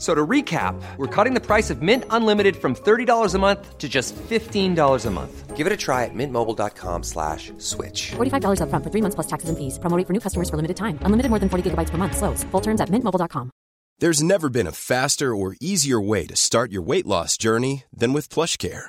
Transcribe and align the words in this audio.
So 0.00 0.14
to 0.14 0.26
recap, 0.26 0.80
we're 0.96 1.14
cutting 1.14 1.34
the 1.34 1.44
price 1.44 1.68
of 1.68 1.82
Mint 1.82 2.04
Unlimited 2.08 2.56
from 2.56 2.74
$30 2.74 3.34
a 3.34 3.38
month 3.38 3.76
to 3.76 3.86
just 3.86 4.16
$15 4.16 5.06
a 5.06 5.10
month. 5.10 5.56
Give 5.56 5.66
it 5.66 5.72
a 5.74 5.76
try 5.76 6.06
at 6.06 6.14
mintmobile.com 6.14 7.02
slash 7.02 7.52
switch. 7.58 8.12
$45 8.12 8.60
upfront 8.62 8.82
for 8.82 8.90
three 8.90 9.02
months 9.02 9.14
plus 9.14 9.26
taxes 9.26 9.50
and 9.50 9.58
fees. 9.58 9.78
Promoting 9.78 10.06
for 10.06 10.14
new 10.14 10.20
customers 10.20 10.48
for 10.48 10.56
limited 10.56 10.78
time. 10.78 10.98
Unlimited 11.02 11.28
more 11.28 11.38
than 11.38 11.50
40 11.50 11.70
gigabytes 11.70 11.90
per 11.90 11.98
month. 11.98 12.16
Slows. 12.16 12.44
Full 12.44 12.62
terms 12.62 12.80
at 12.80 12.88
mintmobile.com. 12.88 13.50
There's 13.98 14.22
never 14.22 14.48
been 14.48 14.66
a 14.66 14.72
faster 14.72 15.36
or 15.36 15.54
easier 15.60 16.00
way 16.00 16.24
to 16.24 16.34
start 16.34 16.72
your 16.72 16.80
weight 16.80 17.06
loss 17.06 17.36
journey 17.36 17.84
than 17.92 18.14
with 18.14 18.30
PlushCare. 18.30 18.88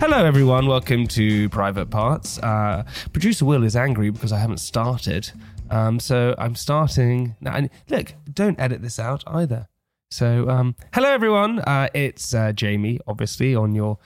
Hello, 0.00 0.24
everyone. 0.24 0.66
Welcome 0.66 1.06
to 1.08 1.50
Private 1.50 1.90
Parts. 1.90 2.38
Uh, 2.38 2.84
Producer 3.12 3.44
Will 3.44 3.62
is 3.64 3.76
angry 3.76 4.08
because 4.08 4.32
I 4.32 4.38
haven't 4.38 4.60
started. 4.60 5.30
Um, 5.68 6.00
so 6.00 6.34
I'm 6.38 6.54
starting 6.54 7.36
now. 7.42 7.54
And 7.54 7.68
look, 7.90 8.14
don't 8.32 8.58
edit 8.58 8.80
this 8.80 8.98
out 8.98 9.22
either. 9.26 9.68
So, 10.10 10.48
um, 10.48 10.74
hello, 10.94 11.10
everyone. 11.10 11.58
Uh, 11.60 11.88
it's 11.92 12.32
uh, 12.32 12.52
Jamie, 12.52 12.98
obviously, 13.06 13.54
on 13.54 13.74
your 13.74 13.98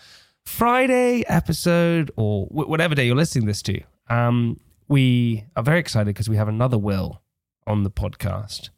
Friday 0.45 1.22
episode 1.28 2.11
or 2.17 2.47
whatever 2.47 2.97
day 2.97 3.06
you're 3.06 3.15
listening 3.15 3.47
this 3.47 3.62
to. 3.62 3.81
Um, 4.11 4.59
we 4.89 5.45
are 5.55 5.62
very 5.62 5.78
excited 5.78 6.06
because 6.06 6.28
we 6.28 6.37
have 6.37 6.48
another 6.48 6.77
Will 6.77 7.22
on 7.69 7.84
the 7.84 7.91
podcast, 7.91 8.70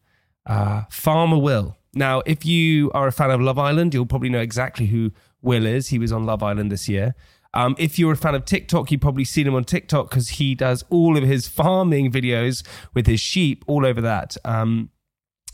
uh, 0.44 0.82
Farmer 0.90 1.38
Will. 1.38 1.78
Now, 1.94 2.20
if 2.26 2.44
you 2.44 2.90
are 2.92 3.06
a 3.06 3.12
fan 3.12 3.30
of 3.30 3.40
Love 3.40 3.58
Island, 3.58 3.94
you'll 3.94 4.04
probably 4.04 4.28
know 4.28 4.40
exactly 4.40 4.84
who 4.84 5.12
Will 5.46 5.64
is. 5.64 5.88
He 5.88 5.98
was 5.98 6.12
on 6.12 6.26
Love 6.26 6.42
Island 6.42 6.70
this 6.70 6.88
year. 6.88 7.14
Um, 7.54 7.74
if 7.78 7.98
you're 7.98 8.12
a 8.12 8.16
fan 8.16 8.34
of 8.34 8.44
TikTok, 8.44 8.90
you've 8.90 9.00
probably 9.00 9.24
seen 9.24 9.46
him 9.46 9.54
on 9.54 9.64
TikTok 9.64 10.10
because 10.10 10.28
he 10.30 10.54
does 10.54 10.84
all 10.90 11.16
of 11.16 11.22
his 11.22 11.48
farming 11.48 12.12
videos 12.12 12.62
with 12.92 13.06
his 13.06 13.20
sheep 13.20 13.64
all 13.66 13.86
over 13.86 14.02
that. 14.02 14.36
Um, 14.44 14.90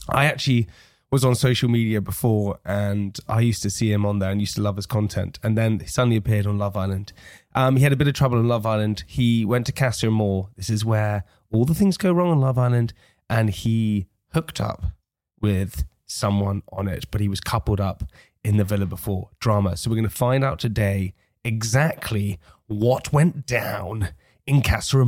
I 0.08 0.24
actually 0.24 0.66
was 1.12 1.24
on 1.24 1.34
social 1.34 1.68
media 1.68 2.00
before 2.00 2.58
and 2.64 3.18
I 3.28 3.40
used 3.40 3.62
to 3.62 3.70
see 3.70 3.92
him 3.92 4.04
on 4.04 4.18
there 4.18 4.30
and 4.30 4.40
used 4.40 4.56
to 4.56 4.62
love 4.62 4.76
his 4.76 4.86
content. 4.86 5.38
And 5.42 5.56
then 5.56 5.78
he 5.78 5.86
suddenly 5.86 6.16
appeared 6.16 6.46
on 6.46 6.58
Love 6.58 6.76
Island. 6.76 7.12
Um, 7.54 7.76
he 7.76 7.84
had 7.84 7.92
a 7.92 7.96
bit 7.96 8.08
of 8.08 8.14
trouble 8.14 8.38
on 8.38 8.48
Love 8.48 8.66
Island. 8.66 9.04
He 9.06 9.44
went 9.44 9.66
to 9.66 9.72
Casa 9.72 10.06
Amor. 10.06 10.48
This 10.56 10.70
is 10.70 10.84
where 10.84 11.24
all 11.52 11.66
the 11.66 11.74
things 11.74 11.98
go 11.98 12.12
wrong 12.12 12.30
on 12.30 12.40
Love 12.40 12.58
Island. 12.58 12.94
And 13.28 13.50
he 13.50 14.06
hooked 14.32 14.60
up 14.60 14.86
with 15.40 15.84
someone 16.06 16.62
on 16.72 16.88
it, 16.88 17.04
but 17.10 17.20
he 17.20 17.28
was 17.28 17.40
coupled 17.40 17.80
up 17.80 18.04
in 18.44 18.56
the 18.56 18.64
villa 18.64 18.86
before. 18.86 19.30
Drama. 19.40 19.76
So 19.76 19.90
we're 19.90 19.96
going 19.96 20.08
to 20.08 20.14
find 20.14 20.44
out 20.44 20.58
today 20.58 21.14
exactly 21.44 22.38
what 22.66 23.12
went 23.12 23.46
down 23.46 24.10
in 24.46 24.62
Casa 24.62 25.04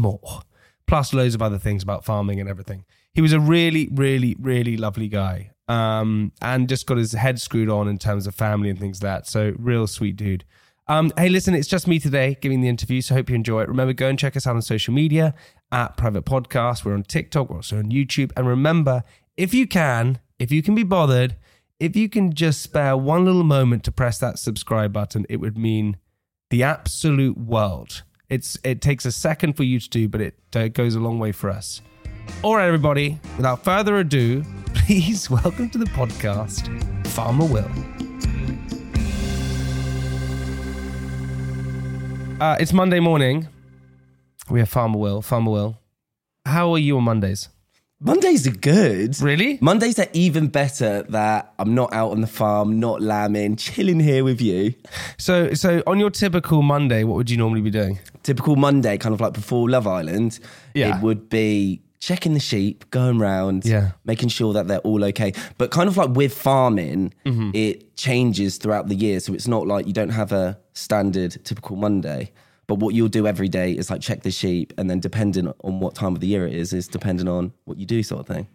plus 0.87 1.15
loads 1.15 1.35
of 1.35 1.43
other 1.43 1.59
things 1.59 1.83
about 1.83 2.05
farming 2.05 2.41
and 2.41 2.49
everything. 2.49 2.85
He 3.15 3.23
was 3.23 3.33
a 3.33 3.41
really, 3.41 3.89
really, 3.93 4.37
really 4.39 4.77
lovely 4.77 5.09
guy 5.09 5.53
um, 5.69 6.33
and 6.43 6.69
just 6.69 6.87
got 6.87 6.99
his 6.99 7.13
head 7.13 7.41
screwed 7.41 7.71
on 7.71 7.89
in 7.89 7.99
terms 7.99 8.27
of 8.27 8.35
family 8.35 8.71
and 8.71 8.79
things 8.79 9.03
like 9.03 9.11
that. 9.23 9.27
So, 9.27 9.55
real 9.59 9.87
sweet 9.87 10.17
dude. 10.17 10.45
Um, 10.87 11.13
hey, 11.17 11.31
listen, 11.31 11.55
it's 11.55 11.69
just 11.69 11.87
me 11.87 11.99
today 11.99 12.37
giving 12.41 12.61
the 12.61 12.69
interview, 12.69 13.01
so 13.01 13.15
hope 13.15 13.31
you 13.31 13.35
enjoy 13.35 13.63
it. 13.63 13.69
Remember, 13.69 13.95
go 13.95 14.09
and 14.09 14.19
check 14.19 14.37
us 14.37 14.47
out 14.47 14.55
on 14.55 14.63
social 14.63 14.93
media 14.93 15.35
at 15.73 15.97
Private 15.97 16.27
Podcast. 16.27 16.85
We're 16.85 16.93
on 16.93 17.05
TikTok, 17.05 17.49
we're 17.49 17.57
also 17.57 17.79
on 17.79 17.91
YouTube. 17.91 18.33
And 18.37 18.47
remember, 18.47 19.03
if 19.37 19.55
you 19.55 19.67
can, 19.67 20.19
if 20.39 20.53
you 20.53 20.63
can 20.63 20.75
be 20.75 20.83
bothered, 20.83 21.37
if 21.85 21.95
you 21.95 22.09
can 22.09 22.33
just 22.33 22.63
spare 22.63 22.97
one 22.97 23.27
little 23.27 23.45
moment 23.45 23.85
to 23.85 23.93
press 23.93 24.19
that 24.19 24.39
subscribe 24.39 24.91
button, 24.91 25.27
it 25.29 25.37
would 25.37 25.59
mean 25.59 25.99
the 26.49 26.63
absolute 26.63 27.37
world. 27.37 28.05
It's 28.31 28.59
it 28.65 28.81
takes 28.81 29.05
a 29.05 29.13
second 29.13 29.53
for 29.53 29.65
you 29.65 29.79
to 29.79 29.91
do, 29.91 30.09
but 30.09 30.23
it 30.23 30.39
uh, 30.57 30.69
goes 30.69 30.95
a 30.95 31.01
long 31.01 31.19
way 31.19 31.31
for 31.31 31.51
us. 31.51 31.83
All 32.43 32.57
right, 32.57 32.67
everybody. 32.67 33.21
Without 33.37 33.63
further 33.63 33.99
ado, 33.99 34.43
please 34.75 35.29
welcome 35.29 35.69
to 35.69 35.77
the 35.77 35.85
podcast, 35.85 36.67
Farmer 37.09 37.45
Will. 37.45 37.71
Uh, 42.41 42.57
it's 42.59 42.73
Monday 42.73 43.01
morning. 43.01 43.47
We 44.49 44.61
have 44.61 44.71
Farmer 44.71 44.99
Will. 44.99 45.21
Farmer 45.21 45.51
Will, 45.51 45.79
how 46.47 46.73
are 46.73 46.79
you 46.79 46.97
on 46.97 47.05
Mondays? 47.05 47.51
Mondays 48.05 48.47
are 48.47 48.51
good. 48.51 49.19
Really? 49.23 49.59
Mondays 49.63 49.99
are 49.99 50.09
even 50.13 50.49
better 50.49 51.03
that 51.09 51.55
I'm 51.59 51.75
not 51.75 51.91
out 51.95 52.11
on 52.11 52.21
the 52.21 52.27
farm, 52.27 52.79
not 52.79 53.01
lambing, 53.01 53.57
chilling 53.57 53.99
here 53.99 54.23
with 54.23 54.43
you. 54.43 54.75
So, 55.17 55.55
so 55.55 55.83
on 55.87 55.99
your 55.99 56.11
typical 56.11 56.61
Monday, 56.61 57.03
what 57.05 57.17
would 57.17 57.31
you 57.31 57.39
normally 57.39 57.63
be 57.63 57.71
doing? 57.71 57.99
Typical 58.23 58.57
Monday, 58.57 58.99
kind 58.99 59.15
of 59.15 59.21
like 59.23 59.33
before 59.33 59.71
Love 59.71 59.87
Island, 59.87 60.39
Yeah. 60.75 60.99
it 60.99 61.03
would 61.03 61.31
be 61.31 61.81
checking 61.99 62.35
the 62.35 62.41
sheep, 62.41 62.85
going 62.91 63.19
round, 63.19 63.65
Yeah. 63.65 63.93
making 64.05 64.29
sure 64.29 64.53
that 64.53 64.69
they're 64.69 64.81
all 64.81 65.03
okay. 65.05 65.33
But 65.57 65.71
kind 65.71 65.89
of 65.89 65.97
like 65.97 66.11
with 66.11 66.35
farming, 66.35 67.15
Mm-hmm. 67.25 67.53
it 67.55 67.97
changes 67.97 68.59
throughout 68.59 68.89
the 68.89 68.95
year. 68.95 69.19
So 69.21 69.33
it's 69.33 69.49
not 69.49 69.67
like 69.67 69.87
you 69.87 69.95
don't 69.95 70.11
have 70.11 70.31
a 70.31 70.59
standard 70.75 71.43
typical 71.45 71.77
Monday. 71.77 72.33
But 72.67 72.77
what 72.77 72.95
you'll 72.95 73.09
do 73.09 73.27
every 73.27 73.49
day 73.49 73.73
is 73.73 73.91
like 73.91 74.01
check 74.01 74.23
the 74.23 74.31
sheep, 74.31 74.73
and 74.79 74.89
then 74.89 75.01
depending 75.01 75.53
on 75.63 75.81
what 75.81 75.95
time 75.95 76.15
of 76.15 76.21
the 76.21 76.27
year 76.27 76.47
it 76.47 76.55
is, 76.55 76.73
is 76.73 76.89
depending 76.89 77.29
on 77.29 77.53
what 77.65 77.79
you 77.79 77.87
do, 77.87 78.03
sort 78.03 78.21
of 78.21 78.27
thing. 78.27 78.49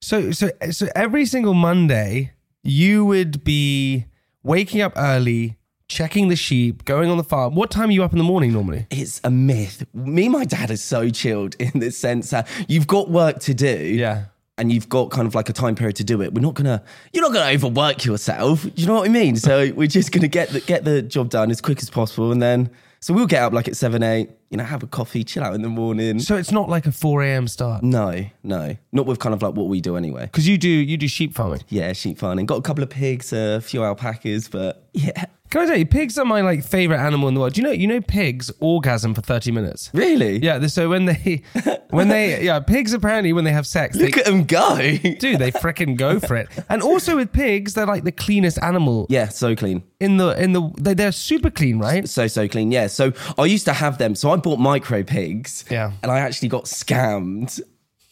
So, 0.00 0.30
so, 0.30 0.50
so 0.70 0.88
every 0.94 1.26
single 1.26 1.54
Monday, 1.54 2.32
you 2.62 3.04
would 3.04 3.44
be 3.44 4.06
waking 4.42 4.80
up 4.80 4.92
early, 4.96 5.56
checking 5.88 6.28
the 6.28 6.36
sheep, 6.36 6.84
going 6.84 7.10
on 7.10 7.16
the 7.16 7.24
farm. 7.24 7.54
What 7.54 7.70
time 7.70 7.88
are 7.88 7.92
you 7.92 8.04
up 8.04 8.12
in 8.12 8.18
the 8.18 8.24
morning 8.24 8.52
normally? 8.52 8.86
It's 8.90 9.20
a 9.24 9.30
myth. 9.30 9.86
Me 9.94 10.24
and 10.24 10.32
my 10.32 10.44
dad 10.44 10.70
are 10.70 10.76
so 10.76 11.08
chilled 11.08 11.54
in 11.58 11.80
the 11.80 11.90
sense 11.90 12.30
that 12.30 12.48
you've 12.68 12.86
got 12.86 13.10
work 13.10 13.40
to 13.40 13.54
do. 13.54 13.76
Yeah. 13.76 14.26
And 14.58 14.72
you've 14.72 14.88
got 14.88 15.10
kind 15.10 15.26
of 15.26 15.34
like 15.34 15.50
a 15.50 15.52
time 15.52 15.74
period 15.74 15.96
to 15.96 16.04
do 16.04 16.22
it. 16.22 16.32
We're 16.32 16.40
not 16.40 16.54
gonna, 16.54 16.82
you're 17.12 17.22
not 17.22 17.34
gonna 17.34 17.52
overwork 17.52 18.06
yourself. 18.06 18.62
Do 18.62 18.72
you 18.74 18.86
know 18.86 18.94
what 18.94 19.04
I 19.04 19.12
mean? 19.12 19.36
So 19.36 19.70
we're 19.76 19.86
just 19.86 20.12
gonna 20.12 20.28
get 20.28 20.48
the, 20.48 20.60
get 20.60 20.84
the 20.84 21.02
job 21.02 21.28
done 21.28 21.50
as 21.50 21.60
quick 21.60 21.78
as 21.82 21.90
possible, 21.90 22.32
and 22.32 22.40
then 22.40 22.70
so 23.00 23.14
we'll 23.14 23.26
get 23.26 23.42
up 23.42 23.52
like 23.52 23.68
at 23.68 23.76
seven, 23.76 24.02
eight. 24.02 24.30
You 24.50 24.58
know, 24.58 24.64
have 24.64 24.84
a 24.84 24.86
coffee, 24.86 25.24
chill 25.24 25.42
out 25.42 25.54
in 25.54 25.62
the 25.62 25.68
morning. 25.68 26.20
So 26.20 26.36
it's 26.36 26.52
not 26.52 26.68
like 26.68 26.86
a 26.86 26.92
four 26.92 27.22
a.m. 27.24 27.48
start 27.48 27.82
no, 27.82 28.24
no, 28.44 28.76
not 28.92 29.04
with 29.06 29.18
kind 29.18 29.34
of 29.34 29.42
like 29.42 29.54
what 29.54 29.66
we 29.66 29.80
do 29.80 29.96
anyway. 29.96 30.26
because 30.26 30.46
you 30.46 30.56
do 30.56 30.68
you 30.68 30.96
do 30.96 31.08
sheep 31.08 31.34
farming. 31.34 31.62
Yeah, 31.68 31.92
sheep 31.92 32.16
farming. 32.18 32.46
Got 32.46 32.58
a 32.58 32.62
couple 32.62 32.84
of 32.84 32.90
pigs, 32.90 33.32
a 33.32 33.60
few 33.60 33.82
alpacas, 33.82 34.48
but 34.48 34.85
yeah, 34.96 35.26
Can 35.50 35.60
I 35.60 35.66
tell 35.66 35.76
you, 35.76 35.84
pigs 35.86 36.18
are 36.18 36.24
my 36.24 36.40
like 36.40 36.64
favorite 36.64 36.98
animal 36.98 37.28
in 37.28 37.34
the 37.34 37.40
world. 37.40 37.52
Do 37.52 37.60
you 37.60 37.66
know 37.66 37.72
you 37.72 37.86
know 37.86 38.00
pigs 38.00 38.50
orgasm 38.60 39.14
for 39.14 39.20
thirty 39.20 39.52
minutes? 39.52 39.90
really. 39.92 40.38
Yeah. 40.38 40.66
So 40.66 40.88
when 40.88 41.04
they 41.04 41.42
when 41.90 42.08
they 42.08 42.42
yeah 42.42 42.60
pigs 42.60 42.92
apparently 42.94 43.32
when 43.32 43.44
they 43.44 43.52
have 43.52 43.66
sex 43.66 43.96
they 43.96 44.06
Look 44.06 44.16
at 44.16 44.24
them 44.24 44.44
go. 44.44 44.76
do 45.18 45.36
they 45.36 45.52
fricking 45.52 45.96
go 45.96 46.18
for 46.18 46.34
it. 46.34 46.48
And 46.68 46.82
also 46.82 47.16
with 47.16 47.30
pigs, 47.32 47.74
they're 47.74 47.86
like 47.86 48.04
the 48.04 48.12
cleanest 48.12 48.58
animal 48.62 49.06
yeah, 49.10 49.28
so 49.28 49.54
clean. 49.54 49.82
in 50.00 50.16
the 50.16 50.30
in 50.42 50.52
the 50.52 50.72
they, 50.80 50.94
they're 50.94 51.12
super 51.12 51.50
clean, 51.50 51.78
right? 51.78 52.08
So 52.08 52.26
so 52.26 52.48
clean, 52.48 52.72
yeah. 52.72 52.86
So 52.86 53.12
I 53.36 53.44
used 53.44 53.66
to 53.66 53.74
have 53.74 53.98
them. 53.98 54.14
So 54.14 54.30
I 54.30 54.36
bought 54.36 54.58
micro 54.58 55.02
pigs. 55.02 55.64
Yeah. 55.70 55.92
And 56.02 56.10
I 56.10 56.20
actually 56.20 56.48
got 56.48 56.64
scammed 56.64 57.60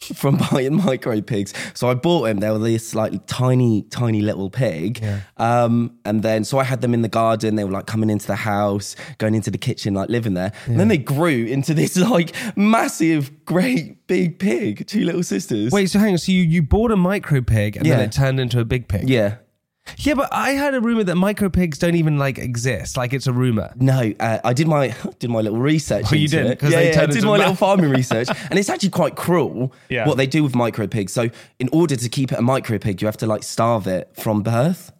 from 0.15 0.37
buying 0.51 0.75
micro 0.85 1.21
pigs. 1.21 1.53
So 1.73 1.89
I 1.89 1.93
bought 1.93 2.23
them. 2.23 2.39
They 2.39 2.49
were 2.49 2.59
this 2.59 2.95
like 2.95 3.25
tiny, 3.27 3.83
tiny 3.83 4.21
little 4.21 4.49
pig. 4.49 5.03
Um, 5.37 5.97
and 6.05 6.23
then 6.23 6.43
so 6.43 6.59
I 6.59 6.63
had 6.63 6.81
them 6.81 6.93
in 6.93 7.01
the 7.01 7.09
garden. 7.09 7.55
They 7.55 7.63
were 7.63 7.71
like 7.71 7.85
coming 7.85 8.09
into 8.09 8.27
the 8.27 8.35
house, 8.35 8.95
going 9.17 9.35
into 9.35 9.51
the 9.51 9.57
kitchen, 9.57 9.93
like 9.93 10.09
living 10.09 10.33
there. 10.33 10.51
And 10.65 10.79
then 10.79 10.87
they 10.87 10.97
grew 10.97 11.45
into 11.45 11.73
this 11.73 11.97
like 12.15 12.35
massive, 12.55 13.45
great 13.45 14.05
big 14.07 14.39
pig. 14.39 14.87
Two 14.87 15.03
little 15.03 15.23
sisters. 15.23 15.71
Wait, 15.71 15.89
so 15.89 15.99
hang 15.99 16.13
on. 16.13 16.17
So 16.17 16.31
you, 16.31 16.43
you 16.43 16.61
bought 16.61 16.91
a 16.91 16.95
micro 16.97 17.41
pig 17.41 17.77
and 17.77 17.85
then 17.85 17.99
it 18.01 18.11
turned 18.11 18.39
into 18.39 18.59
a 18.59 18.65
big 18.65 18.87
pig? 18.87 19.09
Yeah. 19.09 19.37
Yeah, 19.97 20.15
but 20.15 20.29
I 20.31 20.51
had 20.51 20.73
a 20.73 20.81
rumor 20.81 21.03
that 21.03 21.15
micro 21.15 21.49
pigs 21.49 21.77
don't 21.77 21.95
even 21.95 22.17
like 22.17 22.37
exist. 22.39 22.97
Like 22.97 23.13
it's 23.13 23.27
a 23.27 23.33
rumor. 23.33 23.71
No, 23.75 24.13
uh, 24.19 24.39
I 24.43 24.53
did 24.53 24.67
my 24.67 24.95
did 25.19 25.29
my 25.29 25.41
little 25.41 25.59
research. 25.59 26.05
Oh, 26.11 26.15
you 26.15 26.27
did? 26.27 26.45
it. 26.47 26.63
Yeah, 26.63 26.69
they 26.69 26.91
yeah, 26.93 27.01
I 27.01 27.05
did 27.05 27.23
my 27.23 27.37
little 27.37 27.55
farming 27.55 27.89
research, 28.01 28.27
and 28.49 28.57
it's 28.57 28.69
actually 28.69 28.89
quite 28.89 29.15
cruel 29.15 29.73
Yeah. 29.89 30.07
what 30.07 30.17
they 30.17 30.27
do 30.27 30.43
with 30.43 30.55
micro 30.55 30.87
pigs. 30.87 31.13
So, 31.13 31.29
in 31.59 31.69
order 31.71 31.95
to 31.95 32.09
keep 32.09 32.31
it 32.31 32.39
a 32.39 32.41
micro 32.41 32.77
pig, 32.79 33.01
you 33.01 33.07
have 33.07 33.17
to 33.17 33.27
like 33.27 33.43
starve 33.43 33.85
it 33.87 34.09
from 34.15 34.41
birth. 34.43 34.91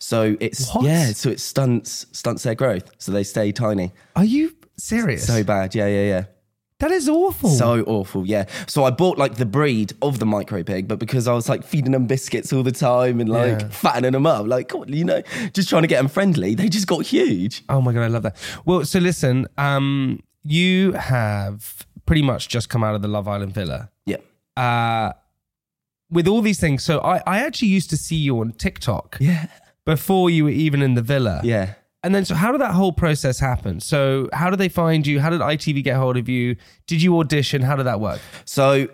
So 0.00 0.36
it's 0.40 0.68
What? 0.74 0.84
yeah, 0.84 1.12
so 1.12 1.30
it 1.30 1.40
stunts 1.40 2.06
stunts 2.12 2.42
their 2.42 2.54
growth, 2.56 2.90
so 2.98 3.12
they 3.12 3.22
stay 3.24 3.52
tiny. 3.52 3.92
Are 4.16 4.24
you 4.24 4.54
serious? 4.76 5.26
So 5.26 5.44
bad, 5.44 5.74
yeah, 5.74 5.86
yeah, 5.86 6.04
yeah. 6.08 6.24
That 6.80 6.90
is 6.90 7.08
awful. 7.08 7.50
So 7.50 7.82
awful, 7.84 8.26
yeah. 8.26 8.46
So 8.66 8.84
I 8.84 8.90
bought 8.90 9.16
like 9.16 9.36
the 9.36 9.46
breed 9.46 9.92
of 10.02 10.18
the 10.18 10.26
micro 10.26 10.62
pig, 10.62 10.88
but 10.88 10.98
because 10.98 11.28
I 11.28 11.32
was 11.32 11.48
like 11.48 11.62
feeding 11.64 11.92
them 11.92 12.06
biscuits 12.06 12.52
all 12.52 12.62
the 12.62 12.72
time 12.72 13.20
and 13.20 13.28
like 13.28 13.60
Yeah. 13.60 13.68
fattening 13.68 14.12
them 14.12 14.26
up, 14.26 14.46
like 14.46 14.68
God, 14.68 14.90
you 14.90 15.04
know, 15.04 15.22
just 15.52 15.68
trying 15.68 15.82
to 15.82 15.88
get 15.88 15.98
them 15.98 16.08
friendly, 16.08 16.54
they 16.54 16.68
just 16.68 16.86
got 16.86 17.06
huge. 17.06 17.62
Oh 17.68 17.80
my 17.80 17.92
god, 17.92 18.02
I 18.02 18.08
love 18.08 18.22
that. 18.24 18.36
Well, 18.64 18.84
so 18.84 18.98
listen, 18.98 19.46
um, 19.56 20.20
you 20.42 20.92
have 20.92 21.86
pretty 22.06 22.22
much 22.22 22.48
just 22.48 22.68
come 22.68 22.82
out 22.84 22.94
of 22.94 23.02
the 23.02 23.08
Love 23.08 23.28
Island 23.28 23.52
villa. 23.54 23.90
Yeah, 24.04 24.18
Uh, 24.56 25.12
with 26.10 26.28
all 26.28 26.42
these 26.42 26.60
things, 26.60 26.82
so 26.82 27.00
I, 27.00 27.22
I 27.26 27.38
actually 27.38 27.68
used 27.68 27.88
to 27.90 27.96
see 27.96 28.16
you 28.16 28.38
on 28.40 28.52
TikTok 28.52 29.16
yeah, 29.20 29.46
before 29.86 30.28
you 30.28 30.44
were 30.44 30.50
even 30.50 30.82
in 30.82 30.94
the 30.94 31.02
villa. 31.02 31.40
yeah. 31.44 31.74
And 32.04 32.14
then, 32.14 32.24
so 32.24 32.34
how 32.34 32.52
did 32.52 32.60
that 32.60 32.72
whole 32.72 32.92
process 32.92 33.40
happen? 33.40 33.80
So, 33.80 34.28
how 34.32 34.50
did 34.50 34.60
they 34.60 34.68
find 34.68 35.06
you? 35.06 35.20
How 35.20 35.30
did 35.30 35.40
ITV 35.40 35.82
get 35.82 35.96
hold 35.96 36.16
of 36.16 36.28
you? 36.28 36.54
Did 36.86 37.02
you 37.02 37.18
audition? 37.18 37.62
How 37.62 37.76
did 37.76 37.84
that 37.84 37.98
work? 37.98 38.20
So, 38.44 38.88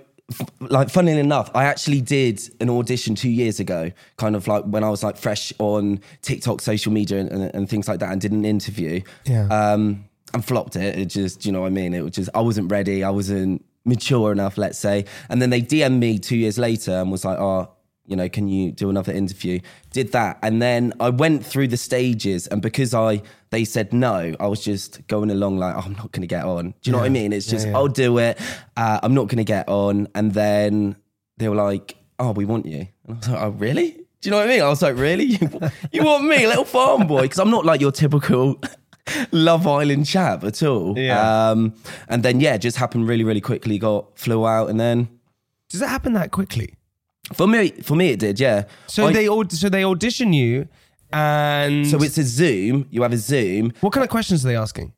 like, 0.60 0.90
funnily 0.90 1.18
enough, 1.18 1.50
I 1.52 1.64
actually 1.64 2.00
did 2.00 2.40
an 2.60 2.70
audition 2.70 3.16
two 3.16 3.28
years 3.28 3.58
ago, 3.58 3.90
kind 4.16 4.36
of 4.36 4.46
like 4.46 4.64
when 4.64 4.84
I 4.84 4.90
was 4.90 5.02
like 5.02 5.16
fresh 5.16 5.52
on 5.58 6.00
TikTok, 6.22 6.60
social 6.60 6.92
media, 6.92 7.18
and, 7.18 7.30
and, 7.30 7.54
and 7.54 7.68
things 7.68 7.88
like 7.88 7.98
that, 7.98 8.12
and 8.12 8.20
did 8.20 8.30
an 8.30 8.44
interview. 8.44 9.02
Yeah. 9.24 9.48
Um, 9.48 10.04
and 10.32 10.44
flopped 10.44 10.76
it. 10.76 10.96
It 10.96 11.06
just, 11.06 11.44
you 11.44 11.50
know 11.50 11.62
what 11.62 11.66
I 11.66 11.70
mean? 11.70 11.92
It 11.92 12.02
was 12.02 12.12
just, 12.12 12.30
I 12.32 12.40
wasn't 12.40 12.70
ready. 12.70 13.02
I 13.02 13.10
wasn't 13.10 13.64
mature 13.84 14.30
enough, 14.30 14.56
let's 14.56 14.78
say. 14.78 15.04
And 15.28 15.42
then 15.42 15.50
they 15.50 15.60
DM'd 15.60 15.98
me 15.98 16.20
two 16.20 16.36
years 16.36 16.58
later 16.58 16.92
and 16.92 17.10
was 17.10 17.24
like, 17.24 17.38
oh, 17.40 17.72
you 18.10 18.16
know, 18.16 18.28
can 18.28 18.48
you 18.48 18.72
do 18.72 18.90
another 18.90 19.12
interview? 19.12 19.60
Did 19.92 20.10
that. 20.12 20.38
And 20.42 20.60
then 20.60 20.92
I 20.98 21.10
went 21.10 21.46
through 21.46 21.68
the 21.68 21.76
stages 21.76 22.48
and 22.48 22.60
because 22.60 22.92
I, 22.92 23.22
they 23.50 23.64
said 23.64 23.92
no, 23.92 24.34
I 24.40 24.46
was 24.48 24.62
just 24.62 25.06
going 25.06 25.30
along 25.30 25.58
like, 25.58 25.76
oh, 25.76 25.82
I'm 25.84 25.92
not 25.94 26.10
going 26.10 26.22
to 26.22 26.26
get 26.26 26.44
on. 26.44 26.70
Do 26.70 26.90
you 26.90 26.92
know 26.92 26.98
what 26.98 27.06
I 27.06 27.10
mean? 27.10 27.32
It's 27.32 27.46
just, 27.46 27.68
I'll 27.68 27.88
do 27.88 28.18
it. 28.18 28.38
Uh, 28.76 28.98
I'm 29.02 29.14
not 29.14 29.28
going 29.28 29.38
to 29.38 29.44
get 29.44 29.68
on. 29.68 30.08
And 30.14 30.34
then 30.34 30.96
they 31.38 31.48
were 31.48 31.54
like, 31.54 31.96
oh, 32.18 32.32
we 32.32 32.44
want 32.44 32.66
you. 32.66 32.88
And 33.06 33.14
I 33.14 33.18
was 33.18 33.28
like, 33.28 33.42
oh, 33.42 33.48
really? 33.50 33.90
Do 33.92 34.28
you 34.28 34.30
know 34.32 34.38
what 34.38 34.46
I 34.46 34.50
mean? 34.50 34.62
I 34.62 34.68
was 34.68 34.82
like, 34.82 34.96
really? 34.96 35.24
You, 35.24 35.60
you 35.92 36.04
want 36.04 36.24
me, 36.24 36.46
little 36.46 36.64
farm 36.64 37.06
boy? 37.06 37.22
Because 37.22 37.38
I'm 37.38 37.50
not 37.50 37.64
like 37.64 37.80
your 37.80 37.92
typical 37.92 38.60
Love 39.32 39.66
Island 39.66 40.06
chap 40.06 40.44
at 40.44 40.62
all. 40.62 40.98
Yeah. 40.98 41.50
Um, 41.50 41.74
and 42.08 42.22
then, 42.22 42.40
yeah, 42.40 42.56
just 42.56 42.76
happened 42.76 43.08
really, 43.08 43.24
really 43.24 43.40
quickly. 43.40 43.78
Got 43.78 44.18
flew 44.18 44.46
out. 44.46 44.68
And 44.68 44.78
then 44.80 45.08
Does 45.68 45.80
it 45.80 45.88
happen 45.88 46.12
that 46.14 46.32
quickly? 46.32 46.74
For 47.32 47.46
me, 47.46 47.70
for 47.82 47.94
me, 47.96 48.10
it 48.10 48.18
did, 48.20 48.40
yeah. 48.40 48.64
So 48.86 49.06
I- 49.08 49.12
they 49.12 49.28
aud- 49.28 49.52
so 49.52 49.68
they 49.68 49.84
audition 49.84 50.32
you, 50.32 50.68
and 51.12 51.86
so 51.86 52.02
it's 52.02 52.18
a 52.18 52.24
Zoom. 52.24 52.86
You 52.90 53.02
have 53.02 53.12
a 53.12 53.18
Zoom. 53.18 53.72
what 53.80 53.92
kind 53.92 54.04
of 54.04 54.10
questions 54.10 54.44
are 54.44 54.48
they 54.48 54.56
asking? 54.56 54.92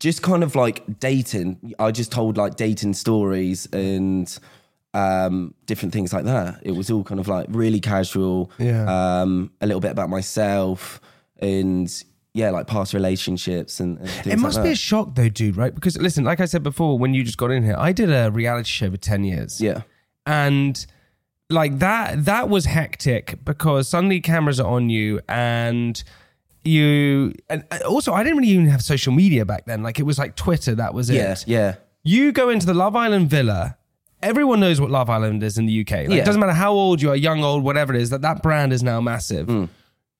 just 0.00 0.20
kind 0.20 0.42
of 0.42 0.54
like 0.56 0.98
dating. 0.98 1.72
I 1.78 1.90
just 1.92 2.10
told 2.12 2.36
like 2.36 2.56
dating 2.56 2.92
stories 2.94 3.66
and 3.72 4.36
um, 4.94 5.54
different 5.64 5.94
things 5.94 6.12
like 6.12 6.24
that. 6.24 6.60
It 6.62 6.72
was 6.72 6.90
all 6.90 7.04
kind 7.04 7.20
of 7.20 7.28
like 7.28 7.46
really 7.50 7.80
casual. 7.80 8.50
Yeah. 8.58 8.84
Um, 9.22 9.52
a 9.60 9.66
little 9.66 9.80
bit 9.80 9.92
about 9.92 10.10
myself 10.10 11.00
and 11.38 11.88
yeah, 12.34 12.50
like 12.50 12.66
past 12.66 12.92
relationships 12.92 13.78
and, 13.80 13.98
and 14.00 14.08
things 14.10 14.26
It 14.34 14.38
must 14.40 14.56
like 14.56 14.64
be 14.66 14.72
a 14.72 14.76
shock 14.76 15.14
though, 15.14 15.28
dude, 15.30 15.56
right? 15.56 15.74
Because 15.74 15.96
listen, 15.96 16.24
like 16.24 16.40
I 16.40 16.46
said 16.46 16.62
before, 16.64 16.98
when 16.98 17.14
you 17.14 17.22
just 17.22 17.38
got 17.38 17.50
in 17.52 17.62
here, 17.62 17.76
I 17.78 17.92
did 17.92 18.10
a 18.12 18.30
reality 18.30 18.68
show 18.68 18.90
for 18.90 18.96
10 18.98 19.24
years. 19.24 19.60
yeah. 19.60 19.82
And 20.26 20.84
like 21.50 21.78
that 21.78 22.24
that 22.24 22.48
was 22.48 22.64
hectic 22.64 23.38
because 23.44 23.88
suddenly 23.88 24.20
cameras 24.20 24.58
are 24.58 24.66
on 24.68 24.90
you 24.90 25.20
and 25.28 26.02
you 26.64 27.32
and 27.48 27.64
also 27.88 28.12
I 28.12 28.24
didn't 28.24 28.38
really 28.38 28.50
even 28.50 28.66
have 28.66 28.82
social 28.82 29.12
media 29.12 29.44
back 29.44 29.66
then. 29.66 29.82
Like 29.82 29.98
it 30.00 30.02
was 30.02 30.18
like 30.18 30.34
Twitter, 30.36 30.74
that 30.74 30.94
was 30.94 31.08
Yeah. 31.08 31.32
it. 31.32 31.44
Yeah. 31.46 31.74
You 32.02 32.32
go 32.32 32.50
into 32.50 32.66
the 32.66 32.74
Love 32.74 32.96
Island 32.96 33.30
villa. 33.30 33.76
Everyone 34.22 34.58
knows 34.60 34.80
what 34.80 34.90
Love 34.90 35.08
Island 35.10 35.42
is 35.42 35.58
in 35.58 35.66
the 35.66 35.80
UK. 35.80 35.90
Like, 35.90 36.08
Yeah. 36.08 36.14
It 36.16 36.24
doesn't 36.24 36.40
matter 36.40 36.52
how 36.52 36.72
old 36.72 37.00
you 37.02 37.10
are, 37.10 37.16
young, 37.16 37.44
old, 37.44 37.62
whatever 37.62 37.94
it 37.94 38.00
is. 38.02 38.10
That 38.10 38.22
that 38.22 38.42
brand 38.42 38.72
is 38.72 38.82
now 38.82 39.00
massive. 39.00 39.46
Hmm. 39.46 39.64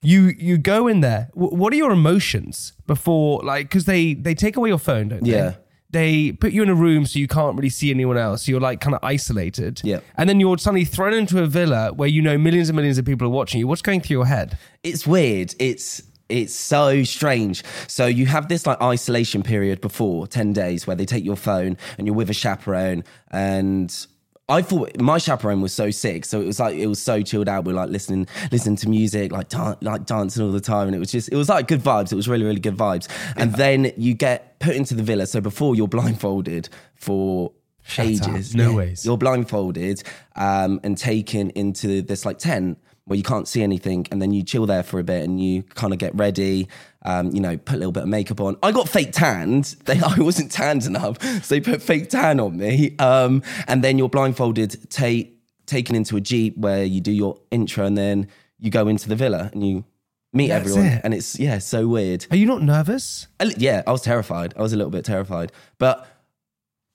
You 0.02 0.32
you 0.38 0.58
go 0.58 0.86
in 0.86 1.00
there. 1.00 1.30
W- 1.34 1.56
what 1.56 1.72
are 1.72 1.76
your 1.76 1.90
emotions 1.90 2.74
before? 2.86 3.40
Like 3.42 3.66
because 3.68 3.86
they 3.86 4.14
they 4.14 4.34
take 4.34 4.56
away 4.56 4.68
your 4.68 4.78
phone, 4.78 5.08
don't 5.08 5.24
they? 5.24 5.30
Yeah. 5.32 5.54
They 5.90 6.32
put 6.32 6.52
you 6.52 6.62
in 6.62 6.68
a 6.68 6.74
room 6.74 7.06
so 7.06 7.18
you 7.18 7.28
can't 7.28 7.56
really 7.56 7.68
see 7.70 7.90
anyone 7.90 8.18
else. 8.18 8.44
So 8.46 8.50
You're 8.50 8.60
like 8.60 8.80
kind 8.80 8.94
of 8.94 9.00
isolated. 9.04 9.80
Yeah. 9.84 10.00
And 10.16 10.28
then 10.28 10.40
you're 10.40 10.58
suddenly 10.58 10.84
thrown 10.84 11.14
into 11.14 11.42
a 11.42 11.46
villa 11.46 11.92
where 11.92 12.08
you 12.08 12.20
know 12.22 12.36
millions 12.36 12.68
and 12.68 12.76
millions 12.76 12.98
of 12.98 13.04
people 13.04 13.26
are 13.26 13.30
watching 13.30 13.60
you. 13.60 13.68
What's 13.68 13.82
going 13.82 14.00
through 14.00 14.16
your 14.16 14.26
head? 14.26 14.58
it's 14.82 15.06
weird. 15.06 15.54
It's 15.58 16.02
it's 16.28 16.54
so 16.54 17.04
strange. 17.04 17.62
So 17.86 18.06
you 18.06 18.26
have 18.26 18.48
this 18.48 18.66
like 18.66 18.80
isolation 18.82 19.44
period 19.44 19.80
before 19.80 20.26
10 20.26 20.52
days 20.52 20.84
where 20.86 20.96
they 20.96 21.06
take 21.06 21.24
your 21.24 21.36
phone 21.36 21.76
and 21.98 22.06
you're 22.06 22.16
with 22.16 22.28
a 22.30 22.34
chaperone 22.34 23.04
and 23.30 24.06
I 24.48 24.62
thought 24.62 25.00
my 25.00 25.18
chaperone 25.18 25.60
was 25.60 25.72
so 25.72 25.90
sick, 25.90 26.24
so 26.24 26.40
it 26.40 26.46
was 26.46 26.60
like 26.60 26.76
it 26.76 26.86
was 26.86 27.02
so 27.02 27.20
chilled 27.20 27.48
out. 27.48 27.64
We 27.64 27.72
were 27.72 27.80
like 27.80 27.90
listening, 27.90 28.28
listening 28.52 28.76
to 28.76 28.88
music, 28.88 29.32
like 29.32 29.48
dan- 29.48 29.76
like 29.80 30.06
dancing 30.06 30.44
all 30.44 30.52
the 30.52 30.60
time, 30.60 30.86
and 30.86 30.94
it 30.94 31.00
was 31.00 31.10
just 31.10 31.32
it 31.32 31.36
was 31.36 31.48
like 31.48 31.66
good 31.66 31.80
vibes. 31.80 32.12
It 32.12 32.16
was 32.16 32.28
really 32.28 32.44
really 32.44 32.60
good 32.60 32.76
vibes. 32.76 33.08
And 33.34 33.52
then 33.54 33.92
you 33.96 34.14
get 34.14 34.60
put 34.60 34.76
into 34.76 34.94
the 34.94 35.02
villa. 35.02 35.26
So 35.26 35.40
before 35.40 35.74
you're 35.74 35.88
blindfolded 35.88 36.68
for 36.94 37.52
ages, 37.98 38.54
up. 38.54 38.56
No 38.56 38.74
ways. 38.74 39.04
You're 39.04 39.18
blindfolded 39.18 40.04
um, 40.36 40.78
and 40.84 40.96
taken 40.96 41.50
into 41.50 42.02
this 42.02 42.24
like 42.24 42.38
tent 42.38 42.78
where 43.06 43.16
you 43.16 43.22
can't 43.22 43.48
see 43.48 43.62
anything, 43.62 44.06
and 44.10 44.20
then 44.20 44.32
you 44.32 44.42
chill 44.42 44.66
there 44.66 44.82
for 44.82 44.98
a 44.98 45.04
bit 45.04 45.22
and 45.24 45.40
you 45.42 45.62
kind 45.62 45.92
of 45.92 45.98
get 45.98 46.14
ready. 46.16 46.68
Um, 47.02 47.30
you 47.32 47.40
know, 47.40 47.56
put 47.56 47.76
a 47.76 47.78
little 47.78 47.92
bit 47.92 48.02
of 48.02 48.08
makeup 48.08 48.40
on. 48.40 48.56
I 48.64 48.72
got 48.72 48.88
fake 48.88 49.12
tanned. 49.12 49.76
They, 49.84 50.00
I 50.00 50.14
wasn't 50.18 50.50
tanned 50.50 50.84
enough, 50.86 51.22
so 51.44 51.54
they 51.54 51.60
put 51.60 51.80
fake 51.80 52.10
tan 52.10 52.40
on 52.40 52.56
me. 52.56 52.96
Um, 52.98 53.42
and 53.68 53.82
then 53.84 53.96
you're 53.96 54.08
blindfolded, 54.08 54.90
ta- 54.90 55.28
taken 55.66 55.94
into 55.94 56.16
a 56.16 56.20
jeep 56.20 56.56
where 56.58 56.82
you 56.84 57.00
do 57.00 57.12
your 57.12 57.38
intro, 57.52 57.86
and 57.86 57.96
then 57.96 58.26
you 58.58 58.70
go 58.70 58.88
into 58.88 59.08
the 59.08 59.14
villa 59.16 59.50
and 59.52 59.64
you 59.64 59.84
meet 60.32 60.48
That's 60.48 60.68
everyone. 60.68 60.86
it. 60.92 61.00
And 61.04 61.14
it's 61.14 61.38
yeah, 61.38 61.58
so 61.58 61.86
weird. 61.86 62.26
Are 62.32 62.36
you 62.36 62.46
not 62.46 62.60
nervous? 62.62 63.28
Li- 63.40 63.54
Yeah, 63.56 63.82
I 63.86 63.92
was 63.92 64.02
terrified. 64.02 64.52
I 64.58 64.62
was 64.62 64.72
a 64.72 64.76
little 64.76 64.90
bit 64.90 65.04
terrified, 65.04 65.52
but 65.78 66.08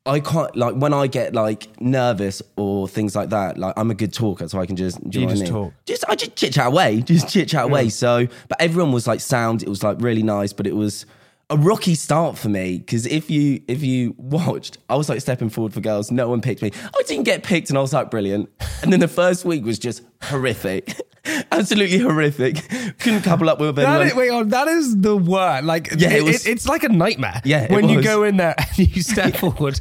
I 0.05 0.19
can't 0.19 0.55
like 0.55 0.75
when 0.75 0.93
I 0.93 1.05
get 1.05 1.35
like 1.35 1.67
nervous 1.79 2.41
or 2.55 2.87
things 2.87 3.15
like 3.15 3.29
that. 3.29 3.57
Like 3.59 3.75
I'm 3.77 3.91
a 3.91 3.93
good 3.93 4.11
talker, 4.11 4.47
so 4.47 4.59
I 4.59 4.65
can 4.65 4.75
just 4.75 4.97
do 5.09 5.19
you, 5.19 5.21
You 5.21 5.27
know 5.27 5.27
what 5.27 5.31
I 5.31 5.39
just 5.41 5.51
mean? 5.53 5.63
talk. 5.63 5.73
Just 5.85 6.05
I 6.09 6.15
just 6.15 6.35
chit 6.35 6.53
chat 6.53 6.67
away, 6.67 7.01
just 7.01 7.29
chit 7.29 7.49
chat 7.49 7.65
away. 7.65 7.89
So, 7.89 8.27
but 8.49 8.59
everyone 8.59 8.91
was 8.91 9.05
like 9.05 9.19
sound. 9.19 9.61
It 9.61 9.69
was 9.69 9.83
like 9.83 9.97
really 9.99 10.23
nice, 10.23 10.53
but 10.53 10.65
it 10.65 10.75
was 10.75 11.05
a 11.51 11.57
rocky 11.57 11.95
start 11.95 12.37
for 12.37 12.49
me 12.49 12.77
because 12.79 13.05
if 13.05 13.29
you 13.29 13.61
if 13.67 13.83
you 13.83 14.15
watched, 14.17 14.77
I 14.89 14.95
was 14.95 15.09
like 15.09 15.21
stepping 15.21 15.49
forward 15.49 15.73
for 15.73 15.81
girls. 15.81 16.09
No 16.11 16.29
one 16.29 16.41
picked 16.41 16.61
me. 16.61 16.71
I 16.73 17.01
didn't 17.07 17.25
get 17.25 17.43
picked, 17.43 17.69
and 17.69 17.77
I 17.77 17.81
was 17.81 17.93
like 17.93 18.09
brilliant. 18.09 18.49
And 18.81 18.91
then 18.91 18.99
the 18.99 19.07
first 19.07 19.45
week 19.45 19.63
was 19.65 19.77
just 19.77 20.01
horrific, 20.23 20.95
absolutely 21.51 21.99
horrific. 21.99 22.67
Couldn't 22.99 23.21
couple 23.21 23.49
up 23.49 23.59
with 23.59 23.75
That 23.75 23.85
anyone. 23.85 24.07
is, 24.07 24.15
wait 24.15 24.29
on, 24.29 24.49
that 24.49 24.67
is 24.67 24.97
the 25.01 25.15
word. 25.17 25.65
Like, 25.65 25.89
Yeah, 25.97 26.09
it 26.11 26.17
it- 26.19 26.23
was- 26.23 26.45
it's 26.47 26.67
like 26.67 26.83
a 26.83 26.89
nightmare. 26.89 27.41
Yeah, 27.43 27.63
it 27.63 27.71
when 27.71 27.89
you 27.89 28.01
go 28.01 28.23
in 28.23 28.37
there 28.37 28.55
and 28.57 28.77
you 28.95 29.01
step 29.03 29.35
forward 29.43 29.79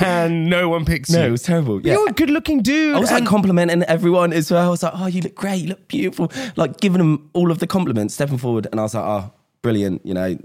and 0.00 0.48
no 0.48 0.68
one 0.68 0.84
picks 0.84 1.10
No, 1.10 1.20
you. 1.20 1.26
it 1.26 1.30
was 1.30 1.42
terrible. 1.42 1.84
Yeah. 1.84 1.94
You're 1.94 2.08
a 2.10 2.12
good-looking 2.12 2.62
dude. 2.62 2.94
I 2.96 3.00
was 3.00 3.10
like 3.10 3.26
complimenting 3.26 3.82
everyone 3.84 4.32
as 4.32 4.50
well. 4.50 4.66
I 4.66 4.70
was 4.70 4.82
like, 4.82 4.92
oh, 4.96 5.06
you 5.06 5.20
look 5.22 5.34
great, 5.34 5.62
you 5.62 5.68
look 5.68 5.88
beautiful. 5.88 6.30
Like 6.56 6.80
giving 6.80 6.98
them 6.98 7.30
all 7.32 7.50
of 7.50 7.58
the 7.58 7.66
compliments, 7.66 8.14
stepping 8.14 8.38
forward. 8.38 8.66
And 8.70 8.80
I 8.80 8.84
was 8.84 8.94
like, 8.94 9.04
oh, 9.04 9.32
brilliant. 9.62 10.04
You 10.06 10.14
know, 10.14 10.38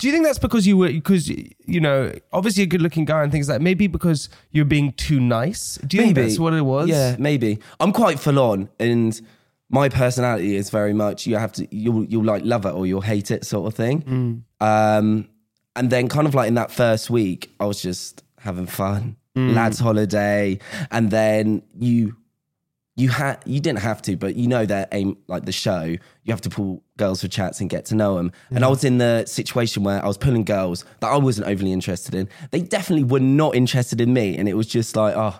Do 0.00 0.06
you 0.06 0.12
think 0.12 0.24
that's 0.24 0.38
because 0.38 0.66
you 0.66 0.76
were 0.76 0.88
because 0.88 1.28
you 1.28 1.80
know 1.80 2.12
obviously 2.32 2.62
a 2.62 2.66
good-looking 2.66 3.04
guy 3.04 3.22
and 3.22 3.30
things 3.30 3.48
like 3.48 3.60
maybe 3.60 3.86
because 3.86 4.28
you're 4.50 4.64
being 4.64 4.92
too 4.94 5.20
nice? 5.20 5.78
Do 5.86 5.96
you 5.96 6.02
think 6.04 6.16
that's 6.16 6.38
what 6.38 6.54
it 6.54 6.62
was? 6.62 6.88
Yeah, 6.88 7.16
maybe. 7.18 7.58
I'm 7.78 7.92
quite 7.92 8.18
full 8.18 8.38
on 8.38 8.68
and 8.78 9.20
my 9.68 9.88
personality 9.88 10.56
is 10.56 10.70
very 10.70 10.92
much 10.94 11.26
you 11.26 11.36
have 11.36 11.52
to 11.52 11.68
you'll 11.74 12.04
you'll 12.06 12.24
like 12.24 12.42
love 12.44 12.64
it 12.66 12.72
or 12.72 12.86
you'll 12.86 13.02
hate 13.02 13.30
it 13.30 13.44
sort 13.44 13.66
of 13.68 13.74
thing. 13.74 14.44
Um 14.60 15.28
and 15.76 15.90
then 15.90 16.08
kind 16.08 16.26
of 16.26 16.34
like 16.34 16.48
in 16.48 16.54
that 16.54 16.70
first 16.72 17.10
week, 17.10 17.50
I 17.60 17.66
was 17.66 17.80
just 17.80 18.22
having 18.38 18.66
fun. 18.66 19.16
lads 19.36 19.78
holiday, 19.78 20.58
and 20.90 21.10
then 21.10 21.62
you 21.78 22.16
you 22.96 23.08
had 23.10 23.38
you 23.46 23.60
didn't 23.60 23.78
have 23.78 24.02
to, 24.02 24.16
but 24.16 24.34
you 24.34 24.48
know 24.48 24.66
that 24.66 24.88
aim 24.92 25.16
like 25.28 25.44
the 25.44 25.52
show, 25.52 25.82
you 25.84 26.30
have 26.34 26.40
to 26.40 26.50
pull 26.50 26.82
girls 27.04 27.18
for 27.22 27.28
chats 27.28 27.60
and 27.60 27.68
get 27.70 27.82
to 27.90 27.94
know 27.94 28.12
them. 28.16 28.30
And 28.50 28.64
I 28.64 28.68
was 28.68 28.84
in 28.84 28.98
the 28.98 29.24
situation 29.26 29.82
where 29.86 30.00
I 30.04 30.08
was 30.12 30.18
pulling 30.26 30.44
girls 30.44 30.84
that 31.00 31.08
I 31.08 31.16
wasn't 31.16 31.46
overly 31.52 31.72
interested 31.72 32.14
in. 32.14 32.28
They 32.52 32.60
definitely 32.76 33.04
were 33.14 33.20
not 33.40 33.52
interested 33.62 33.98
in 34.00 34.12
me, 34.12 34.36
and 34.38 34.48
it 34.48 34.54
was 34.54 34.66
just 34.78 34.94
like, 34.96 35.14
oh, 35.16 35.34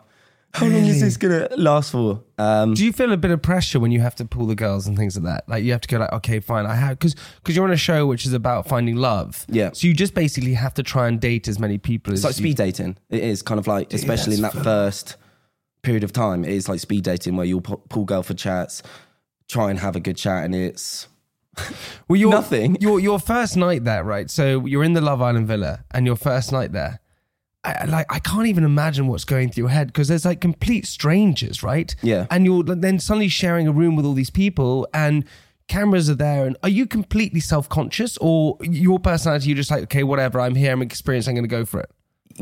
how 0.52 0.66
long 0.66 0.84
is 0.84 1.00
this 1.00 1.16
gonna 1.16 1.46
last 1.56 1.92
for? 1.92 2.24
Um, 2.36 2.74
Do 2.74 2.84
you 2.84 2.92
feel 2.92 3.12
a 3.12 3.16
bit 3.16 3.30
of 3.30 3.40
pressure 3.40 3.78
when 3.78 3.92
you 3.92 4.00
have 4.00 4.16
to 4.16 4.24
pull 4.24 4.46
the 4.46 4.56
girls 4.56 4.88
and 4.88 4.96
things 4.96 5.14
like 5.16 5.24
that? 5.32 5.48
Like 5.48 5.62
you 5.62 5.70
have 5.70 5.80
to 5.82 5.88
go 5.88 5.98
like, 5.98 6.12
okay, 6.18 6.40
fine, 6.40 6.66
I 6.66 6.74
have 6.74 6.98
because 6.98 7.14
because 7.36 7.54
you're 7.54 7.64
on 7.64 7.70
a 7.70 7.76
show 7.76 8.04
which 8.08 8.26
is 8.26 8.32
about 8.32 8.66
finding 8.66 8.96
love. 8.96 9.46
Yeah. 9.48 9.70
So 9.72 9.86
you 9.86 9.94
just 9.94 10.12
basically 10.12 10.54
have 10.54 10.74
to 10.74 10.82
try 10.82 11.06
and 11.06 11.20
date 11.20 11.46
as 11.46 11.60
many 11.60 11.78
people 11.78 12.12
It's 12.12 12.22
as 12.22 12.24
like 12.24 12.30
you- 12.32 12.44
speed 12.50 12.56
dating. 12.56 12.96
It 13.10 13.22
is 13.22 13.42
kind 13.42 13.60
of 13.60 13.68
like, 13.68 13.92
especially 13.94 14.34
in 14.34 14.42
that 14.42 14.54
first 14.54 15.16
period 15.82 16.02
of 16.02 16.12
time, 16.12 16.44
it 16.44 16.50
is 16.50 16.68
like 16.68 16.80
speed 16.80 17.04
dating 17.04 17.36
where 17.36 17.46
you'll 17.46 17.60
pull 17.92 18.04
girl 18.04 18.24
for 18.24 18.34
chats, 18.34 18.82
try 19.48 19.70
and 19.70 19.78
have 19.78 19.94
a 19.94 20.00
good 20.00 20.16
chat, 20.16 20.44
and 20.44 20.52
it's 20.54 21.06
Well, 22.08 22.18
your, 22.18 22.30
Nothing. 22.32 22.76
Your 22.80 22.98
your 22.98 23.20
first 23.20 23.56
night 23.56 23.84
there, 23.84 24.02
right? 24.02 24.28
So 24.28 24.66
you're 24.66 24.82
in 24.82 24.94
the 24.94 25.00
Love 25.00 25.22
Island 25.22 25.46
villa, 25.46 25.84
and 25.92 26.06
your 26.06 26.16
first 26.16 26.50
night 26.50 26.72
there. 26.72 26.98
I, 27.62 27.84
like 27.84 28.06
I 28.10 28.18
can't 28.18 28.46
even 28.48 28.64
imagine 28.64 29.06
what's 29.06 29.24
going 29.24 29.50
through 29.50 29.62
your 29.64 29.68
head 29.70 29.86
because 29.88 30.08
there's 30.08 30.24
like 30.24 30.40
complete 30.40 30.86
strangers, 30.86 31.62
right? 31.62 31.94
Yeah. 32.02 32.26
And 32.28 32.44
you're 32.44 32.64
then 32.64 32.98
suddenly 32.98 33.28
sharing 33.28 33.68
a 33.68 33.72
room 33.72 33.94
with 33.94 34.04
all 34.04 34.14
these 34.14 34.30
people, 34.30 34.88
and 34.92 35.24
cameras 35.68 36.10
are 36.10 36.16
there. 36.16 36.46
And 36.46 36.56
are 36.64 36.68
you 36.68 36.84
completely 36.86 37.38
self 37.38 37.68
conscious, 37.68 38.18
or 38.20 38.56
your 38.62 38.98
personality? 38.98 39.46
You're 39.48 39.56
just 39.58 39.70
like, 39.70 39.84
okay, 39.84 40.02
whatever. 40.02 40.40
I'm 40.40 40.56
here. 40.56 40.72
I'm 40.72 40.82
experienced. 40.82 41.28
I'm 41.28 41.34
going 41.36 41.44
to 41.44 41.48
go 41.48 41.64
for 41.64 41.78
it. 41.80 41.90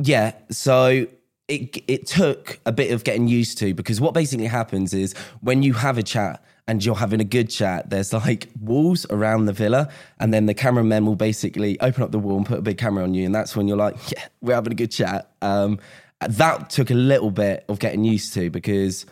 yeah. 0.01 0.33
So 0.51 1.07
it 1.49 1.77
it 1.87 2.07
took 2.07 2.59
a 2.65 2.73
bit 2.73 2.91
of 2.93 3.05
getting 3.05 3.29
used 3.29 3.59
to 3.59 3.75
because 3.75 4.01
what 4.01 4.15
basically 4.15 4.47
happens 4.47 4.95
is 4.95 5.15
when 5.41 5.63
you 5.63 5.75
have 5.75 5.99
a 5.99 6.03
chat 6.03 6.43
and 6.69 6.85
you're 6.85 6.95
having 6.95 7.21
a 7.21 7.25
good 7.25 7.49
chat, 7.49 7.91
there's 7.91 8.13
like 8.13 8.49
walls 8.61 9.07
around 9.11 9.47
the 9.47 9.53
villa, 9.53 9.91
and 10.21 10.33
then 10.33 10.47
the 10.47 10.55
cameramen 10.55 11.07
will 11.07 11.17
basically 11.17 11.81
open 11.81 12.03
up 12.03 12.13
the 12.13 12.19
wall 12.19 12.37
and 12.37 12.47
put 12.47 12.59
a 12.59 12.63
big 12.63 12.79
camera 12.79 13.03
on 13.03 13.15
you, 13.15 13.25
and 13.25 13.35
that's 13.35 13.57
when 13.57 13.67
you're 13.67 13.77
like, 13.77 13.97
yeah, 14.13 14.29
we're 14.43 14.55
having 14.55 14.73
a 14.73 14.77
good 14.77 14.93
chat. 14.93 15.33
Um, 15.43 15.81
that 16.21 16.71
took 16.71 16.91
a 16.91 16.95
little 16.95 17.31
bit 17.31 17.65
of 17.69 17.79
getting 17.79 18.05
used 18.05 18.35
to 18.35 18.51
because 18.51 19.07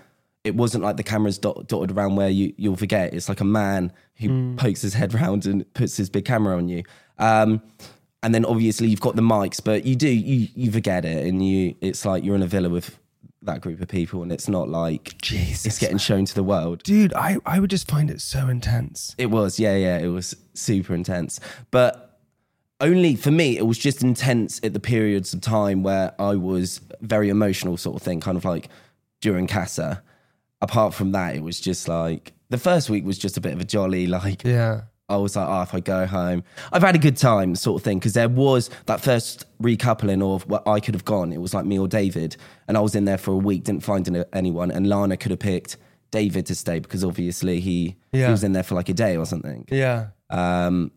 it 0.44 0.54
wasn't 0.54 0.84
like 0.84 0.96
the 0.96 1.02
cameras 1.02 1.38
dot, 1.38 1.66
dotted 1.66 1.96
around 1.96 2.16
where 2.16 2.28
you 2.28 2.52
you'll 2.56 2.76
forget. 2.76 3.14
It's 3.14 3.28
like 3.28 3.40
a 3.40 3.44
man 3.44 3.92
who 4.16 4.54
pokes 4.56 4.82
his 4.82 4.94
head 4.94 5.14
round 5.14 5.46
and 5.46 5.72
puts 5.74 5.96
his 5.96 6.10
big 6.10 6.24
camera 6.24 6.56
on 6.56 6.68
you. 6.68 6.84
Um, 7.18 7.62
and 8.22 8.34
then 8.34 8.44
obviously 8.44 8.88
you've 8.88 9.00
got 9.00 9.16
the 9.16 9.22
mics, 9.22 9.62
but 9.62 9.84
you 9.86 9.96
do 9.96 10.08
you 10.08 10.48
you 10.54 10.70
forget 10.70 11.04
it, 11.04 11.26
and 11.26 11.46
you 11.46 11.74
it's 11.80 12.04
like 12.04 12.22
you're 12.22 12.36
in 12.36 12.42
a 12.42 12.46
villa 12.46 12.68
with 12.68 12.98
that 13.46 13.60
group 13.60 13.80
of 13.80 13.88
people, 13.88 14.22
and 14.22 14.30
it's 14.30 14.48
not 14.48 14.68
like 14.68 15.16
Jesus, 15.22 15.66
it's 15.66 15.78
getting 15.78 15.98
shown 15.98 16.24
to 16.26 16.34
the 16.34 16.42
world. 16.42 16.82
Dude, 16.82 17.14
I 17.14 17.38
I 17.46 17.58
would 17.60 17.70
just 17.70 17.90
find 17.90 18.10
it 18.10 18.20
so 18.20 18.48
intense. 18.48 19.14
It 19.18 19.26
was, 19.26 19.58
yeah, 19.58 19.76
yeah, 19.76 19.98
it 19.98 20.08
was 20.08 20.36
super 20.54 20.94
intense, 20.94 21.40
but 21.70 22.20
only 22.80 23.16
for 23.16 23.30
me, 23.30 23.56
it 23.56 23.66
was 23.66 23.78
just 23.78 24.02
intense 24.02 24.60
at 24.62 24.72
the 24.72 24.80
periods 24.80 25.32
of 25.32 25.40
time 25.40 25.82
where 25.82 26.14
I 26.20 26.36
was 26.36 26.80
very 27.00 27.28
emotional, 27.30 27.76
sort 27.76 27.96
of 27.96 28.02
thing, 28.02 28.20
kind 28.20 28.36
of 28.36 28.44
like 28.44 28.68
during 29.20 29.46
Casa. 29.46 30.02
Apart 30.60 30.94
from 30.94 31.12
that, 31.12 31.34
it 31.34 31.42
was 31.42 31.60
just 31.60 31.88
like 31.88 32.32
the 32.50 32.58
first 32.58 32.90
week 32.90 33.04
was 33.04 33.18
just 33.18 33.36
a 33.36 33.40
bit 33.40 33.52
of 33.52 33.60
a 33.60 33.64
jolly, 33.64 34.06
like 34.06 34.44
Yeah. 34.44 34.82
I 35.08 35.16
was 35.16 35.36
like, 35.36 35.46
oh, 35.48 35.62
if 35.62 35.72
I 35.72 35.80
go 35.80 36.04
home, 36.06 36.42
I've 36.72 36.82
had 36.82 36.94
a 36.96 36.98
good 36.98 37.16
time, 37.16 37.54
sort 37.54 37.80
of 37.80 37.84
thing. 37.84 37.98
Because 37.98 38.14
there 38.14 38.28
was 38.28 38.70
that 38.86 39.00
first 39.00 39.44
recoupling 39.62 40.22
of 40.22 40.46
where 40.48 40.66
I 40.68 40.80
could 40.80 40.94
have 40.94 41.04
gone. 41.04 41.32
It 41.32 41.40
was 41.40 41.54
like 41.54 41.64
me 41.64 41.78
or 41.78 41.86
David, 41.88 42.36
and 42.66 42.76
I 42.76 42.80
was 42.80 42.94
in 42.96 43.04
there 43.04 43.18
for 43.18 43.30
a 43.32 43.36
week, 43.36 43.64
didn't 43.64 43.84
find 43.84 44.24
anyone, 44.32 44.70
and 44.70 44.88
Lana 44.88 45.16
could 45.16 45.30
have 45.30 45.38
picked 45.40 45.76
David 46.10 46.46
to 46.46 46.54
stay 46.54 46.78
because 46.80 47.04
obviously 47.04 47.60
he 47.60 47.96
Yeah. 48.12 48.26
he 48.26 48.30
was 48.32 48.42
in 48.44 48.52
there 48.52 48.62
for 48.64 48.74
like 48.74 48.88
a 48.88 48.94
day 48.94 49.16
or 49.16 49.26
something. 49.26 49.66
Yeah. 49.70 50.08
Um, 50.30 50.90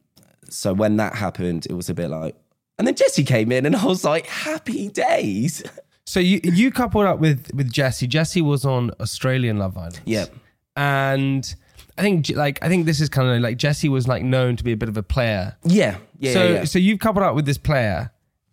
so 0.50 0.74
when 0.74 0.98
that 0.98 1.14
happened, 1.16 1.68
it 1.70 1.74
was 1.74 1.90
a 1.90 1.94
bit 1.94 2.10
like, 2.10 2.36
and 2.80 2.88
then 2.88 2.96
Jessie 2.96 3.24
came 3.24 3.52
in, 3.52 3.66
and 3.68 3.76
I 3.76 3.86
was 3.86 4.04
like, 4.04 4.26
happy 4.26 4.90
days. 4.90 5.62
So 6.08 6.20
you 6.20 6.40
you 6.44 6.72
coupled 6.72 7.06
up 7.06 7.20
with 7.20 7.52
with 7.54 7.72
Jessie. 7.72 8.08
Jessie 8.08 8.42
was 8.42 8.66
on 8.66 8.90
Australian 9.00 9.60
Love 9.60 9.78
Island. 9.78 10.00
Yep. 10.06 10.34
and 10.76 11.56
I 12.00 12.02
think 12.02 12.30
like 12.36 12.60
I 12.62 12.70
think 12.70 12.86
this 12.86 13.02
is 13.02 13.10
kind 13.10 13.28
of 13.30 13.42
like 13.42 13.58
Jessie 13.58 13.90
was 13.90 14.08
like 14.08 14.24
known 14.24 14.56
to 14.56 14.64
be 14.64 14.72
a 14.72 14.78
bit 14.78 14.90
of 14.90 14.98
a 14.98 15.04
player. 15.04 15.58
Yeah, 15.64 15.98
yeah, 16.20 16.34
so 16.34 16.44
yeah, 16.44 16.54
yeah. 16.56 16.64
so 16.64 16.80
you've 16.80 17.00
coupled 17.00 17.24
up 17.24 17.36
with 17.36 17.46
this 17.46 17.58
player, 17.58 18.12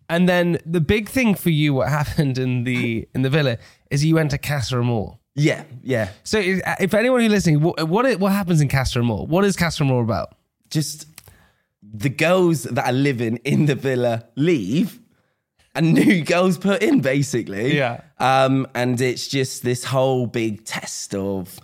and 0.09 0.27
then 0.27 0.57
the 0.65 0.81
big 0.81 1.09
thing 1.09 1.33
for 1.35 1.49
you, 1.49 1.73
what 1.73 1.89
happened 1.99 2.37
in 2.37 2.63
the 2.65 3.07
in 3.15 3.21
the 3.21 3.29
villa, 3.29 3.57
is 3.89 4.03
you 4.05 4.15
went 4.15 4.31
to 4.31 4.37
Casa 4.37 4.77
Amor. 4.77 5.17
yeah, 5.35 5.63
yeah. 5.83 6.09
So 6.23 6.39
if, 6.39 6.61
if 6.79 6.93
anyone 6.93 7.21
who's 7.21 7.31
listening, 7.31 7.61
what 7.61 7.87
what, 7.87 8.19
what 8.19 8.31
happens 8.31 8.59
in 8.61 8.67
Casa 8.67 8.99
Amor? 8.99 9.25
What 9.25 9.45
is 9.45 9.55
Casa 9.55 9.83
Amor 9.83 10.01
about? 10.01 10.33
just 10.69 11.07
the 11.81 12.09
girls 12.09 12.63
that 12.63 12.85
are 12.85 12.91
living 12.91 13.37
in 13.45 13.67
the 13.67 13.75
villa 13.75 14.25
leave 14.35 14.99
and 15.73 15.93
new 16.01 16.21
girls 16.21 16.57
put 16.57 16.83
in 16.83 16.99
basically 16.99 17.77
Yeah. 17.77 18.01
um 18.19 18.67
and 18.75 18.99
it's 18.99 19.29
just 19.29 19.63
this 19.63 19.85
whole 19.85 20.27
big 20.27 20.65
test 20.65 21.15
of 21.15 21.57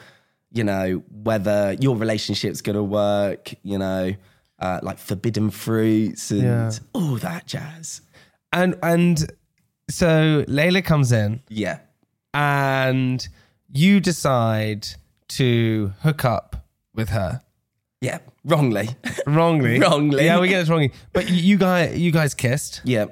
you 0.54 0.64
know 0.64 1.04
whether 1.12 1.74
your 1.80 1.96
relationship's 1.96 2.62
gonna 2.62 2.84
work 2.84 3.54
you 3.64 3.78
know 3.78 4.14
uh, 4.60 4.80
like 4.84 4.98
forbidden 5.00 5.50
fruits 5.50 6.32
and 6.32 6.42
Yeah. 6.44 6.72
all 6.94 7.16
that 7.18 7.46
jazz 7.48 8.02
And 8.54 8.76
and 8.84 9.32
so 9.90 10.44
Layla 10.48 10.84
comes 10.86 11.12
in, 11.12 11.42
yeah 11.50 11.80
and 12.34 13.28
you 13.72 14.00
decide 14.00 14.88
to 15.30 15.94
hook 16.02 16.24
up 16.26 16.68
with 16.94 17.10
her. 17.10 17.42
yeah 18.02 18.20
wrongly 18.46 18.90
Wrongly. 19.26 19.80
Wrongly. 19.86 20.26
Yeah, 20.26 20.40
we 20.40 20.48
get 20.50 20.60
this 20.60 20.70
wrongly. 20.70 20.92
But 21.14 21.30
you, 21.30 21.36
you 21.36 21.58
guys 21.58 21.98
you 21.98 22.12
guys 22.12 22.34
kissed. 22.34 22.82
yeah 22.84 23.06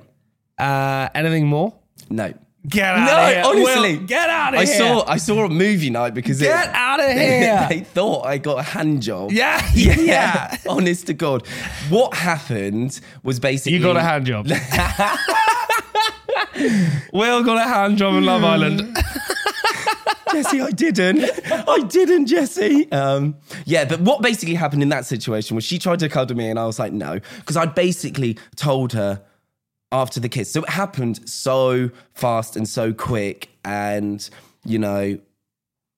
Uh 0.60 1.10
anything 1.16 1.48
more? 1.48 1.74
no 2.10 2.34
Get 2.68 2.96
out 2.96 3.06
no, 3.06 3.24
of 3.24 3.34
here. 3.34 3.44
honestly, 3.66 3.98
Will, 3.98 4.06
get 4.06 4.30
out 4.30 4.54
of 4.54 4.60
I 4.60 4.66
here. 4.66 4.78
saw 4.78 5.04
I 5.08 5.18
saw 5.18 5.46
a 5.46 5.50
movie 5.50 5.90
night 5.90 6.14
because 6.14 6.40
Get 6.40 6.70
it, 6.70 6.76
out 6.76 7.00
of 7.00 7.08
they, 7.08 7.40
here. 7.40 7.66
they 7.70 7.80
thought 7.80 8.24
I 8.26 8.38
got 8.38 8.60
a 8.60 8.64
hand 8.64 9.02
job. 9.02 9.32
Yeah, 9.32 9.68
yeah, 9.74 9.96
yeah. 10.00 10.58
Honest 10.70 11.08
to 11.08 11.16
God, 11.16 11.48
what 11.90 12.14
happened 12.14 13.00
was 13.24 13.40
basically 13.40 13.78
You 13.78 13.84
got 13.84 13.98
a 13.98 14.02
hand 14.02 14.28
job. 14.28 14.46
Will 17.14 17.44
got 17.44 17.58
a 17.58 17.68
hand 17.68 17.98
job 17.98 18.16
in 18.16 18.26
Love 18.26 18.44
Island. 18.44 18.98
Jessie, 20.32 20.62
I 20.62 20.72
didn't. 20.72 21.24
I 21.52 21.80
didn't, 21.80 22.28
Jessie. 22.28 22.92
Um, 22.92 23.36
yeah, 23.66 23.86
but 23.86 24.02
what 24.02 24.22
basically 24.22 24.56
happened 24.56 24.84
in 24.84 24.90
that 24.90 25.06
situation 25.06 25.56
was 25.56 25.64
she 25.64 25.80
tried 25.80 26.00
to 26.00 26.10
cuddle 26.10 26.38
me, 26.38 26.50
and 26.50 26.60
I 26.60 26.66
was 26.66 26.80
like, 26.80 26.94
no, 26.94 27.20
because 27.40 27.58
I'd 27.58 27.76
basically 27.76 28.38
told 28.56 28.94
her 28.94 29.22
after 29.92 30.20
the 30.20 30.30
kiss. 30.30 30.52
So 30.52 30.64
it 30.64 30.70
happened 30.70 31.28
so 31.30 31.90
fast 32.14 32.56
and 32.56 32.68
so 32.68 32.94
quick, 32.94 33.50
and 33.66 34.28
you 34.66 34.80
know, 34.80 35.20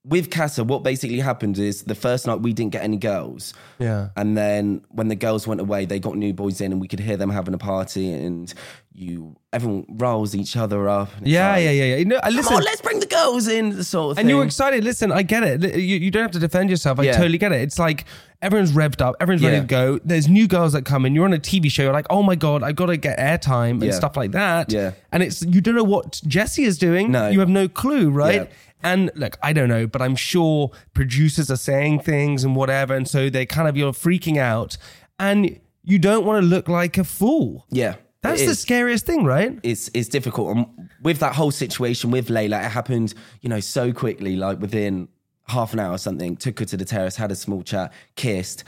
with 0.05 0.29
Casa, 0.31 0.65
what 0.65 0.83
basically 0.83 1.19
happened 1.19 1.57
is 1.57 1.83
the 1.83 1.95
first 1.95 2.27
night 2.27 2.41
we 2.41 2.51
didn't 2.51 2.73
get 2.73 2.83
any 2.83 2.97
girls. 2.97 3.53
Yeah. 3.79 4.09
And 4.17 4.35
then 4.35 4.83
when 4.89 5.07
the 5.07 5.15
girls 5.15 5.47
went 5.47 5.61
away, 5.61 5.85
they 5.85 5.97
got 5.99 6.17
new 6.17 6.33
boys 6.33 6.59
in, 6.59 6.73
and 6.73 6.81
we 6.81 6.89
could 6.89 6.99
hear 6.99 7.15
them 7.15 7.29
having 7.29 7.53
a 7.53 7.57
party, 7.57 8.11
and 8.11 8.53
you, 8.91 9.37
everyone 9.53 9.85
rolls 9.87 10.35
each 10.35 10.57
other 10.57 10.89
up. 10.89 11.09
Yeah, 11.23 11.51
like, 11.53 11.63
yeah, 11.63 11.71
yeah, 11.71 11.83
yeah. 11.85 11.95
You 11.95 12.05
know, 12.05 12.19
listen, 12.29 12.57
on, 12.57 12.63
let's 12.63 12.81
bring 12.81 12.99
the 12.99 13.05
girls 13.05 13.47
in, 13.47 13.81
sort 13.83 14.11
of 14.11 14.17
and 14.19 14.27
you 14.27 14.37
were 14.37 14.43
excited. 14.43 14.83
Listen, 14.83 15.09
I 15.11 15.21
get 15.23 15.43
it. 15.43 15.75
You, 15.79 15.97
you 15.97 16.11
don't 16.11 16.23
have 16.23 16.31
to 16.31 16.39
defend 16.39 16.69
yourself. 16.69 16.99
I 16.99 17.03
Yeah. 17.03 17.13
totally 17.17 17.37
get 17.37 17.53
it. 17.53 17.61
It's 17.61 17.79
like 17.79 18.03
everyone's 18.41 18.73
revved 18.73 19.01
up, 19.01 19.15
everyone's 19.21 19.41
ready 19.43 19.55
Yeah. 19.55 19.61
to 19.61 19.67
go. 19.67 19.99
There's 20.03 20.27
new 20.27 20.47
girls 20.49 20.73
that 20.73 20.83
come 20.83 21.05
in. 21.05 21.15
You're 21.15 21.23
on 21.25 21.33
a 21.33 21.39
TV 21.39 21.71
show. 21.71 21.83
You're 21.83 21.93
like, 21.93 22.07
oh 22.09 22.23
my 22.23 22.35
god, 22.35 22.61
I've 22.61 22.75
got 22.75 22.87
to 22.87 22.97
get 22.97 23.17
airtime 23.19 23.71
and 23.75 23.83
Yeah. 23.85 23.91
stuff 23.93 24.17
like 24.17 24.31
that. 24.31 24.69
Yeah. 24.71 24.91
and 25.13 25.23
it's 25.23 25.41
you 25.43 25.61
don't 25.61 25.75
know 25.75 25.83
what 25.85 26.19
Jessie 26.27 26.65
is 26.65 26.77
doing. 26.77 27.09
No. 27.11 27.29
you 27.29 27.39
have 27.39 27.47
no 27.49 27.69
clue, 27.69 28.09
right? 28.09 28.51
And 28.83 29.11
look, 29.15 29.37
I 29.41 29.53
don't 29.53 29.69
know, 29.69 29.87
but 29.87 30.01
I'm 30.01 30.15
sure 30.15 30.71
producers 30.93 31.49
are 31.49 31.57
saying 31.57 32.01
things 32.01 32.43
and 32.43 32.55
whatever, 32.55 32.93
and 32.95 33.07
so 33.07 33.29
they 33.29 33.45
kind 33.45 33.67
of 33.67 33.77
you're 33.77 33.93
freaking 33.93 34.37
out, 34.37 34.77
and 35.19 35.59
you 35.83 35.99
don't 35.99 36.25
want 36.25 36.43
to 36.43 36.47
look 36.47 36.67
like 36.67 36.97
a 36.97 37.03
fool. 37.03 37.65
Yeah. 37.69 37.95
That's 38.21 38.45
the 38.45 38.55
scariest 38.55 39.05
thing, 39.05 39.25
right? 39.25 39.59
It's 39.63 39.89
it's 39.93 40.07
difficult. 40.07 40.55
And 40.55 40.89
with 41.01 41.19
that 41.19 41.35
whole 41.35 41.51
situation 41.51 42.09
with 42.09 42.29
Layla, 42.29 42.65
it 42.65 42.71
happened, 42.71 43.13
you 43.41 43.49
know, 43.49 43.59
so 43.59 43.91
quickly, 43.91 44.37
like 44.37 44.61
within 44.61 45.09
half 45.47 45.73
an 45.73 45.79
hour 45.79 45.91
or 45.91 45.97
something. 45.97 46.37
Took 46.37 46.59
her 46.59 46.65
to 46.65 46.77
the 46.77 46.85
terrace, 46.85 47.17
had 47.17 47.31
a 47.31 47.35
small 47.35 47.63
chat, 47.63 47.91
kissed, 48.15 48.63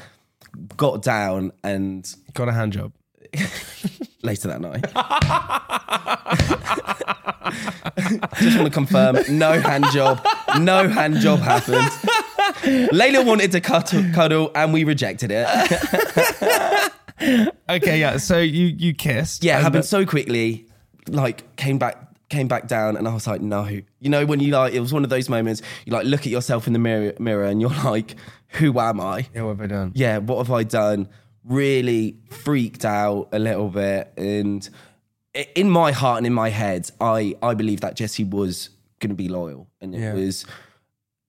got 0.75 1.01
down, 1.01 1.53
and 1.63 2.13
Got 2.34 2.50
a 2.50 2.51
hand 2.51 2.74
job. 2.74 2.91
later 4.24 4.48
that 4.50 4.62
night. 4.62 4.86
Just 8.39 8.58
want 8.58 8.67
to 8.67 8.70
confirm, 8.72 9.17
no 9.29 9.60
hand 9.60 9.86
job, 9.94 10.25
no 10.60 10.88
hand 10.88 11.17
job 11.17 11.39
happened. 11.39 11.89
Layla 12.91 13.25
wanted 13.25 13.51
to 13.53 13.62
cuddle, 13.62 14.03
cuddle 14.13 14.51
and 14.55 14.74
we 14.74 14.84
rejected 14.84 15.32
it. 15.34 15.48
Okay, 17.70 18.00
yeah. 18.00 18.17
So 18.17 18.39
you 18.39 18.67
you 18.67 18.94
kissed. 18.94 19.44
Yeah, 19.44 19.58
it 19.60 19.63
happened 19.63 19.84
the- 19.84 19.88
so 19.88 20.05
quickly. 20.05 20.67
Like 21.08 21.55
came 21.55 21.77
back 21.77 21.98
came 22.29 22.48
back 22.48 22.67
down, 22.67 22.98
and 22.98 23.08
I 23.08 23.13
was 23.13 23.25
like, 23.27 23.41
no. 23.41 23.65
You 23.65 24.10
know, 24.10 24.25
when 24.25 24.39
you 24.39 24.51
like, 24.51 24.74
it 24.74 24.79
was 24.79 24.91
one 24.94 25.03
of 25.03 25.10
those 25.10 25.29
moments. 25.29 25.62
You 25.86 25.94
like 25.94 26.05
look 26.05 26.22
at 26.22 26.27
yourself 26.27 26.67
in 26.67 26.74
the 26.74 26.79
mirror, 26.79 27.13
mirror, 27.20 27.46
and 27.46 27.62
you're 27.62 27.70
like, 27.86 28.15
who 28.50 28.77
am 28.79 29.00
I? 29.00 29.27
Yeah, 29.34 29.44
what 29.44 29.58
have 29.58 29.62
I 29.62 29.67
done? 29.67 29.91
yeah, 29.96 30.17
what 30.20 30.38
have 30.39 30.51
I 30.51 30.63
done? 30.63 31.08
Really 31.44 32.17
freaked 32.29 32.86
out 32.86 33.29
a 33.32 33.39
little 33.39 33.70
bit. 33.70 34.12
And 34.17 34.67
in 35.56 35.70
my 35.70 35.92
heart 35.92 36.18
and 36.18 36.27
in 36.27 36.34
my 36.34 36.50
head, 36.50 36.89
I, 37.01 37.36
I 37.42 37.54
believe 37.54 37.82
that 37.82 37.96
Jessie 37.96 38.24
was 38.24 38.70
going 39.00 39.10
to 39.10 39.15
be 39.15 39.27
loyal. 39.27 39.68
And 39.82 39.94
it 39.94 40.00
Yeah. 40.00 40.13
was 40.13 40.46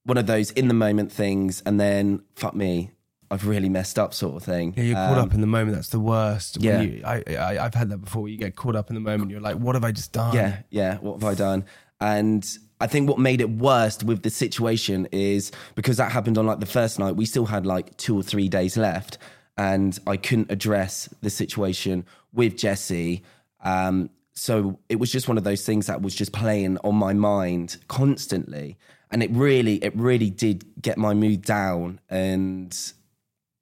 one 0.05 0.17
of 0.17 0.27
those 0.27 0.51
in 0.53 0.69
the 0.69 0.75
moment 0.75 1.11
things. 1.13 1.63
And 1.67 1.81
then, 1.81 2.23
fuck 2.37 2.55
me, 2.55 2.93
I've 3.31 3.47
really 3.47 3.69
messed 3.69 3.99
up 3.99 4.15
sort 4.15 4.37
of 4.37 4.43
thing. 4.45 4.75
Yeah, 4.77 4.85
you're 4.85 4.95
caught 4.95 5.19
Um, 5.19 5.29
up 5.29 5.35
in 5.35 5.41
the 5.41 5.47
moment. 5.49 5.75
That's 5.77 5.89
the 5.89 5.99
worst. 6.01 6.59
Yeah. 6.61 6.81
you, 6.83 7.03
I, 7.05 7.23
I, 7.31 7.65
I've 7.65 7.75
had 7.75 7.91
that 7.91 7.99
before. 7.99 8.29
You 8.29 8.37
get 8.37 8.55
caught 8.55 8.77
up 8.77 8.89
in 8.89 8.95
the 8.95 9.01
moment. 9.01 9.31
You're 9.33 9.41
like, 9.41 9.57
what 9.57 9.75
have 9.75 9.83
I 9.85 9.91
just 9.91 10.13
done? 10.13 10.35
Yeah, 10.35 10.59
yeah. 10.71 10.99
What 10.99 11.21
have 11.21 11.25
I 11.25 11.35
done? 11.35 11.65
And 12.01 12.47
I 12.81 12.87
think 12.87 13.09
what 13.09 13.19
made 13.19 13.41
it 13.41 13.51
worst 13.51 14.05
with 14.05 14.23
the 14.23 14.31
situation 14.31 15.09
is 15.11 15.51
because 15.75 15.97
that 15.97 16.13
happened 16.13 16.39
on 16.39 16.47
like 16.47 16.61
the 16.61 16.67
first 16.67 16.99
night, 16.99 17.17
we 17.17 17.25
still 17.25 17.47
had 17.47 17.67
like 17.67 17.97
two 17.97 18.17
or 18.17 18.23
three 18.23 18.49
days 18.49 18.77
left, 18.77 19.19
and 19.57 19.99
I 20.07 20.19
couldn't 20.19 20.53
address 20.53 21.09
the 21.23 21.31
situation 21.31 22.05
with 22.33 22.57
Jessie. 22.57 23.25
Um, 23.67 24.11
so 24.33 24.79
it 24.89 24.97
was 24.97 25.11
just 25.11 25.29
one 25.29 25.39
of 25.39 25.45
those 25.45 25.65
things 25.65 25.87
that 25.87 26.03
was 26.03 26.15
just 26.15 26.33
playing 26.33 26.79
on 26.85 26.95
my 26.95 27.13
mind 27.15 27.79
constantly, 27.89 28.77
and 29.11 29.23
it 29.23 29.31
really, 29.33 29.77
it 29.85 29.95
really 29.97 30.31
did 30.31 30.65
get 30.81 30.99
my 30.99 31.15
mood 31.15 31.43
down 31.43 32.01
and 32.09 32.77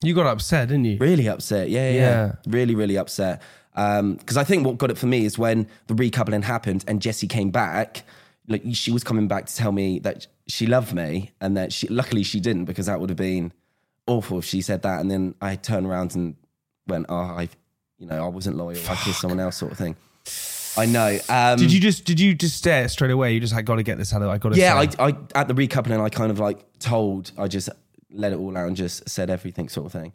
You 0.02 0.14
got 0.14 0.26
upset, 0.26 0.68
didn't 0.68 0.84
you? 0.84 0.98
really 0.98 1.28
upset. 1.28 1.70
Yeah, 1.70 1.90
yeah, 1.90 2.00
Yeah. 2.00 2.32
really, 2.46 2.74
really 2.74 2.98
upset. 2.98 3.40
Because 3.74 4.36
I 4.36 4.44
think 4.44 4.66
what 4.66 4.78
got 4.78 4.90
it 4.90 4.98
for 4.98 5.06
me 5.06 5.24
is 5.24 5.38
when 5.38 5.66
the 5.88 5.94
recoupling 5.94 6.44
happened 6.44 6.84
and 6.86 7.00
Jessie 7.02 7.26
came 7.28 7.50
back. 7.50 8.04
Like 8.46 8.62
she 8.72 8.92
was 8.92 9.02
coming 9.02 9.26
back 9.26 9.46
to 9.46 9.56
tell 9.56 9.72
me 9.72 9.98
that 10.00 10.26
she 10.48 10.66
loved 10.66 10.92
me, 10.92 11.30
and 11.40 11.56
that 11.56 11.72
she 11.72 11.88
luckily 11.88 12.22
she 12.22 12.40
didn't 12.40 12.66
because 12.66 12.86
that 12.86 13.00
would 13.00 13.08
have 13.10 13.16
been 13.16 13.52
awful 14.06 14.38
if 14.40 14.44
she 14.44 14.60
said 14.60 14.82
that. 14.82 15.00
And 15.00 15.10
then 15.10 15.34
I 15.40 15.56
turned 15.56 15.86
around 15.86 16.14
and 16.14 16.36
went, 16.86 17.06
"Oh, 17.08 17.14
I, 17.16 17.48
you 17.98 18.06
know, 18.06 18.24
I 18.24 18.28
wasn't 18.28 18.56
loyal. 18.56 18.78
I 18.88 18.94
kissed 18.96 19.20
someone 19.20 19.40
else," 19.40 19.56
sort 19.56 19.72
of 19.72 19.78
thing. 19.78 19.96
I 20.76 20.86
know. 20.86 21.18
Um, 21.28 21.58
Did 21.58 21.72
you 21.72 21.80
just 21.80 22.04
did 22.04 22.18
you 22.18 22.34
just 22.34 22.56
stare 22.56 22.88
straight 22.88 23.10
away? 23.10 23.32
You 23.32 23.40
just 23.40 23.54
I 23.54 23.62
got 23.62 23.76
to 23.76 23.82
get 23.82 23.98
this 23.98 24.12
out 24.12 24.22
of 24.22 24.28
I 24.28 24.38
got 24.38 24.52
to 24.54 24.58
yeah, 24.58 24.74
I, 24.74 24.88
I 25.08 25.16
at 25.34 25.48
the 25.48 25.54
recoupling, 25.54 26.00
I 26.00 26.08
kind 26.08 26.30
of 26.30 26.38
like 26.38 26.64
told, 26.80 27.30
I 27.38 27.46
just 27.46 27.68
let 28.10 28.32
it 28.32 28.38
all 28.38 28.56
out 28.56 28.66
and 28.66 28.76
just 28.76 29.08
said 29.08 29.30
everything, 29.30 29.68
sort 29.68 29.86
of 29.86 29.92
thing. 29.92 30.12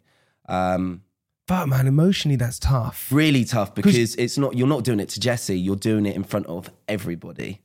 Um, 0.48 1.02
but 1.46 1.66
man, 1.66 1.86
emotionally 1.86 2.36
that's 2.36 2.58
tough. 2.58 3.08
really 3.10 3.44
tough 3.44 3.74
because 3.74 3.96
it's 3.96 4.38
not 4.38 4.56
you're 4.56 4.68
not 4.68 4.84
doing 4.84 5.00
it 5.00 5.08
to 5.10 5.20
Jessie, 5.20 5.58
you're 5.58 5.76
doing 5.76 6.06
it 6.06 6.14
in 6.14 6.24
front 6.24 6.46
of 6.46 6.70
everybody, 6.88 7.62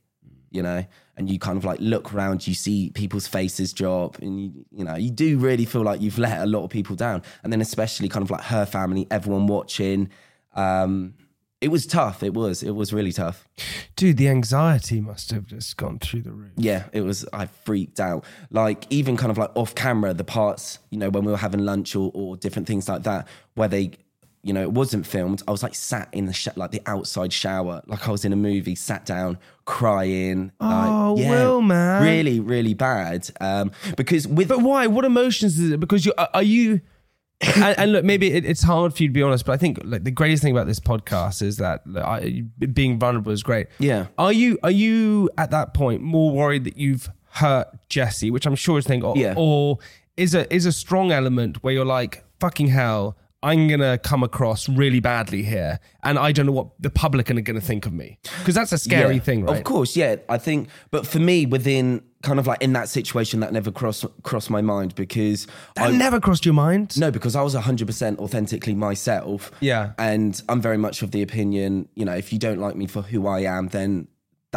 you 0.56 0.62
know. 0.62 0.84
And 1.18 1.30
you 1.30 1.38
kind 1.38 1.56
of 1.56 1.64
like 1.64 1.78
look 1.80 2.12
around, 2.12 2.46
you 2.46 2.52
see 2.52 2.90
people's 2.90 3.26
faces 3.26 3.72
drop, 3.72 4.18
and 4.18 4.40
you 4.40 4.66
you 4.70 4.84
know 4.84 4.96
you 4.96 5.10
do 5.10 5.38
really 5.38 5.64
feel 5.64 5.82
like 5.82 6.00
you've 6.00 6.18
let 6.18 6.40
a 6.42 6.46
lot 6.46 6.64
of 6.64 6.70
people 6.70 6.96
down. 6.96 7.22
And 7.42 7.52
then 7.52 7.60
especially 7.60 8.08
kind 8.08 8.22
of 8.22 8.30
like 8.30 8.42
her 8.42 8.66
family, 8.66 9.06
everyone 9.10 9.46
watching. 9.46 10.10
Um, 10.54 11.14
it 11.60 11.68
was 11.68 11.86
tough. 11.86 12.22
It 12.22 12.34
was. 12.34 12.62
It 12.62 12.72
was 12.72 12.92
really 12.92 13.12
tough. 13.12 13.48
Dude, 13.96 14.18
the 14.18 14.28
anxiety 14.28 15.00
must 15.00 15.30
have 15.30 15.46
just 15.46 15.76
gone 15.78 15.98
through 15.98 16.22
the 16.22 16.32
roof. 16.32 16.52
Yeah, 16.56 16.84
it 16.92 17.00
was. 17.00 17.26
I 17.32 17.46
freaked 17.46 17.98
out. 17.98 18.24
Like 18.50 18.86
even 18.90 19.16
kind 19.16 19.30
of 19.30 19.38
like 19.38 19.50
off 19.54 19.74
camera, 19.74 20.12
the 20.12 20.24
parts 20.24 20.78
you 20.90 20.98
know 20.98 21.08
when 21.08 21.24
we 21.24 21.32
were 21.32 21.38
having 21.38 21.64
lunch 21.64 21.96
or, 21.96 22.10
or 22.14 22.36
different 22.36 22.68
things 22.68 22.88
like 22.88 23.04
that, 23.04 23.26
where 23.54 23.68
they, 23.68 23.92
you 24.42 24.52
know, 24.52 24.60
it 24.60 24.72
wasn't 24.72 25.06
filmed. 25.06 25.42
I 25.48 25.50
was 25.50 25.62
like 25.62 25.74
sat 25.74 26.08
in 26.12 26.26
the 26.26 26.34
sh- 26.34 26.48
like 26.56 26.72
the 26.72 26.82
outside 26.84 27.32
shower, 27.32 27.82
like 27.86 28.06
I 28.06 28.10
was 28.10 28.26
in 28.26 28.34
a 28.34 28.36
movie, 28.36 28.74
sat 28.74 29.06
down 29.06 29.38
crying. 29.66 30.52
Oh, 30.60 31.14
like, 31.18 31.28
Will, 31.28 31.60
man. 31.60 32.02
really, 32.02 32.40
really 32.40 32.72
bad. 32.74 33.28
Um, 33.40 33.72
because 33.96 34.26
with 34.26 34.48
But 34.48 34.62
why? 34.62 34.86
What 34.86 35.04
emotions 35.04 35.58
is 35.58 35.72
it? 35.72 35.80
Because 35.80 36.06
you 36.06 36.14
are 36.16 36.30
are 36.32 36.42
you? 36.42 36.80
and, 37.56 37.78
and 37.78 37.92
look, 37.92 38.02
maybe 38.04 38.32
it, 38.32 38.46
it's 38.46 38.62
hard 38.62 38.94
for 38.94 39.02
you 39.02 39.10
to 39.10 39.12
be 39.12 39.20
honest, 39.22 39.44
but 39.44 39.52
I 39.52 39.56
think 39.58 39.78
like 39.84 40.04
the 40.04 40.10
greatest 40.10 40.42
thing 40.42 40.52
about 40.52 40.66
this 40.66 40.80
podcast 40.80 41.42
is 41.42 41.58
that 41.58 41.82
like, 41.86 42.02
I, 42.02 42.42
being 42.72 42.98
vulnerable 42.98 43.30
is 43.30 43.42
great. 43.42 43.66
Yeah. 43.78 44.06
Are 44.16 44.32
you 44.32 44.58
are 44.62 44.70
you 44.70 45.28
at 45.36 45.50
that 45.50 45.74
point 45.74 46.00
more 46.00 46.30
worried 46.30 46.64
that 46.64 46.78
you've 46.78 47.10
hurt 47.32 47.68
Jessie, 47.90 48.30
which 48.30 48.46
I'm 48.46 48.54
sure 48.54 48.78
is 48.78 48.86
thing, 48.86 49.04
or, 49.04 49.18
Yeah. 49.18 49.34
or 49.36 49.78
is 50.16 50.34
a 50.34 50.50
is 50.54 50.64
a 50.64 50.72
strong 50.72 51.12
element 51.12 51.62
where 51.62 51.74
you're 51.74 51.84
like 51.84 52.24
fucking 52.40 52.68
hell. 52.68 53.18
I'm 53.42 53.68
gonna 53.68 53.98
come 53.98 54.22
across 54.22 54.68
really 54.68 55.00
badly 55.00 55.42
here, 55.42 55.78
and 56.02 56.18
I 56.18 56.32
don't 56.32 56.46
know 56.46 56.52
what 56.52 56.68
the 56.80 56.90
public 56.90 57.30
are 57.30 57.40
gonna 57.40 57.60
think 57.60 57.86
of 57.86 57.92
me 57.92 58.18
because 58.38 58.54
that's 58.54 58.72
a 58.72 58.78
scary 58.78 59.16
Yeah, 59.16 59.20
thing, 59.20 59.44
right? 59.44 59.56
Of 59.58 59.64
course, 59.64 59.96
yeah. 59.96 60.16
I 60.28 60.38
think, 60.38 60.68
but 60.90 61.06
for 61.06 61.18
me, 61.18 61.46
within 61.46 62.02
kind 62.22 62.40
of 62.40 62.46
like 62.46 62.60
in 62.62 62.72
that 62.72 62.88
situation, 62.88 63.40
that 63.40 63.52
never 63.52 63.70
crossed 63.70 64.04
crossed 64.22 64.50
my 64.50 64.62
mind 64.62 64.94
because 64.94 65.46
That 65.76 65.88
I 65.88 65.90
never 65.92 66.18
crossed 66.18 66.44
your 66.44 66.54
mind. 66.54 66.98
No, 66.98 67.10
because 67.10 67.36
I 67.36 67.42
was 67.42 67.54
100% 67.54 68.18
authentically 68.18 68.74
myself. 68.74 69.52
Yeah. 69.60 69.92
And 69.98 70.40
I'm 70.48 70.60
very 70.60 70.78
much 70.78 71.02
of 71.02 71.12
the 71.12 71.22
opinion, 71.22 71.88
you 71.94 72.04
know, 72.04 72.14
if 72.14 72.32
you 72.32 72.38
don't 72.38 72.58
like 72.58 72.74
me 72.74 72.86
for 72.86 73.02
who 73.02 73.26
I 73.26 73.40
am, 73.40 73.68
then 73.68 74.08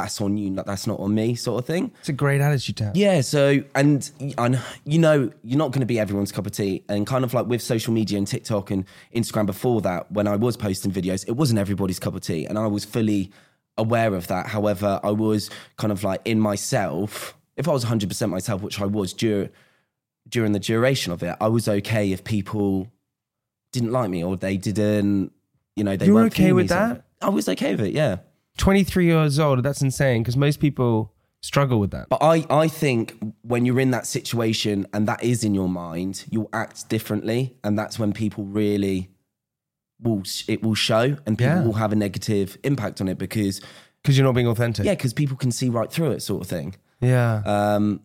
that's 0.02 0.22
on 0.22 0.38
you, 0.38 0.56
that's 0.56 0.88
not 0.88 1.00
on 1.00 1.14
me, 1.14 1.36
sort 1.36 1.60
of 1.60 1.66
thing. 1.66 1.92
It's 2.00 2.10
a 2.10 2.14
great 2.14 2.40
attitude 2.40 2.78
to 2.78 2.86
have. 2.86 2.96
Yeah. 2.96 3.22
So, 3.22 3.62
and 3.76 4.10
I 4.38 4.60
you 4.86 4.98
know, 5.00 5.32
you're 5.44 5.58
not 5.58 5.72
going 5.72 5.82
to 5.82 5.86
be 5.86 6.00
everyone's 6.00 6.32
cup 6.32 6.46
of 6.46 6.54
tea. 6.54 6.84
And 6.88 7.06
kind 7.06 7.26
of 7.26 7.34
like 7.34 7.48
with 7.48 7.62
social 7.62 7.94
media 7.94 8.18
and 8.18 8.26
TikTok 8.26 8.72
and 8.72 8.86
Instagram 9.14 9.46
before 9.46 9.82
that, 9.82 10.12
when 10.12 10.28
I 10.28 10.38
was 10.38 10.56
posting 10.56 10.92
videos, 10.92 11.28
it 11.28 11.34
wasn't 11.34 11.60
everybody's 11.60 12.00
cup 12.00 12.16
of 12.16 12.22
tea. 12.22 12.46
And 12.46 12.58
I 12.58 12.68
was 12.68 12.86
fully 12.86 13.32
aware 13.78 14.14
of 14.16 14.28
that. 14.28 14.48
However, 14.48 15.00
I 15.04 15.12
was 15.12 15.50
kind 15.78 15.92
of 15.92 16.04
like 16.04 16.22
in 16.24 16.40
myself, 16.40 17.38
if 17.58 17.68
I 17.68 17.72
was 17.72 17.84
100% 17.84 18.30
myself, 18.30 18.62
which 18.62 18.80
I 18.80 18.86
was 18.86 19.12
during, 19.14 19.50
during 20.30 20.54
the 20.54 20.60
duration 20.60 21.12
of 21.12 21.24
it, 21.24 21.36
I 21.42 21.48
was 21.50 21.68
okay 21.68 22.12
if 22.12 22.24
people 22.24 22.88
didn't 23.74 23.92
like 23.92 24.10
me 24.10 24.24
or 24.24 24.38
they 24.38 24.56
didn't, 24.56 25.34
you 25.76 25.84
know, 25.84 25.98
they 25.98 26.06
You 26.06 26.14
were 26.14 26.22
weren't 26.22 26.34
okay 26.34 26.54
with 26.54 26.70
that? 26.70 27.04
I 27.22 27.30
was 27.30 27.50
okay 27.50 27.76
with 27.76 27.88
it, 27.88 27.94
yeah. 27.94 28.18
23 28.60 29.06
years 29.06 29.40
old, 29.40 29.64
that's 29.64 29.82
insane 29.82 30.22
because 30.22 30.38
most 30.38 30.60
people 30.60 31.12
struggle 31.42 31.80
with 31.80 31.92
that. 31.92 32.08
But 32.10 32.22
I, 32.22 32.46
I 32.50 32.68
think 32.68 33.16
when 33.42 33.66
you're 33.66 33.80
in 33.80 33.92
that 33.92 34.06
situation 34.06 34.86
and 34.94 35.08
that 35.08 35.24
is 35.24 35.44
in 35.44 35.56
your 35.56 35.70
mind, 35.70 36.26
you'll 36.30 36.50
act 36.54 36.90
differently, 36.90 37.56
and 37.64 37.80
that's 37.80 37.98
when 37.98 38.14
people 38.14 38.44
really 38.44 39.10
will 40.02 40.24
it 40.48 40.62
will 40.64 40.76
show, 40.76 41.18
and 41.26 41.38
people 41.38 41.56
Yeah. 41.56 41.64
will 41.64 41.74
have 41.74 41.92
a 41.92 41.96
negative 41.96 42.58
impact 42.64 43.02
on 43.02 43.08
it 43.08 43.18
because 43.18 43.60
Because 44.04 44.18
you're 44.18 44.26
not 44.26 44.36
being 44.36 44.48
authentic. 44.48 44.86
yeah, 44.86 44.94
because 44.94 45.14
people 45.14 45.36
can 45.38 45.52
see 45.52 45.70
right 45.70 45.92
through 45.92 46.12
it, 46.12 46.22
sort 46.22 46.42
of 46.42 46.48
thing. 46.48 46.76
Yeah. 47.02 47.42
Um, 47.46 48.02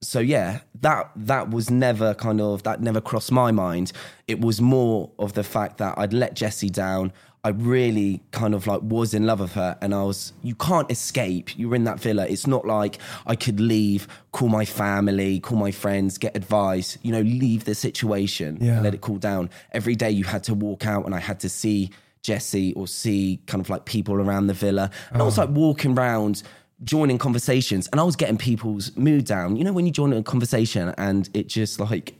so 0.00 0.20
yeah, 0.20 0.60
that 0.80 1.10
that 1.16 1.50
was 1.50 1.70
never 1.70 2.14
kind 2.14 2.40
of 2.40 2.62
that 2.62 2.80
never 2.80 3.00
crossed 3.00 3.32
my 3.32 3.50
mind. 3.50 3.90
It 4.28 4.40
was 4.40 4.60
more 4.60 5.10
of 5.18 5.32
the 5.32 5.42
fact 5.42 5.78
that 5.78 5.94
I'd 5.98 6.12
let 6.12 6.34
Jessie 6.34 6.70
down. 6.70 7.12
I 7.48 7.52
really 7.52 8.20
kind 8.30 8.54
of 8.54 8.66
like 8.66 8.82
was 8.82 9.14
in 9.14 9.24
love 9.24 9.40
with 9.40 9.54
her, 9.54 9.78
and 9.80 9.94
I 9.94 10.02
was. 10.02 10.34
You 10.42 10.54
can't 10.54 10.90
escape. 10.90 11.58
You're 11.58 11.74
in 11.74 11.84
that 11.84 11.98
villa. 11.98 12.26
It's 12.26 12.46
not 12.46 12.66
like 12.66 12.98
I 13.26 13.36
could 13.36 13.58
leave, 13.58 14.06
call 14.32 14.48
my 14.48 14.66
family, 14.66 15.40
call 15.40 15.56
my 15.56 15.70
friends, 15.70 16.18
get 16.18 16.36
advice. 16.36 16.98
You 17.00 17.10
know, 17.12 17.22
leave 17.22 17.64
the 17.64 17.74
situation 17.74 18.58
Yeah. 18.60 18.82
let 18.82 18.92
it 18.92 19.00
cool 19.00 19.16
down. 19.16 19.48
Every 19.72 19.96
day 19.96 20.10
you 20.10 20.24
had 20.24 20.44
to 20.44 20.54
walk 20.54 20.84
out, 20.86 21.06
and 21.06 21.14
I 21.14 21.20
had 21.20 21.40
to 21.40 21.48
see 21.48 21.88
Jessie 22.22 22.74
or 22.74 22.86
see 22.86 23.40
kind 23.46 23.62
of 23.62 23.70
like 23.70 23.86
people 23.86 24.16
around 24.16 24.48
the 24.48 24.54
villa, 24.54 24.90
and 25.10 25.22
I 25.22 25.24
was 25.24 25.38
oh. 25.38 25.44
like 25.44 25.50
walking 25.50 25.96
around 25.96 26.42
joining 26.84 27.18
conversations 27.18 27.88
and 27.88 28.00
I 28.00 28.04
was 28.04 28.14
getting 28.14 28.36
people's 28.36 28.94
mood 28.94 29.24
down. 29.24 29.56
You 29.56 29.64
know, 29.64 29.72
when 29.72 29.86
you 29.86 29.90
join 29.90 30.12
a 30.12 30.22
conversation 30.22 30.94
and 30.96 31.28
it 31.34 31.48
just 31.48 31.80
like, 31.80 32.14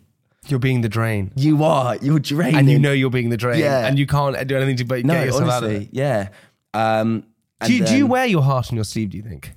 You're 0.50 0.58
being 0.60 0.80
the 0.80 0.88
drain. 0.88 1.32
you 1.36 1.62
are, 1.64 1.96
you're 1.96 2.18
draining. 2.18 2.56
And 2.56 2.70
you 2.70 2.78
know 2.78 2.92
you're 2.92 3.10
being 3.10 3.28
the 3.30 3.36
drain. 3.36 3.60
Yeah. 3.60 3.86
And 3.86 3.98
you 3.98 4.06
can't 4.06 4.46
do 4.46 4.56
anything 4.56 4.76
to 4.76 4.84
but 4.84 5.04
no, 5.04 5.14
get 5.14 5.26
yourself 5.26 5.50
out 5.50 5.62
of 5.64 5.70
honestly, 5.70 5.84
it. 5.84 5.90
yeah. 5.92 6.28
Um, 6.74 7.24
Do 7.64 7.74
you, 7.74 7.84
do 7.84 7.96
you 7.96 8.06
wear 8.06 8.26
your 8.26 8.42
heart 8.42 8.70
on 8.70 8.76
your 8.76 8.84
sleeve, 8.84 9.10
do 9.10 9.16
you 9.16 9.22
think? 9.22 9.52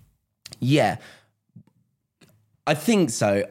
Yeah. 0.59 0.97
I 2.67 2.73
think 2.73 3.09
so. 3.09 3.43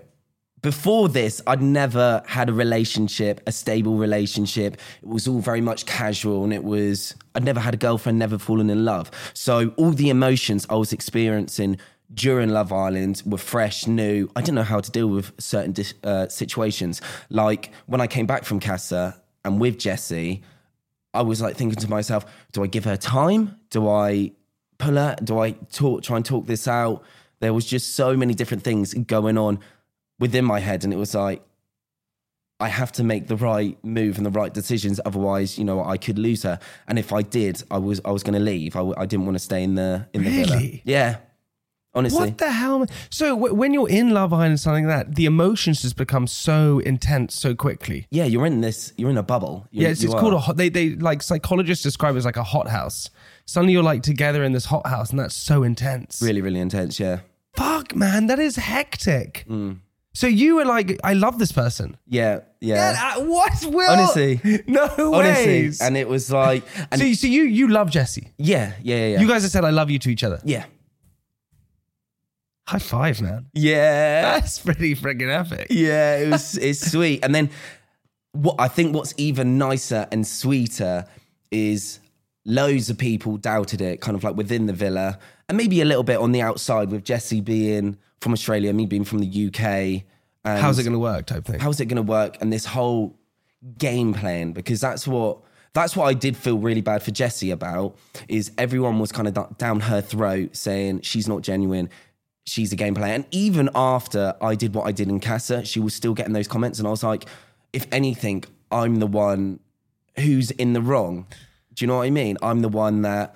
Before 0.63 1.09
this, 1.09 1.41
I'd 1.47 1.63
never 1.63 2.23
had 2.27 2.51
a 2.51 2.53
relationship, 2.53 3.41
a 3.47 3.53
stable 3.53 3.97
relationship. 3.97 4.77
It 5.03 5.09
was 5.09 5.27
all 5.27 5.41
very 5.41 5.63
much 5.63 5.87
casual 5.87 6.45
and 6.45 6.53
it 6.53 6.65
was, 6.65 7.15
I'd 7.35 7.45
never 7.45 7.61
had 7.61 7.73
a 7.73 7.79
girlfriend, 7.79 8.19
never 8.19 8.39
fallen 8.39 8.69
in 8.69 8.85
love. 8.85 9.11
So 9.33 9.69
all 9.79 9.93
the 9.93 10.11
emotions 10.11 10.67
I 10.69 10.75
was 10.75 10.93
experiencing 10.93 11.79
during 12.13 12.51
Love 12.51 12.73
Island 12.73 13.23
were 13.25 13.39
fresh, 13.39 13.87
new. 13.87 14.29
I 14.35 14.41
didn't 14.41 14.57
know 14.57 14.63
how 14.63 14.81
to 14.81 14.91
deal 14.91 15.09
with 15.09 15.33
certain 15.41 15.73
dis- 15.73 15.95
uh, 16.03 16.29
situations. 16.29 17.01
Like 17.29 17.73
when 17.87 18.01
I 18.01 18.07
came 18.07 18.27
back 18.27 18.45
from 18.45 18.61
Casa 18.61 19.21
and 19.45 19.61
with 19.61 19.79
Jessie, 19.79 20.43
I 21.15 21.23
was 21.23 21.41
like 21.41 21.57
thinking 21.57 21.79
to 21.81 21.89
myself, 21.89 22.25
do 22.53 22.63
I 22.63 22.67
give 22.67 22.85
her 22.85 22.97
time? 22.97 23.57
Do 23.71 23.89
I 23.89 24.33
pull 24.79 24.95
her? 24.95 25.17
Do 25.23 25.39
I 25.39 25.53
talk, 25.73 26.03
try 26.03 26.17
and 26.17 26.25
talk 26.25 26.47
this 26.47 26.67
out? 26.69 27.05
There 27.41 27.55
was 27.55 27.65
just 27.65 27.95
so 27.95 28.17
many 28.17 28.35
different 28.35 28.63
things 28.63 28.93
going 28.95 29.39
on 29.39 29.61
within 30.19 30.45
my 30.45 30.61
head. 30.61 30.85
And 30.85 30.93
it 30.93 30.97
was 30.97 31.15
like, 31.15 31.43
I 32.61 32.69
have 32.69 32.93
to 32.93 33.05
make 33.05 33.27
the 33.27 33.37
right 33.37 33.83
move 33.83 34.19
and 34.19 34.27
the 34.27 34.31
right 34.31 34.53
decisions. 34.53 35.01
Otherwise, 35.07 35.59
you 35.59 35.65
know, 35.65 35.83
I 35.83 35.97
could 35.97 36.19
lose 36.19 36.43
her. 36.43 36.59
And 36.87 36.99
if 36.99 37.13
I 37.13 37.23
did, 37.23 37.63
I 37.71 37.79
was 37.79 38.03
I 38.05 38.11
was 38.11 38.23
going 38.23 38.35
to 38.35 38.41
leave. 38.41 38.77
I, 38.77 38.81
w- 38.81 38.95
I 38.99 39.07
didn't 39.07 39.25
want 39.25 39.37
to 39.37 39.43
stay 39.43 39.63
in 39.63 39.77
the 39.77 40.07
in 40.13 40.25
the 40.25 40.31
villa. 40.31 40.61
Yeah, 40.85 41.17
honestly. 41.95 42.19
What 42.21 42.39
the 42.39 42.51
hell? 42.51 42.87
So 43.11 43.35
w- 43.35 43.55
when 43.55 43.75
you're 43.75 43.89
in 43.89 44.11
Love 44.11 44.33
Island 44.33 44.51
and 44.53 44.61
something 44.61 44.87
like 44.87 45.07
that, 45.07 45.15
the 45.17 45.27
emotions 45.27 45.83
just 45.83 45.97
become 45.97 46.27
so 46.27 46.79
intense 46.81 47.35
so 47.35 47.55
quickly. 47.55 48.07
Yeah, 48.11 48.25
you're 48.25 48.47
in 48.47 48.61
this. 48.61 48.93
You're 48.97 49.11
in 49.11 49.19
a 49.19 49.23
bubble. 49.23 49.67
You- 49.71 49.83
yeah, 49.83 49.89
it's, 49.89 50.03
it's 50.03 50.15
called 50.15 50.35
a 50.35 50.39
hot. 50.39 50.57
They 50.57 50.69
they 50.69 50.91
like 50.91 51.23
psychologists 51.23 51.83
describe 51.83 52.15
it 52.15 52.19
as 52.19 52.25
like 52.25 52.37
a 52.37 52.45
hot 52.45 52.69
house. 52.69 53.11
Suddenly 53.47 53.73
you're 53.73 53.83
like 53.83 54.03
together 54.03 54.45
in 54.45 54.53
this 54.53 54.67
hot 54.67 54.87
house, 54.87 55.11
and 55.11 55.19
that's 55.19 55.35
so 55.35 55.63
intense. 55.63 56.21
really, 56.23 56.41
really 56.41 56.61
intense. 56.61 57.01
Yeah, 57.01 57.21
Fuck, 57.57 57.97
man, 57.97 58.27
that 58.29 58.39
is 58.39 58.57
hectic. 58.57 59.45
Mm. 59.49 59.79
So 60.13 60.27
you 60.27 60.57
were 60.57 60.65
like, 60.65 60.99
I 61.05 61.15
love 61.15 61.39
this 61.39 61.53
person. 61.53 61.97
yeah, 62.07 62.41
yeah. 62.61 62.93
Yeah, 63.19 63.25
what? 63.25 63.53
Will? 63.65 63.91
Honestly. 63.91 64.41
no 64.67 64.83
Honestly, 65.15 65.47
ways. 65.47 65.81
and 65.81 65.97
it 65.97 66.09
was 66.09 66.31
like, 66.33 66.65
and 66.91 67.01
so, 67.01 67.07
you- 67.07 67.15
so 67.15 67.27
you 67.29 67.43
you 67.45 67.69
love 67.69 67.91
Jessie. 67.91 68.33
yeah, 68.37 68.73
yeah, 68.83 68.97
yeah, 68.97 69.07
yeah. 69.15 69.21
You 69.21 69.29
guys 69.29 69.43
have 69.43 69.51
said 69.53 69.65
I 69.65 69.71
love 69.71 69.89
you 69.91 69.99
to 70.01 70.11
each 70.11 70.25
other. 70.25 70.41
yeah, 70.45 70.65
High 72.71 72.79
five, 72.79 73.21
man. 73.21 73.47
yeah. 73.53 74.23
That's 74.23 74.61
pretty 74.61 74.95
freaking 74.95 75.29
epic. 75.29 75.67
Yeah, 75.71 76.19
it 76.19 76.31
was 76.31 76.57
it's 76.69 76.93
sweet. 76.93 77.25
And 77.25 77.35
then 77.35 77.51
what 78.31 78.55
I 78.61 78.69
think 78.69 78.95
what's 78.95 79.13
even 79.17 79.59
nicer 79.59 80.07
and 80.13 80.25
sweeter 80.25 81.05
is 81.51 81.99
loads 82.45 82.89
of 82.89 82.97
people 82.97 83.39
doubted 83.39 83.81
it, 83.81 84.01
kind 84.01 84.17
of 84.17 84.23
like 84.23 84.37
within 84.37 84.67
the 84.67 84.73
villa, 84.73 85.19
and 85.49 85.59
maybe 85.59 85.81
a 85.81 85.85
little 85.85 86.05
bit 86.05 86.19
on 86.19 86.31
the 86.31 86.43
outside 86.43 86.91
with 86.93 87.05
Jessie 87.05 87.41
being 87.41 87.97
from 88.21 88.33
Australia, 88.33 88.73
me 88.73 88.87
being 88.87 89.03
from 89.03 89.19
the 89.19 89.47
UK. 89.49 90.05
How's 90.45 90.79
it 90.79 90.85
going 90.85 90.93
to 90.93 91.01
work? 91.01 91.27
Type 91.27 91.45
thing. 91.45 91.59
how's 91.59 91.81
it 91.81 91.87
going 91.87 91.97
to 91.97 92.03
work? 92.03 92.37
And 92.41 92.53
this 92.53 92.67
whole 92.67 93.19
game 93.79 94.15
plan, 94.15 94.53
because 94.53 94.81
that's 94.81 95.09
what 95.09 95.41
that's 95.73 95.97
what 95.97 96.05
I 96.05 96.15
did 96.15 96.37
feel 96.37 96.59
really 96.59 96.83
bad 96.83 97.03
for 97.03 97.11
Jessie 97.11 97.51
about. 97.51 97.97
Is 98.29 98.53
everyone 98.59 99.01
was 99.01 99.11
kind 99.11 99.27
of 99.27 99.59
down 99.59 99.81
her 99.81 100.01
throat 100.01 100.55
saying 100.55 101.01
she's 101.01 101.27
not 101.27 101.43
genuine, 101.43 101.91
she's 102.47 102.73
a 102.73 102.77
game 102.77 102.95
player, 102.95 103.15
and 103.15 103.25
even 103.31 103.69
after 103.75 104.35
I 104.41 104.55
did 104.55 104.75
what 104.75 104.87
I 104.87 104.93
did 104.93 105.09
in 105.09 105.21
Casa, 105.21 105.65
she 105.65 105.81
was 105.81 105.95
still 105.95 106.15
getting 106.15 106.33
those 106.33 106.49
comments, 106.49 106.79
and 106.79 106.87
I 106.89 106.91
was 106.91 107.03
like, 107.03 107.25
if 107.73 107.87
anything, 107.93 108.45
I'm 108.71 108.97
the 108.97 109.07
one 109.07 109.61
who's 110.17 110.51
in 110.53 110.73
the 110.73 110.81
wrong. 110.83 111.27
Do 111.75 111.85
you 111.85 111.87
know 111.87 111.97
what 111.99 112.03
I 112.05 112.11
mean? 112.11 112.37
I'm 112.43 112.61
the 112.61 112.69
one 112.69 113.03
that 113.03 113.35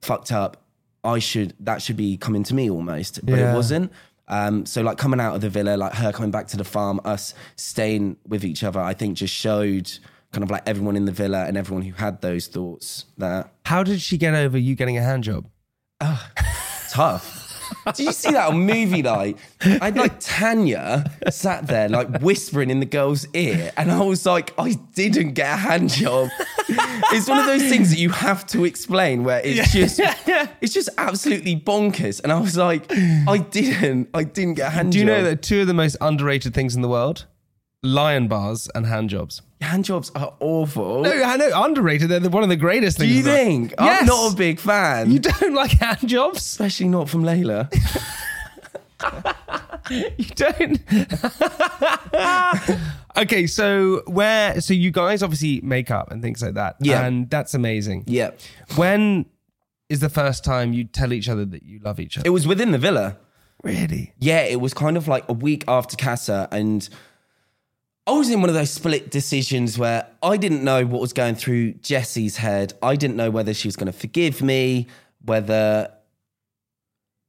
fucked 0.00 0.32
up. 0.32 0.62
I 1.04 1.18
should 1.20 1.54
that 1.60 1.82
should 1.82 1.96
be 1.96 2.16
coming 2.16 2.42
to 2.44 2.54
me 2.54 2.68
almost, 2.70 3.24
but 3.24 3.38
Yeah. 3.38 3.52
it 3.52 3.54
wasn't. 3.54 3.92
Um, 4.28 4.66
so 4.66 4.82
like 4.82 4.98
coming 4.98 5.20
out 5.20 5.36
of 5.36 5.40
the 5.40 5.48
villa, 5.50 5.76
like 5.76 5.92
her 5.94 6.10
coming 6.10 6.32
back 6.32 6.48
to 6.48 6.56
the 6.56 6.64
farm, 6.64 7.00
us 7.04 7.32
staying 7.54 8.16
with 8.26 8.44
each 8.44 8.64
other, 8.64 8.80
I 8.80 8.92
think 8.92 9.16
just 9.16 9.32
showed 9.32 9.92
kind 10.32 10.42
of 10.42 10.50
like 10.50 10.62
everyone 10.66 10.96
in 10.96 11.04
the 11.04 11.12
villa 11.12 11.44
and 11.44 11.56
everyone 11.56 11.82
who 11.84 11.92
had 11.92 12.20
those 12.22 12.48
thoughts 12.48 13.04
that 13.18 13.52
How 13.66 13.84
did 13.84 14.00
she 14.00 14.18
get 14.18 14.34
over 14.34 14.58
you 14.58 14.74
getting 14.74 14.98
a 14.98 15.02
hand 15.02 15.22
job? 15.22 15.46
tough. 16.90 17.35
Did 17.94 18.06
you 18.06 18.12
see 18.12 18.32
that 18.32 18.48
on 18.48 18.60
movie 18.66 19.02
night? 19.02 19.38
I 19.60 19.86
had 19.86 19.96
like 19.96 20.18
Tanya 20.20 21.04
sat 21.30 21.66
there 21.66 21.88
like 21.88 22.20
whispering 22.20 22.70
in 22.70 22.80
the 22.80 22.86
girl's 22.86 23.26
ear, 23.34 23.72
and 23.76 23.90
I 23.90 24.02
was 24.02 24.26
like, 24.26 24.52
I 24.58 24.72
didn't 24.94 25.32
get 25.32 25.52
a 25.52 25.56
hand 25.56 25.90
job. 25.90 26.28
it's 26.68 27.28
one 27.28 27.38
of 27.38 27.46
those 27.46 27.62
things 27.62 27.90
that 27.90 27.98
you 27.98 28.10
have 28.10 28.46
to 28.48 28.64
explain 28.64 29.24
where 29.24 29.40
it's 29.44 29.72
just 29.72 30.00
it's 30.60 30.74
just 30.74 30.88
absolutely 30.98 31.56
bonkers. 31.56 32.20
And 32.22 32.32
I 32.32 32.40
was 32.40 32.56
like, 32.56 32.90
I 32.92 33.38
didn't, 33.38 34.08
I 34.14 34.24
didn't 34.24 34.54
get 34.54 34.68
a 34.68 34.70
hand 34.70 34.92
Do 34.92 34.98
you 34.98 35.04
know 35.04 35.22
that 35.22 35.42
two 35.42 35.60
of 35.62 35.66
the 35.66 35.74
most 35.74 35.96
underrated 36.00 36.54
things 36.54 36.74
in 36.74 36.82
the 36.82 36.88
world? 36.88 37.26
Lion 37.82 38.26
bars 38.26 38.68
and 38.74 38.86
hand 38.86 39.10
jobs. 39.10 39.42
Hand 39.60 39.84
jobs 39.84 40.10
are 40.14 40.34
awful? 40.40 41.02
No, 41.02 41.10
I 41.22 41.36
know 41.36 41.50
underrated. 41.64 42.08
They're 42.08 42.20
the- 42.20 42.30
one 42.30 42.42
of 42.42 42.48
the 42.48 42.56
greatest 42.56 42.98
things. 42.98 43.10
Do 43.10 43.22
things. 43.22 43.26
you 43.26 43.32
in 43.32 43.68
think? 43.68 43.74
Yes. 43.80 44.00
I'm 44.02 44.06
not 44.06 44.32
a 44.32 44.36
big 44.36 44.60
fan. 44.60 45.10
You 45.10 45.18
don't 45.18 45.54
like 45.54 45.72
hand 45.72 46.08
jobs? 46.08 46.38
Especially 46.38 46.88
not 46.88 47.08
from 47.08 47.22
Layla. 47.24 47.72
You 49.88 50.24
don't. 50.34 50.80
okay, 53.16 53.46
so 53.46 54.02
where? 54.06 54.60
So 54.60 54.74
you 54.74 54.90
guys 54.90 55.22
obviously 55.22 55.60
make 55.62 55.90
up 55.92 56.10
and 56.10 56.20
things 56.22 56.42
like 56.42 56.54
that. 56.54 56.74
Yeah. 56.80 57.06
and 57.06 57.30
that's 57.30 57.54
amazing. 57.54 58.02
yeah. 58.08 58.30
When 58.74 59.26
is 59.88 60.00
the 60.00 60.08
first 60.08 60.44
time 60.44 60.72
you 60.72 60.82
tell 60.84 61.12
each 61.12 61.28
other 61.28 61.44
that 61.44 61.62
you 61.62 61.78
love 61.80 62.00
each 62.00 62.18
other? 62.18 62.26
It 62.26 62.30
was 62.30 62.48
within 62.48 62.72
the 62.72 62.78
villa. 62.78 63.16
really? 63.62 64.12
Yeah, 64.18 64.40
it 64.42 64.60
was 64.60 64.74
kind 64.74 64.96
of 64.96 65.06
like 65.06 65.24
a 65.28 65.32
week 65.32 65.62
after 65.68 65.96
Casa, 65.96 66.48
and 66.50 66.88
I 68.06 68.12
was 68.12 68.30
in 68.30 68.40
one 68.40 68.48
of 68.48 68.54
those 68.54 68.70
split 68.70 69.10
decisions 69.10 69.78
where 69.78 70.06
I 70.22 70.36
didn't 70.36 70.62
know 70.62 70.86
what 70.86 71.00
was 71.00 71.12
going 71.12 71.34
through 71.34 71.72
Jessie's 71.74 72.36
head. 72.36 72.72
I 72.80 72.94
didn't 72.94 73.16
know 73.16 73.30
whether 73.30 73.52
she 73.52 73.66
was 73.66 73.74
going 73.74 73.90
to 73.90 73.98
forgive 73.98 74.42
me, 74.42 74.86
whether 75.24 75.90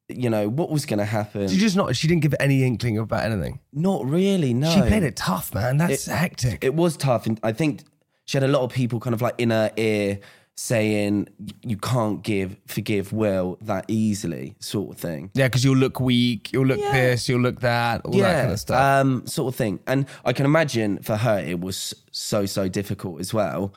you 0.08 0.30
know 0.30 0.48
what 0.48 0.70
was 0.70 0.86
going 0.86 1.00
to 1.00 1.06
happen. 1.06 1.48
She 1.48 1.58
just 1.58 1.76
not. 1.76 1.96
She 1.96 2.08
didn't 2.08 2.22
give 2.22 2.36
any 2.40 2.64
inkling 2.64 2.98
about 3.00 3.24
anything. 3.24 3.60
Not 3.74 4.06
really. 4.06 4.54
No, 4.54 4.70
She 4.72 4.82
played 4.82 5.04
it 5.04 5.16
tough, 5.16 5.54
man. 5.54 5.78
That's 5.78 6.06
hectic. 6.06 6.64
It 6.64 6.76
was 6.76 6.96
tough, 6.96 7.26
and 7.26 7.40
I 7.42 7.54
think 7.54 7.82
she 8.26 8.38
had 8.38 8.44
a 8.44 8.48
lot 8.48 8.62
of 8.62 8.72
people 8.72 9.00
kind 9.00 9.14
of 9.14 9.22
like 9.22 9.36
in 9.40 9.50
her 9.50 9.72
ear 9.78 10.20
saying 10.60 11.28
you 11.62 11.78
can't 11.78 12.24
give 12.24 12.58
forgive 12.66 13.14
Will 13.14 13.58
that 13.62 13.86
easily, 13.88 14.56
sort 14.60 14.96
of 14.96 14.98
thing. 15.00 15.30
yeah, 15.36 15.48
because 15.48 15.64
you'll 15.64 15.78
look 15.78 16.00
weak. 16.00 16.52
You'll 16.52 16.66
look 16.66 16.80
this. 16.80 17.30
You'll 17.30 17.42
look 17.42 17.62
that. 17.62 18.02
All 18.06 18.12
that 18.14 18.42
kind 18.42 18.52
of 18.52 18.60
stuff. 18.60 18.82
Um, 18.82 19.26
sort 19.28 19.54
of 19.54 19.56
thing. 19.56 19.80
And 19.88 20.08
I 20.26 20.34
can 20.34 20.46
imagine 20.46 21.00
for 21.04 21.16
her 21.16 21.40
it 21.40 21.60
was 21.62 21.94
so 22.12 22.46
so 22.46 22.68
difficult 22.68 23.20
as 23.20 23.34
well. 23.34 23.74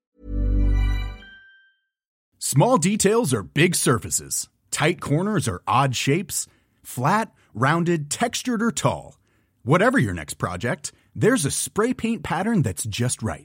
Small 2.39 2.79
details 2.79 3.35
are 3.35 3.43
big 3.43 3.75
surfaces. 3.75 4.49
Tight 4.71 5.01
corners 5.01 5.47
are 5.47 5.63
odd 5.67 5.95
shapes. 5.95 6.47
Flat, 6.83 7.33
rounded, 7.53 8.11
textured, 8.11 8.63
or 8.63 8.73
tall. 8.73 9.19
Whatever 9.63 9.99
your 9.99 10.15
next 10.15 10.35
project, 10.35 10.93
there's 11.15 11.45
a 11.45 11.51
spray 11.51 11.93
paint 11.93 12.23
pattern 12.23 12.63
that's 12.63 12.85
just 12.85 13.23
right. 13.23 13.45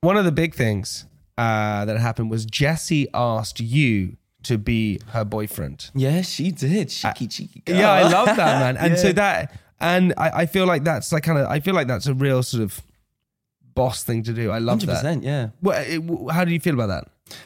One 0.00 0.16
of 0.16 0.24
the 0.24 0.32
big 0.32 0.54
things 0.54 1.06
uh, 1.36 1.84
that 1.84 1.98
happened 1.98 2.30
was 2.30 2.44
Jessie 2.44 3.08
asked 3.12 3.60
you 3.60 4.16
to 4.44 4.58
be 4.58 5.00
her 5.08 5.24
boyfriend. 5.24 5.90
Yeah, 5.94 6.22
she 6.22 6.52
did. 6.52 6.88
Cheeky, 6.88 7.26
cheeky 7.26 7.60
girl. 7.64 7.76
Yeah, 7.76 7.90
I 7.90 8.02
love 8.08 8.26
that, 8.36 8.60
man. 8.60 8.76
And 8.90 8.98
so 8.98 9.12
that, 9.12 9.58
and 9.80 10.14
I, 10.16 10.30
I 10.42 10.46
feel 10.46 10.66
like 10.66 10.84
that's 10.84 11.12
like 11.12 11.24
kind 11.24 11.38
of, 11.38 11.46
I 11.48 11.60
feel 11.60 11.74
like 11.74 11.88
that's 11.88 12.06
a 12.06 12.14
real 12.14 12.42
sort 12.42 12.62
of 12.62 12.80
boss 13.74 14.04
thing 14.04 14.22
to 14.24 14.32
do. 14.32 14.50
I 14.50 14.58
love 14.58 14.84
that. 14.86 15.04
100%, 15.04 15.24
yeah. 15.24 15.48
What, 15.60 15.86
it, 15.88 16.02
how 16.30 16.44
do 16.44 16.52
you 16.52 16.60
feel 16.60 16.74
about 16.74 16.88
that? 16.88 17.36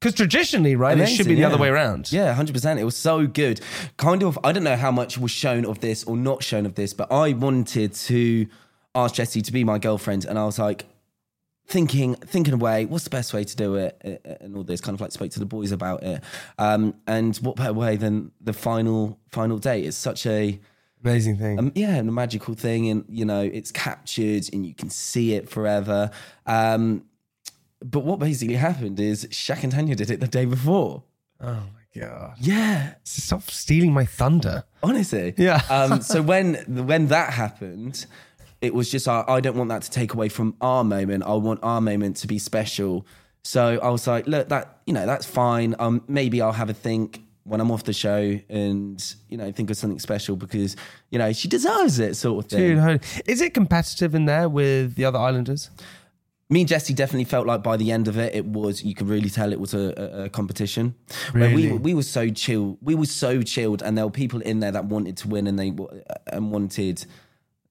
Because 0.00 0.14
traditionally, 0.14 0.76
right, 0.76 0.98
it 0.98 1.06
should 1.06 1.26
be 1.26 1.32
Amazing, 1.32 1.36
the 1.36 1.44
other 1.44 1.58
way 1.58 1.68
around. 1.68 2.12
Yeah, 2.12 2.32
hundred 2.34 2.52
percent. 2.52 2.78
It 2.78 2.84
was 2.84 2.96
so 2.96 3.26
good. 3.26 3.62
Kind 3.96 4.22
of. 4.22 4.38
I 4.44 4.52
don't 4.52 4.62
know 4.62 4.76
how 4.76 4.90
much 4.90 5.16
was 5.16 5.30
shown 5.30 5.64
of 5.64 5.80
this 5.80 6.04
or 6.04 6.18
not 6.18 6.44
shown 6.44 6.66
of 6.66 6.74
this, 6.74 6.92
but 6.92 7.10
I 7.10 7.32
wanted 7.32 7.94
to 7.94 8.46
ask 8.94 9.14
Jessie 9.14 9.40
to 9.40 9.50
be 9.50 9.64
my 9.64 9.78
girlfriend, 9.78 10.26
and 10.26 10.38
I 10.38 10.44
was 10.44 10.58
like 10.58 10.84
thinking, 11.68 12.14
thinking 12.14 12.54
away, 12.54 12.84
what's 12.86 13.04
the 13.04 13.10
best 13.10 13.32
way 13.34 13.44
to 13.44 13.56
do 13.56 13.74
it, 13.76 14.20
and 14.40 14.56
all 14.56 14.62
this. 14.64 14.80
Kind 14.80 14.94
of 14.94 15.00
like 15.00 15.12
spoke 15.12 15.30
to 15.32 15.38
the 15.38 15.46
boys 15.46 15.72
about 15.72 16.02
it, 16.02 16.22
um, 16.58 16.94
and 17.06 17.36
what 17.38 17.56
better 17.56 17.72
way 17.72 17.96
than 17.96 18.30
the 18.40 18.52
final 18.52 19.18
final 19.30 19.58
day 19.58 19.82
It's 19.82 19.96
such 19.96 20.26
a 20.26 20.58
Amazing 21.04 21.36
thing. 21.36 21.58
um, 21.58 21.72
yeah, 21.74 21.94
and 21.96 22.08
a 22.08 22.12
magical 22.12 22.54
thing, 22.54 22.88
and 22.90 23.04
you 23.08 23.24
know, 23.24 23.42
it's 23.42 23.70
captured 23.70 24.44
and 24.52 24.66
you 24.66 24.74
can 24.74 24.90
see 24.90 25.34
it 25.34 25.48
forever. 25.48 26.10
Um, 26.46 27.04
but 27.84 28.00
what 28.00 28.18
basically 28.18 28.56
happened 28.56 28.98
is 28.98 29.26
Shaq 29.26 29.62
and 29.62 29.70
Tanya 29.70 29.94
did 29.94 30.10
it 30.10 30.20
the 30.20 30.26
day 30.26 30.44
before. 30.46 31.02
oh 31.40 31.46
my 31.46 32.00
god. 32.00 32.34
Yeah, 32.40 32.94
Stop 33.04 33.42
stealing 33.50 33.92
my 33.92 34.04
thunder. 34.04 34.64
honestly. 34.82 35.34
Yeah. 35.36 35.60
um, 35.70 36.00
so 36.02 36.22
when 36.32 36.54
when 36.86 37.08
that 37.08 37.34
happened, 37.34 38.06
it 38.60 38.74
was 38.74 38.90
just 38.90 39.08
I, 39.08 39.24
I 39.26 39.40
don't 39.40 39.56
want 39.56 39.68
that 39.70 39.82
to 39.82 39.90
take 39.90 40.14
away 40.14 40.28
from 40.28 40.56
our 40.60 40.84
moment. 40.84 41.24
I 41.24 41.34
want 41.34 41.60
our 41.62 41.80
moment 41.80 42.16
to 42.18 42.26
be 42.26 42.38
special. 42.38 43.06
So 43.42 43.78
I 43.82 43.90
was 43.90 44.06
like, 44.06 44.26
look, 44.26 44.48
that 44.48 44.80
you 44.86 44.92
know, 44.92 45.06
that's 45.06 45.26
fine. 45.26 45.74
Um, 45.78 46.02
maybe 46.08 46.40
I'll 46.40 46.52
have 46.52 46.70
a 46.70 46.74
think 46.74 47.22
when 47.44 47.60
I'm 47.60 47.70
off 47.70 47.84
the 47.84 47.92
show 47.92 48.40
and 48.48 49.14
you 49.28 49.36
know 49.36 49.52
think 49.52 49.70
of 49.70 49.76
something 49.76 50.00
special 50.00 50.34
because 50.34 50.74
you 51.10 51.18
know 51.18 51.32
she 51.32 51.48
deserves 51.48 51.98
it, 51.98 52.16
sort 52.16 52.44
of 52.44 52.50
thing. 52.50 52.76
Dude, 52.76 53.04
is 53.26 53.40
it 53.40 53.54
competitive 53.54 54.14
in 54.14 54.26
there 54.26 54.48
with 54.48 54.96
the 54.96 55.04
other 55.04 55.18
islanders? 55.18 55.70
me 56.48 56.60
and 56.60 56.68
Jessie 56.68 56.94
definitely 56.94 57.24
felt 57.24 57.46
like 57.46 57.62
by 57.62 57.76
the 57.76 57.90
end 57.90 58.06
of 58.06 58.16
it, 58.18 58.34
it 58.34 58.44
was 58.44 58.84
you 58.84 58.94
could 58.94 59.08
really 59.08 59.30
tell 59.30 59.52
it 59.52 59.58
was 59.58 59.74
a, 59.74 60.24
a, 60.24 60.28
competition. 60.28 60.94
Where 61.32 61.54
we 61.54 61.66
Really? 61.66 61.78
we 61.78 61.94
were 61.94 62.02
so 62.02 62.28
chill, 62.28 62.78
we 62.80 62.94
were 62.94 63.06
so 63.06 63.42
chilled, 63.42 63.82
and 63.82 63.98
there 63.98 64.04
were 64.04 64.12
people 64.12 64.40
in 64.40 64.60
there 64.60 64.70
that 64.72 64.84
wanted 64.84 65.16
to 65.18 65.28
win 65.28 65.46
and 65.46 65.58
they 65.58 65.74
and 66.28 66.52
wanted 66.52 67.04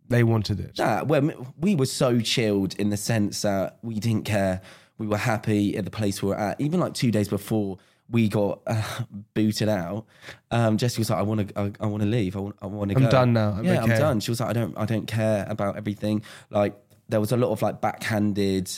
They 0.09 0.23
wanted 0.23 0.59
it. 0.59 0.79
Well, 1.07 1.53
we 1.59 1.75
were 1.75 1.85
so 1.87 2.19
chilled 2.19 2.75
in 2.79 2.89
the 2.89 2.97
sense 2.97 3.41
that 3.41 3.79
we 3.81 3.95
didn't 3.99 4.25
care. 4.25 4.61
We 4.97 5.07
were 5.07 5.17
happy 5.17 5.75
at 5.77 5.83
the 5.85 5.91
place 5.91 6.21
we 6.21 6.29
were 6.29 6.37
at. 6.37 6.61
Even 6.61 6.79
like 6.79 6.93
two 6.93 7.11
days 7.11 7.27
before 7.27 7.77
we 8.09 8.29
got 8.29 8.61
uh, 8.67 8.83
booted 9.33 9.67
out, 9.67 10.05
um, 10.51 10.77
Jessie 10.77 10.99
was 11.01 11.09
like, 11.09 11.19
"I 11.19 11.23
want 11.23 11.47
to, 11.49 11.59
I, 11.59 11.71
I 11.79 11.85
want 11.87 12.03
to 12.03 12.07
leave. 12.09 12.35
I 12.37 12.39
want, 12.39 12.55
I 12.61 12.67
want 12.67 12.91
to 12.91 12.97
I'm 12.97 13.03
go. 13.03 13.09
done 13.09 13.33
now. 13.33 13.53
I'm 13.57 13.65
yeah, 13.65 13.81
okay." 13.83 13.93
I'm 13.93 13.99
done." 13.99 14.19
She 14.19 14.29
was 14.31 14.39
like, 14.39 14.49
"I 14.49 14.53
don't, 14.53 14.77
I 14.77 14.85
don't 14.85 15.07
care 15.07 15.45
about 15.49 15.75
everything." 15.75 16.21
Like 16.49 16.75
there 17.09 17.19
was 17.19 17.31
a 17.31 17.37
lot 17.37 17.49
of 17.51 17.61
like 17.61 17.81
backhanded 17.81 18.69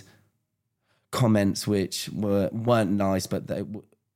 comments 1.11 1.67
which 1.67 2.09
were 2.13 2.49
weren't 2.51 2.91
nice, 2.91 3.27
but 3.27 3.47
they, 3.47 3.63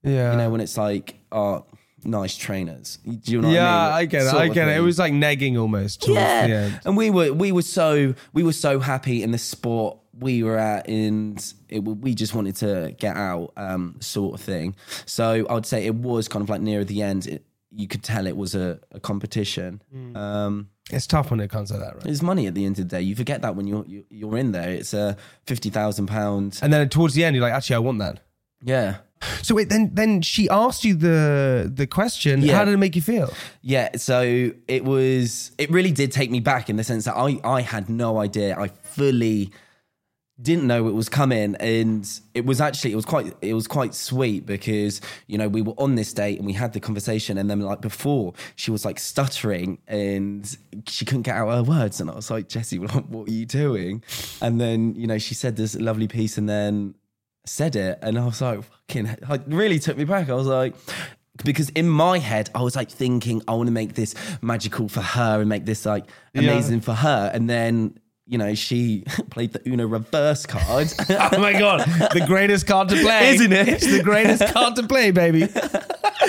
Yeah. 0.04 0.32
you 0.32 0.38
know, 0.38 0.50
when 0.50 0.62
it's 0.62 0.78
like, 0.78 1.15
"Oh, 1.32 1.65
nice 2.04 2.36
trainers." 2.38 2.98
Do 3.06 3.32
you 3.32 3.42
know? 3.42 3.50
yeah, 3.52 3.70
I, 3.70 3.86
mean? 3.88 3.94
I 3.94 4.06
get 4.06 4.22
it. 4.28 4.34
I 4.34 4.48
get 4.50 4.68
it. 4.68 4.78
It 4.78 4.82
was 4.82 5.00
like 5.00 5.14
nagging 5.14 5.58
almost. 5.58 6.08
Yeah, 6.08 6.80
and 6.86 6.96
we 6.98 7.10
were 7.10 7.32
we 7.34 7.52
were 7.52 7.62
so 7.62 8.14
we 8.34 8.44
were 8.44 8.54
so 8.54 8.80
happy 8.80 9.24
in 9.24 9.32
the 9.32 9.38
sport 9.38 9.98
we 10.20 10.44
were 10.44 10.58
at, 10.58 10.88
and 10.88 11.54
it, 11.70 11.80
we 11.80 12.14
just 12.14 12.36
wanted 12.36 12.56
to 12.58 12.94
get 13.00 13.16
out, 13.16 13.54
um, 13.58 13.96
sort 14.02 14.36
of 14.36 14.42
thing. 14.42 14.76
So 15.06 15.46
I 15.50 15.54
would 15.54 15.66
say 15.66 15.86
it 15.86 15.96
was 15.96 16.28
kind 16.28 16.44
of 16.44 16.50
like 16.50 16.62
near 16.62 16.84
the 16.84 17.02
end. 17.02 17.26
It, 17.28 17.46
you 17.74 17.88
could 17.88 18.04
tell 18.04 18.28
it 18.28 18.36
was 18.36 18.54
a, 18.54 18.80
a 18.92 19.00
competition. 19.00 19.82
Um, 20.14 20.70
It's 20.92 21.08
tough 21.08 21.32
when 21.32 21.40
it 21.40 21.50
comes 21.50 21.72
to 21.72 21.78
that, 21.78 21.94
right? 21.96 22.04
there's 22.04 22.22
money 22.22 22.46
at 22.46 22.54
the 22.54 22.66
end 22.66 22.78
of 22.78 22.90
the 22.90 22.98
day. 22.98 23.02
You 23.02 23.16
forget 23.16 23.42
that 23.44 23.56
when 23.56 23.66
you're 23.66 23.86
you- 23.88 24.06
you're 24.10 24.38
in 24.38 24.52
there. 24.52 24.70
It's 24.70 24.94
a 24.94 25.16
fifty 25.46 25.70
thousand 25.70 26.08
pound. 26.08 26.60
And 26.62 26.72
then 26.74 26.90
towards 26.90 27.14
the 27.14 27.24
end, 27.24 27.36
you're 27.36 27.44
like, 27.44 27.54
actually, 27.54 27.78
I 27.78 27.80
want 27.80 28.00
that. 28.00 28.20
Yeah, 28.64 28.98
So 29.42 29.56
wait, 29.56 29.70
then 29.70 29.92
then 29.94 30.22
she 30.22 30.50
asked 30.50 30.84
you 30.84 30.96
the 30.96 31.72
the 31.74 31.88
question. 31.88 32.42
Yeah. 32.42 32.58
How 32.58 32.66
did 32.66 32.74
it 32.74 32.78
make 32.78 32.96
you 32.96 33.02
feel? 33.02 33.34
Yeah, 33.62 33.96
so 33.98 34.52
it 34.68 34.84
was 34.84 35.52
it 35.58 35.70
really 35.70 35.92
did 35.92 36.12
take 36.12 36.32
me 36.32 36.40
back 36.40 36.70
in 36.70 36.76
the 36.76 36.84
sense 36.84 37.06
that 37.06 37.16
I 37.16 37.40
I 37.44 37.62
had 37.62 37.90
no 37.90 38.20
idea. 38.20 38.58
I 38.58 38.68
fully 38.68 39.52
didn't 40.42 40.66
know 40.66 40.88
it 40.88 40.94
was 40.94 41.08
coming 41.10 41.56
and 41.56 42.20
it 42.34 42.46
was 42.46 42.60
actually 42.60 42.92
it 42.92 42.96
was 42.96 43.06
quite 43.06 43.34
it 43.42 43.54
was 43.54 43.68
quite 43.68 43.94
sweet 43.94 44.46
because 44.46 45.00
you 45.28 45.38
know 45.38 45.48
we 45.48 45.62
were 45.62 45.74
on 45.78 45.96
this 45.96 46.14
date 46.14 46.38
and 46.38 46.48
we 46.48 46.54
had 46.54 46.74
the 46.74 46.80
conversation 46.80 47.38
and 47.38 47.50
then 47.50 47.60
like 47.60 47.82
before 47.82 48.34
she 48.56 48.72
was 48.72 48.84
like 48.84 48.98
stuttering 48.98 49.78
and 49.88 50.58
she 50.88 51.06
couldn't 51.06 51.24
get 51.24 51.36
out 51.36 51.50
her 51.50 51.64
words 51.64 52.02
and 52.02 52.10
I 52.10 52.16
was 52.16 52.32
like 52.32 52.48
jessie 52.48 52.80
what, 52.80 53.08
what 53.10 53.30
are 53.30 53.32
you 53.32 53.46
doing 53.46 54.04
and 54.42 54.60
then 54.60 54.96
you 54.96 55.06
know 55.06 55.18
she 55.18 55.36
said 55.36 55.58
this 55.58 55.76
lovely 55.76 56.08
piece 56.08 56.38
and 56.38 56.50
then 56.50 56.96
said 57.45 57.75
it 57.75 57.99
and 58.01 58.17
I 58.19 58.25
was 58.25 58.41
like 58.41 58.62
fucking 58.63 59.08
it 59.08 59.41
really 59.47 59.80
took 59.80 59.97
me 59.97 60.04
back. 60.04 60.30
I 60.30 60.34
was 60.34 60.47
like 60.47 60.75
because 61.43 61.69
in 61.69 61.89
my 61.89 62.19
head 62.19 62.49
I 62.54 62.62
was 62.62 62.75
like 62.75 62.89
thinking 62.89 63.41
I 63.47 63.54
want 63.56 63.67
to 63.67 63.71
make 63.71 63.95
this 63.95 64.13
magical 64.41 64.88
for 64.89 65.01
her 65.01 65.39
and 65.39 65.49
make 65.49 65.65
this 65.65 65.86
like 65.86 66.06
amazing 66.36 66.82
for 66.82 66.93
her. 66.93 67.32
And 67.34 67.49
then 67.49 67.97
you 68.27 68.38
know 68.38 68.54
she 68.54 69.04
played 69.32 69.54
the 69.54 69.62
Uno 69.67 69.88
reverse 69.88 70.45
card. 70.45 70.93
Oh 71.10 71.39
my 71.39 71.54
god, 71.54 71.82
the 72.13 72.23
greatest 72.27 72.67
card 72.67 72.89
to 72.89 72.95
play, 73.01 73.36
Isn't 73.36 73.51
it? 73.54 73.67
It's 73.67 73.91
the 73.91 74.04
greatest 74.04 74.45
card 74.54 74.75
to 74.75 74.84
play, 74.84 75.12
baby. 75.12 75.47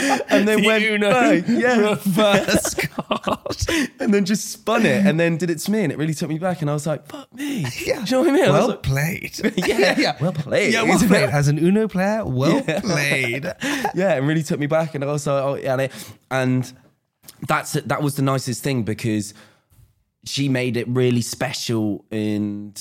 and 0.29 0.49
then 0.49 0.61
The 0.63 0.67
went 0.67 0.85
Uno 0.85 1.11
back, 1.11 1.45
yeah 1.49 1.77
reverse 1.79 2.75
card. 2.75 3.57
and 4.01 4.13
then 4.13 4.25
just 4.25 4.51
spun 4.51 4.85
it 4.87 5.07
and 5.07 5.19
then 5.19 5.37
did 5.37 5.51
it 5.51 5.59
to 5.61 5.71
me 5.71 5.83
and 5.85 5.93
it 5.93 5.99
really 5.99 6.15
took 6.15 6.29
me 6.29 6.39
back 6.39 6.61
and 6.63 6.71
I 6.71 6.75
was 6.75 6.87
like 6.87 7.07
fuck 7.09 7.33
me 7.35 7.65
Yeah. 7.85 8.05
Do 8.05 8.17
you 8.17 8.17
know 8.17 8.21
what 8.21 8.29
I 8.29 8.33
mean 8.33 8.45
I 8.45 8.51
Well 8.51 8.69
like, 8.69 8.83
played. 8.83 9.41
Yeah, 9.57 9.99
yeah. 9.99 10.17
well 10.21 10.33
played. 10.33 10.73
Yeah, 10.73 10.83
well 10.83 10.99
played. 10.99 11.29
As 11.31 11.49
an 11.49 11.59
Uno 11.59 11.89
player, 11.89 12.25
well 12.25 12.63
played. 12.63 13.45
yeah, 13.95 14.15
it 14.15 14.21
really 14.21 14.43
took 14.43 14.59
me 14.61 14.67
back, 14.67 14.95
and 14.95 15.05
I 15.05 15.07
was 15.09 15.27
like, 15.27 15.43
oh, 15.43 15.55
yeah, 15.55 15.73
and, 15.73 15.83
it, 15.83 15.93
and 16.31 16.73
that's 17.47 17.77
it, 17.77 17.89
that 17.89 18.03
was 18.03 18.15
the 18.17 18.23
nicest 18.23 18.63
thing 18.63 18.83
because 18.83 19.35
she 20.25 20.49
made 20.49 20.77
it 20.77 20.87
really 20.89 21.21
special 21.21 22.05
and 22.11 22.81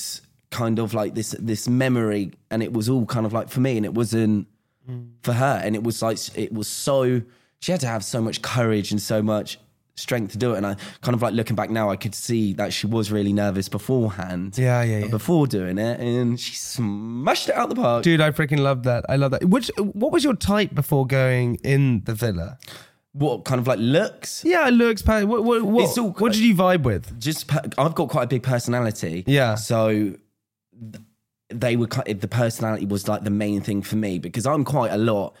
kind 0.50 0.78
of 0.78 0.94
like 0.94 1.14
this 1.14 1.34
this 1.38 1.68
memory, 1.68 2.32
and 2.50 2.62
it 2.62 2.72
was 2.72 2.88
all 2.88 3.06
kind 3.06 3.26
of 3.26 3.32
like 3.32 3.48
for 3.48 3.60
me, 3.60 3.76
and 3.76 3.84
it 3.86 3.94
wasn't 3.94 4.46
for 5.22 5.32
her, 5.32 5.60
and 5.64 5.74
it 5.76 5.82
was 5.82 6.02
like 6.02 6.18
it 6.36 6.52
was 6.52 6.68
so 6.68 7.22
she 7.60 7.72
had 7.72 7.80
to 7.80 7.86
have 7.86 8.04
so 8.04 8.20
much 8.20 8.42
courage 8.42 8.90
and 8.90 9.00
so 9.00 9.22
much 9.22 9.58
strength 9.94 10.32
to 10.32 10.38
do 10.38 10.54
it, 10.54 10.56
and 10.56 10.66
I 10.66 10.74
kind 11.02 11.14
of 11.14 11.20
like 11.22 11.34
looking 11.34 11.54
back 11.54 11.68
now, 11.70 11.90
I 11.90 11.96
could 11.96 12.14
see 12.14 12.54
that 12.54 12.72
she 12.72 12.86
was 12.86 13.12
really 13.12 13.32
nervous 13.32 13.68
beforehand, 13.68 14.56
Yeah, 14.56 14.82
yeah, 14.82 15.00
yeah. 15.00 15.06
before 15.08 15.46
doing 15.46 15.76
it, 15.78 16.00
and 16.00 16.40
she 16.40 16.54
smashed 16.56 17.50
it 17.50 17.54
out 17.54 17.68
the 17.68 17.74
park. 17.74 18.02
Dude, 18.02 18.20
I 18.20 18.30
freaking 18.30 18.58
love 18.60 18.82
that. 18.84 19.04
I 19.08 19.16
love 19.16 19.32
that. 19.32 19.44
Which, 19.44 19.70
what 19.76 20.10
was 20.10 20.24
your 20.24 20.34
type 20.34 20.74
before 20.74 21.06
going 21.06 21.56
in 21.62 22.02
the 22.04 22.14
villa? 22.14 22.58
What 23.12 23.44
kind 23.44 23.60
of 23.60 23.66
like 23.66 23.78
looks? 23.80 24.42
Yeah, 24.44 24.70
looks. 24.72 25.04
What, 25.06 25.26
what, 25.26 25.62
what, 25.62 25.98
all- 25.98 26.10
what 26.12 26.32
did 26.32 26.40
you 26.40 26.54
vibe 26.54 26.82
with? 26.84 27.20
just 27.20 27.52
I've 27.78 27.94
got 27.94 28.08
quite 28.08 28.24
a 28.24 28.28
big 28.28 28.42
personality. 28.42 29.24
Yeah. 29.26 29.56
So 29.56 30.14
they 31.60 31.76
were 31.76 31.86
the 31.86 32.28
personality 32.28 32.86
was 32.86 33.08
like 33.08 33.24
the 33.24 33.30
main 33.30 33.60
thing 33.60 33.82
for 33.82 33.96
me 33.96 34.18
because 34.18 34.46
I'm 34.46 34.64
quite 34.64 34.92
a 34.92 34.98
lot 34.98 35.34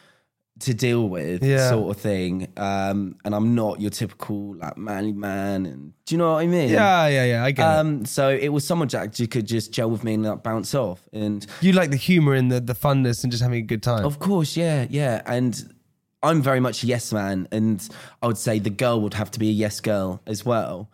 to 0.60 0.74
deal 0.74 1.08
with, 1.08 1.42
Yeah. 1.42 1.70
sort 1.70 1.96
of 1.96 2.00
thing. 2.00 2.46
Um, 2.56 3.16
and 3.24 3.34
I'm 3.34 3.54
not 3.54 3.80
your 3.80 3.90
typical 3.90 4.54
like 4.56 4.76
manly 4.76 5.12
man. 5.12 5.66
And 5.66 5.92
do 6.04 6.14
you 6.14 6.18
know 6.18 6.32
what 6.34 6.42
I 6.42 6.46
mean? 6.46 6.68
Yeah, 6.68 7.06
yeah, 7.08 7.24
yeah. 7.24 7.44
I 7.44 7.50
get 7.52 7.62
it. 7.64 7.78
Um, 7.78 8.04
so 8.04 8.28
it 8.30 8.48
was 8.50 8.64
someone 8.64 8.88
Jack 8.88 9.18
you 9.18 9.26
could 9.26 9.46
just 9.46 9.72
gel 9.72 9.90
with 9.90 10.04
me 10.04 10.14
and 10.14 10.24
like, 10.24 10.42
bounce 10.42 10.74
off. 10.74 11.02
And 11.12 11.44
You 11.62 11.72
like 11.72 11.90
the 11.90 11.96
humor 11.96 12.34
and 12.34 12.52
the, 12.52 12.60
the 12.60 12.74
funness 12.74 13.22
and 13.24 13.32
just 13.32 13.42
having 13.42 13.58
a 13.58 13.66
good 13.66 13.82
time. 13.82 14.04
of 14.04 14.18
course, 14.18 14.56
yeah, 14.56 14.86
yeah. 14.90 15.22
And 15.26 15.74
I'm 16.22 16.42
very 16.42 16.60
much 16.60 16.84
a 16.84 16.86
yes 16.86 17.12
man, 17.12 17.48
and 17.50 17.86
I 18.22 18.28
would 18.28 18.38
say 18.38 18.60
the 18.60 18.70
girl 18.70 19.00
would 19.00 19.14
have 19.14 19.30
to 19.32 19.40
be 19.40 19.48
a 19.48 19.52
yes 19.52 19.80
girl 19.80 20.20
as 20.26 20.44
well. 20.44 20.88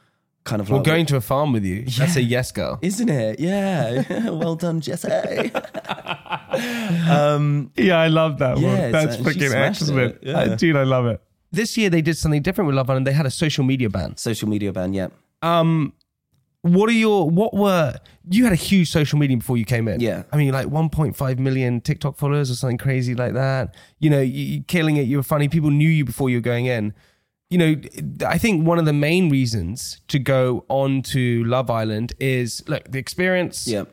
Kind 0.48 0.62
of 0.62 0.70
Well, 0.70 0.78
like 0.78 0.87
going 0.87 1.04
to 1.06 1.16
a 1.16 1.20
farm 1.20 1.52
with 1.52 1.64
you. 1.64 1.84
That's 1.84 2.16
a 2.16 2.22
yes 2.22 2.52
girl. 2.52 2.78
Isn't 2.80 3.11
it? 3.11 3.38
Yeah. 3.38 4.30
well 4.30 4.56
done, 4.56 4.80
Jessie. 4.80 5.08
um, 7.11 7.70
Yeah, 7.76 7.98
I 7.98 8.08
love 8.08 8.38
that 8.38 8.58
Yeah, 8.58 8.82
one. 8.82 8.92
That's 8.92 9.16
uh, 9.16 9.20
freaking 9.20 9.54
excellent. 9.54 10.18
yeah. 10.22 10.38
Uh, 10.38 10.56
dude, 10.56 10.76
I 10.76 10.84
love 10.84 11.06
it. 11.06 11.20
This 11.50 11.76
year 11.76 11.90
they 11.90 12.02
did 12.02 12.16
something 12.16 12.42
different 12.42 12.66
with 12.66 12.76
Love 12.76 12.90
Island. 12.90 13.06
They 13.06 13.12
had 13.12 13.26
a 13.26 13.30
social 13.30 13.64
media 13.64 13.88
ban. 13.88 14.16
social 14.16 14.48
media 14.48 14.72
ban, 14.72 14.92
yeah. 14.92 15.08
Um, 15.42 15.92
what 16.62 16.88
are 16.90 16.92
your 16.94 17.30
what 17.30 17.54
were 17.54 17.94
you 18.28 18.44
had 18.44 18.52
a 18.52 18.56
huge 18.56 18.90
social 18.90 19.18
media 19.18 19.37
before 19.37 19.56
you 19.56 19.64
came 19.64 19.87
in? 19.88 20.00
Yeah. 20.00 20.24
I 20.32 20.37
mean, 20.37 20.52
like 20.52 20.66
1.5 20.66 21.38
million 21.38 21.80
TikTok 21.80 22.16
followers 22.16 22.50
or 22.50 22.54
something 22.54 22.76
crazy 22.78 23.14
like 23.14 23.34
that. 23.34 23.74
You 24.00 24.11
know, 24.11 24.20
you, 24.20 24.44
you 24.44 24.62
killing 24.64 24.96
it. 24.96 25.02
You 25.02 25.18
were 25.18 25.22
funny. 25.22 25.48
People 25.48 25.70
knew 25.70 25.88
you 25.88 26.04
before 26.04 26.28
you 26.30 26.38
were 26.38 26.42
going 26.42 26.66
in. 26.66 26.94
You 27.50 27.58
know, 27.58 27.76
I 28.26 28.37
think 28.37 28.66
one 28.66 28.78
of 28.78 28.84
the 28.84 28.92
main 28.92 29.30
reasons 29.30 30.00
to 30.08 30.18
go 30.18 30.64
on 30.68 31.02
to 31.02 31.44
Love 31.44 31.70
Island 31.70 32.12
is 32.20 32.62
look 32.68 32.90
the 32.90 32.98
experience. 32.98 33.66
Yeah. 33.66 33.84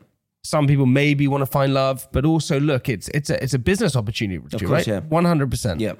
Some 0.44 0.66
people 0.66 0.86
maybe 0.86 1.26
want 1.26 1.40
to 1.42 1.46
find 1.46 1.72
love, 1.74 2.06
but 2.12 2.24
also 2.24 2.60
look, 2.60 2.88
it's 2.88 3.08
it's 3.08 3.30
a 3.30 3.42
it's 3.42 3.54
a 3.54 3.58
business 3.58 3.96
opportunity, 3.96 4.36
Of 4.36 4.52
right? 4.52 4.68
course, 4.68 4.86
yeah. 4.86 5.00
One 5.00 5.24
hundred 5.24 5.50
percent. 5.50 5.80
Yeah. 5.80 5.94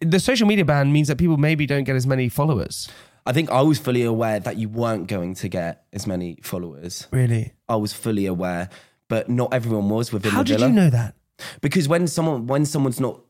The 0.00 0.20
social 0.20 0.46
media 0.46 0.64
ban 0.64 0.92
means 0.92 1.08
that 1.08 1.16
people 1.16 1.38
maybe 1.38 1.66
don't 1.66 1.84
get 1.84 1.96
as 1.96 2.06
many 2.06 2.28
followers. 2.28 2.88
I 3.24 3.32
think 3.32 3.50
I 3.50 3.62
was 3.62 3.78
fully 3.78 4.02
aware 4.02 4.38
that 4.38 4.56
you 4.56 4.68
weren't 4.68 5.08
going 5.08 5.34
to 5.36 5.48
get 5.48 5.84
as 5.92 6.06
many 6.06 6.38
followers. 6.42 7.08
Really? 7.10 7.54
I 7.68 7.74
was 7.76 7.92
fully 7.92 8.26
aware, 8.26 8.68
but 9.08 9.28
not 9.28 9.52
everyone 9.52 9.88
was 9.88 10.12
within 10.12 10.32
the 10.34 10.44
villa. 10.44 10.58
How 10.60 10.66
did 10.66 10.74
you 10.74 10.80
know 10.82 10.90
that? 10.90 11.14
because 11.60 11.86
when 11.88 12.06
someone 12.06 12.46
when 12.46 12.64
someone's 12.64 13.00
not 13.00 13.20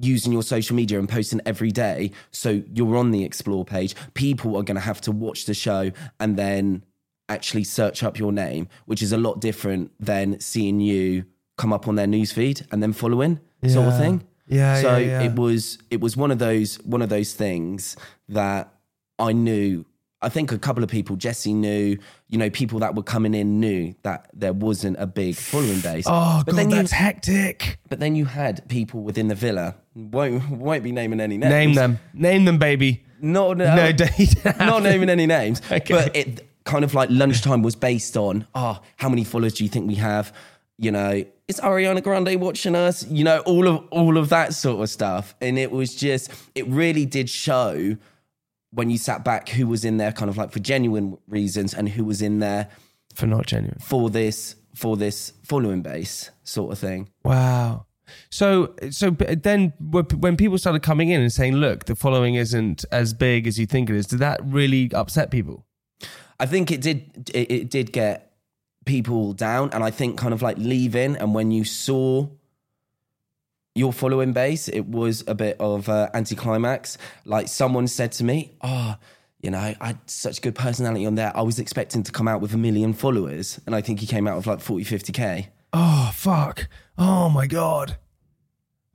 using 0.00 0.32
your 0.32 0.42
social 0.42 0.76
media 0.76 0.98
and 0.98 1.08
posting 1.08 1.40
every 1.46 1.70
day. 1.70 2.10
So 2.30 2.62
you're 2.72 2.96
on 2.96 3.10
the 3.10 3.24
explore 3.24 3.64
page. 3.64 3.94
People 4.14 4.56
are 4.56 4.62
going 4.62 4.76
to 4.76 4.80
have 4.80 5.00
to 5.02 5.12
watch 5.12 5.46
the 5.46 5.54
show 5.54 5.92
and 6.20 6.36
then 6.36 6.84
actually 7.28 7.64
search 7.64 8.04
up 8.04 8.20
your 8.20 8.30
name 8.30 8.68
which 8.84 9.02
is 9.02 9.10
a 9.10 9.16
lot 9.16 9.40
different 9.40 9.90
than 9.98 10.38
seeing 10.38 10.78
you 10.78 11.24
come 11.56 11.72
up 11.72 11.88
on 11.88 11.96
their 11.96 12.06
newsfeed 12.06 12.64
and 12.70 12.80
then 12.80 12.92
following 12.92 13.40
sort 13.66 13.88
of 13.88 13.98
thing. 13.98 14.22
Yeah, 14.48 14.80
so 14.80 14.96
yeah, 14.96 15.06
yeah. 15.06 15.22
it 15.22 15.34
was 15.34 15.78
it 15.90 16.00
was 16.00 16.16
one 16.16 16.30
of 16.30 16.38
those 16.38 16.76
one 16.84 17.02
of 17.02 17.08
those 17.08 17.34
things 17.34 17.96
that 18.28 18.72
i 19.18 19.32
knew 19.32 19.84
I 20.22 20.30
think 20.30 20.50
a 20.50 20.58
couple 20.58 20.82
of 20.82 20.88
people, 20.88 21.16
Jessie 21.16 21.52
knew, 21.52 21.98
you 22.28 22.38
know, 22.38 22.48
people 22.48 22.78
that 22.78 22.94
were 22.94 23.02
coming 23.02 23.34
in 23.34 23.60
knew 23.60 23.94
that 24.02 24.30
there 24.32 24.54
wasn't 24.54 24.96
a 24.98 25.06
big 25.06 25.36
following 25.36 25.80
base. 25.80 26.06
Oh, 26.08 26.42
but 26.44 26.52
God, 26.52 26.58
then 26.58 26.70
you, 26.70 26.76
that's 26.76 26.92
hectic. 26.92 27.78
but 27.88 28.00
then 28.00 28.16
you 28.16 28.24
had 28.24 28.66
people 28.68 29.02
within 29.02 29.28
the 29.28 29.34
villa. 29.34 29.76
Won't 29.94 30.48
won't 30.50 30.82
be 30.82 30.92
naming 30.92 31.20
any 31.20 31.36
names. 31.36 31.50
Name 31.50 31.74
them. 31.74 31.98
Name 32.14 32.44
them, 32.46 32.58
baby. 32.58 33.04
Not 33.20 33.58
No, 33.58 33.74
you 33.74 34.26
have 34.44 34.58
not 34.58 34.82
naming 34.82 35.10
any 35.10 35.26
names. 35.26 35.60
Okay. 35.70 35.92
But 35.92 36.16
it 36.16 36.48
kind 36.64 36.84
of 36.84 36.94
like 36.94 37.10
lunchtime 37.10 37.62
was 37.62 37.76
based 37.76 38.16
on, 38.16 38.46
oh, 38.54 38.80
how 38.96 39.08
many 39.08 39.24
followers 39.24 39.54
do 39.54 39.64
you 39.64 39.70
think 39.70 39.86
we 39.86 39.96
have? 39.96 40.34
You 40.78 40.90
know, 40.90 41.24
is 41.48 41.60
Ariana 41.60 42.02
Grande 42.02 42.40
watching 42.40 42.74
us? 42.74 43.06
You 43.06 43.24
know, 43.24 43.40
all 43.40 43.68
of 43.68 43.86
all 43.90 44.16
of 44.16 44.30
that 44.30 44.54
sort 44.54 44.82
of 44.82 44.90
stuff. 44.90 45.34
And 45.40 45.58
it 45.58 45.70
was 45.70 45.94
just, 45.94 46.30
it 46.54 46.66
really 46.68 47.06
did 47.06 47.30
show 47.30 47.96
when 48.76 48.90
you 48.90 48.98
sat 48.98 49.24
back 49.24 49.48
who 49.48 49.66
was 49.66 49.84
in 49.84 49.96
there 49.96 50.12
kind 50.12 50.28
of 50.28 50.36
like 50.36 50.52
for 50.52 50.60
genuine 50.60 51.16
reasons 51.28 51.72
and 51.74 51.88
who 51.88 52.04
was 52.04 52.20
in 52.20 52.38
there 52.40 52.68
For 53.14 53.26
not 53.26 53.46
genuine. 53.46 53.78
for 53.80 54.10
this 54.10 54.54
for 54.74 54.96
this 54.98 55.32
following 55.42 55.80
base 55.80 56.30
sort 56.44 56.70
of 56.72 56.78
thing. 56.78 57.08
Wow. 57.24 57.86
So, 58.30 58.74
so 58.90 59.10
then 59.10 59.72
when 59.80 60.36
people 60.36 60.58
started 60.58 60.82
coming 60.82 61.08
in 61.08 61.20
and 61.22 61.32
saying, 61.32 61.54
"Look, 61.56 61.86
the 61.86 61.96
following 61.96 62.34
isn't 62.34 62.84
as 62.92 63.14
big 63.14 63.46
as 63.46 63.58
you 63.58 63.66
think 63.66 63.88
it 63.90 63.96
is," 63.96 64.06
did 64.06 64.18
that 64.20 64.38
really 64.44 64.92
upset 64.92 65.30
people? 65.30 65.64
I 66.38 66.46
think 66.46 66.70
it 66.70 66.80
did 66.82 67.30
it, 67.34 67.50
it 67.50 67.70
did 67.70 67.92
get 67.92 68.32
people 68.84 69.32
down 69.32 69.70
and 69.72 69.82
I 69.82 69.90
think 69.90 70.18
kind 70.18 70.32
of 70.34 70.42
like 70.42 70.58
leaving 70.58 71.16
and 71.16 71.34
when 71.34 71.50
you 71.50 71.64
saw 71.64 72.28
your 73.76 73.92
following 73.92 74.32
base 74.32 74.68
it 74.68 74.86
was 74.86 75.22
a 75.26 75.34
bit 75.34 75.56
of 75.60 75.88
uh, 75.88 76.08
anticlimax 76.14 76.96
like 77.24 77.46
someone 77.48 77.86
said 77.86 78.10
to 78.12 78.24
me 78.24 78.52
oh 78.62 78.96
you 79.42 79.50
know 79.50 79.58
I 79.58 79.76
had 79.80 79.98
such 80.10 80.40
good 80.40 80.54
personality 80.54 81.04
on 81.06 81.14
there 81.14 81.30
I 81.36 81.42
was 81.42 81.58
expecting 81.58 82.02
to 82.02 82.12
come 82.12 82.26
out 82.26 82.40
with 82.40 82.54
a 82.54 82.58
million 82.58 82.92
followers 82.94 83.60
and 83.66 83.74
I 83.74 83.80
think 83.82 84.00
he 84.00 84.06
came 84.06 84.26
out 84.26 84.36
with 84.36 84.46
like 84.46 84.60
40 84.60 84.84
50k 84.84 85.48
Oh 85.72 86.10
fuck! 86.14 86.68
Oh 86.96 87.28
my 87.28 87.46
god! 87.46 87.98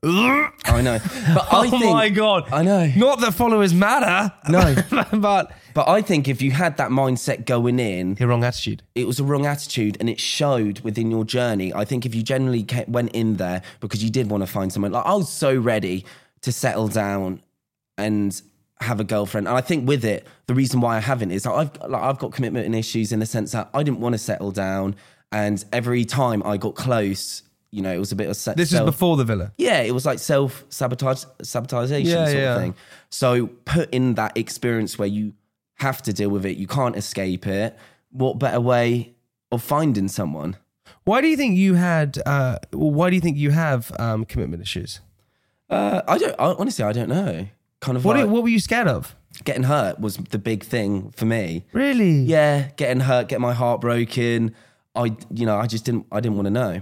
I 0.03 0.81
know 0.81 0.97
but 1.35 1.53
I 1.53 1.67
oh 1.67 1.69
think 1.69 1.85
my 1.85 2.09
god! 2.09 2.51
I 2.51 2.63
know 2.63 2.91
Not 2.95 3.19
that 3.19 3.35
followers 3.35 3.71
matter. 3.71 4.33
No. 4.49 4.75
but 5.19 5.51
but 5.73 5.87
I 5.87 6.01
think 6.01 6.27
if 6.27 6.41
you 6.41 6.51
had 6.51 6.77
that 6.77 6.89
mindset 6.91 7.45
going 7.45 7.79
in 7.79 8.15
the 8.15 8.27
wrong 8.27 8.43
attitude. 8.43 8.83
it 8.95 9.07
was 9.07 9.19
a 9.19 9.23
wrong 9.23 9.45
attitude 9.45 9.97
and 9.99 10.09
it 10.09 10.19
showed 10.19 10.79
within 10.81 11.11
your 11.11 11.23
journey. 11.25 11.73
I 11.73 11.85
think 11.85 12.05
if 12.05 12.13
you 12.15 12.23
generally 12.23 12.63
ca- 12.63 12.85
went 12.87 13.11
in 13.13 13.37
there 13.37 13.61
because 13.79 14.03
you 14.03 14.09
did 14.09 14.29
want 14.29 14.41
to 14.43 14.47
find 14.47 14.71
someone, 14.73 14.91
like 14.91 15.05
I 15.05 15.13
was 15.15 15.31
so 15.31 15.55
ready 15.55 16.05
to 16.41 16.51
settle 16.51 16.87
down 16.87 17.41
and 17.97 18.41
have 18.79 18.99
a 18.99 19.03
girlfriend. 19.03 19.47
And 19.47 19.55
I 19.55 19.61
think 19.61 19.87
with 19.87 20.03
it, 20.03 20.25
the 20.47 20.55
reason 20.55 20.81
why 20.81 20.97
I 20.97 20.99
haven't 20.99 21.31
is 21.31 21.45
I've 21.45 21.71
like 21.87 22.01
I've 22.01 22.17
got 22.19 22.31
commitment 22.31 22.73
issues 22.75 23.11
in 23.11 23.19
the 23.19 23.25
sense 23.25 23.51
that 23.51 23.69
I 23.73 23.83
didn't 23.83 23.99
want 23.99 24.13
to 24.13 24.17
settle 24.19 24.51
down, 24.51 24.95
and 25.31 25.63
every 25.71 26.03
time 26.05 26.41
I 26.43 26.57
got 26.57 26.73
close, 26.75 27.43
you 27.69 27.81
know, 27.83 27.93
it 27.93 27.99
was 27.99 28.11
a 28.11 28.15
bit 28.15 28.27
of 28.27 28.35
se- 28.35 28.55
This 28.57 28.69
is 28.71 28.77
self- 28.77 28.85
before 28.87 29.17
the 29.17 29.23
villa. 29.23 29.53
yeah, 29.57 29.81
it 29.81 29.91
was 29.93 30.05
like 30.05 30.17
self 30.19 30.65
sabotage, 30.69 31.23
sabotagation 31.43 32.05
Yeah, 32.11 32.25
sort 32.25 32.37
yeah. 32.37 32.55
of 32.55 32.61
thing. 32.61 32.75
So 33.09 33.47
put 33.65 33.93
in 33.93 34.15
that 34.15 34.35
experience 34.35 34.97
where 34.97 35.07
you 35.07 35.33
have 35.81 36.01
to 36.03 36.13
deal 36.13 36.29
with 36.29 36.45
it, 36.45 36.57
you 36.57 36.67
can't 36.67 36.95
escape 36.95 37.45
it. 37.47 37.77
What 38.11 38.39
better 38.39 38.59
way 38.61 39.13
of 39.51 39.61
finding 39.63 40.07
someone? 40.07 40.55
Why 41.03 41.21
do 41.21 41.27
you 41.27 41.37
think 41.37 41.57
you 41.57 41.75
had? 41.75 42.17
Uh, 42.25 42.57
why 42.71 43.09
do 43.09 43.15
you 43.15 43.21
think 43.21 43.37
you 43.37 43.51
have 43.51 43.91
um, 43.99 44.25
commitment 44.25 44.61
issues? 44.61 45.01
Uh, 45.69 46.01
I 46.07 46.17
don't. 46.17 46.35
I, 46.39 46.53
honestly, 46.57 46.83
I 46.85 46.91
don't 46.91 47.09
know. 47.09 47.47
Kind 47.79 47.97
of 47.97 48.05
What? 48.05 48.17
like 48.17 48.27
what 48.29 48.43
were 48.43 48.49
you 48.49 48.59
scared 48.59 48.87
of? 48.87 49.15
getting 49.45 49.63
hurt 49.63 49.97
was 49.99 50.17
the 50.17 50.37
big 50.37 50.61
thing 50.63 51.09
for 51.11 51.25
me. 51.25 51.65
Really? 51.71 52.19
Yeah, 52.23 52.69
getting 52.75 52.99
hurt, 52.99 53.29
getting 53.29 53.41
my 53.41 53.53
heart 53.53 53.79
broken. 53.81 54.53
I, 54.93 55.15
you 55.33 55.45
know, 55.45 55.57
I 55.57 55.67
just 55.67 55.85
didn't. 55.85 56.05
I 56.11 56.19
didn't 56.19 56.35
want 56.35 56.47
to 56.47 56.51
know. 56.51 56.81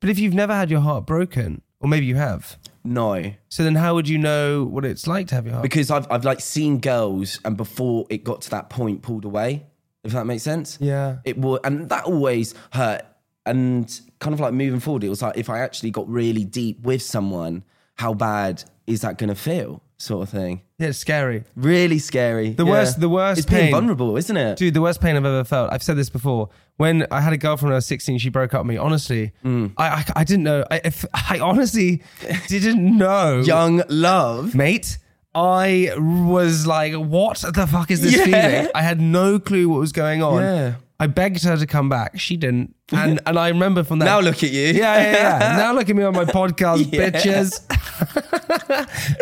But 0.00 0.08
if 0.10 0.18
you've 0.18 0.34
never 0.34 0.54
had 0.54 0.70
your 0.70 0.80
heart 0.80 1.06
broken, 1.06 1.60
or 1.78 1.88
maybe 1.88 2.06
you 2.06 2.16
have, 2.16 2.56
No, 2.82 3.32
so 3.48 3.62
then 3.62 3.74
how 3.74 3.94
would 3.94 4.08
you 4.08 4.18
know 4.18 4.64
what 4.64 4.84
it's 4.84 5.06
like 5.06 5.28
to 5.28 5.34
have 5.34 5.44
your 5.44 5.54
heart? 5.54 5.62
because 5.62 5.90
I've 5.90 6.06
I've 6.10 6.24
like 6.24 6.40
seen 6.40 6.78
girls, 6.80 7.38
and 7.44 7.56
before 7.56 8.06
it 8.08 8.24
got 8.24 8.40
to 8.42 8.50
that 8.50 8.70
point, 8.70 9.02
pulled 9.02 9.24
away. 9.24 9.66
If 10.02 10.12
that 10.12 10.24
makes 10.24 10.42
sense. 10.42 10.78
Yeah. 10.80 11.18
It 11.24 11.36
would, 11.36 11.60
and 11.62 11.90
that 11.90 12.04
always 12.04 12.54
hurt. 12.72 13.02
And 13.44 14.00
kind 14.18 14.32
of 14.32 14.40
like 14.40 14.54
moving 14.54 14.80
forward, 14.80 15.04
it 15.04 15.08
was 15.10 15.20
like 15.20 15.36
if 15.36 15.50
I 15.50 15.58
actually 15.58 15.90
got 15.90 16.08
really 16.08 16.44
deep 16.44 16.80
with 16.80 17.02
someone, 17.02 17.64
how 17.96 18.14
bad 18.14 18.64
is 18.86 19.02
that 19.02 19.18
going 19.18 19.28
to 19.28 19.34
feel? 19.34 19.82
Sort 19.98 20.22
of 20.22 20.30
thing. 20.30 20.62
Yeah, 20.80 20.88
it's 20.88 20.98
scary. 20.98 21.44
Really 21.54 21.98
scary. 21.98 22.50
The 22.50 22.66
worst- 22.66 22.98
the 23.00 23.08
worst 23.08 23.40
It's 23.40 23.48
being 23.48 23.70
vulnerable, 23.70 24.16
isn't 24.16 24.36
it? 24.36 24.56
Dude, 24.56 24.74
the 24.74 24.80
worst 24.80 25.00
pain 25.00 25.14
I've 25.14 25.24
ever 25.24 25.44
felt. 25.44 25.72
I've 25.72 25.82
said 25.82 25.96
this 25.96 26.10
before. 26.10 26.48
When 26.78 27.06
I 27.10 27.20
had 27.20 27.32
a 27.34 27.36
girlfriend 27.36 27.68
when 27.68 27.74
I 27.74 27.76
was 27.76 27.86
16, 27.86 28.18
she 28.18 28.30
broke 28.30 28.54
up 28.54 28.62
with 28.62 28.68
me. 28.70 28.76
Honestly, 28.78 29.32
Mm. 29.44 29.72
I, 29.76 29.88
I 29.88 30.04
I 30.16 30.24
didn't 30.24 30.44
know. 30.44 30.64
I, 30.70 30.80
if, 30.84 31.04
I 31.12 31.38
honestly 31.38 32.02
didn't 32.48 32.96
know. 32.96 33.40
Young 33.40 33.82
love. 33.88 34.54
mate. 34.54 34.96
I 35.32 35.92
was 35.96 36.66
like, 36.66 36.92
what 36.94 37.38
the 37.54 37.66
fuck 37.66 37.90
is 37.92 38.00
this 38.02 38.16
Yeah. 38.16 38.24
feeling? 38.24 38.70
I 38.74 38.82
had 38.82 39.00
no 39.00 39.38
clue 39.38 39.68
what 39.68 39.78
was 39.78 39.92
going 39.92 40.22
on. 40.24 40.42
Yeah. 40.42 40.74
I 41.02 41.06
begged 41.06 41.42
her 41.44 41.56
to 41.56 41.66
come 41.66 41.88
back. 41.88 42.20
She 42.20 42.36
didn't. 42.36 42.74
And 42.92 43.20
and 43.26 43.38
I 43.38 43.48
remember 43.48 43.82
from 43.84 43.98
that. 44.00 44.04
Now 44.04 44.20
look 44.20 44.42
at 44.44 44.50
you. 44.52 44.66
Yeah, 44.66 44.72
yeah, 45.00 45.12
yeah. 45.40 45.56
now 45.64 45.72
look 45.72 45.88
at 45.88 45.96
me 45.96 46.02
on 46.04 46.12
my 46.14 46.26
podcast, 46.26 46.92
Yeah. 46.92 47.08
bitches. 47.10 47.66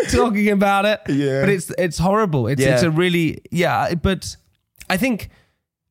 Talking 0.10 0.48
about 0.50 0.84
it. 0.86 1.00
Yeah. 1.08 1.40
But 1.42 1.48
it's 1.50 1.70
it's 1.78 1.98
horrible. 1.98 2.48
It's 2.48 2.60
Yeah. 2.60 2.74
it's 2.74 2.82
a 2.82 2.90
really 2.90 3.38
yeah, 3.50 3.94
but 3.94 4.36
I 4.90 4.96
think 4.96 5.28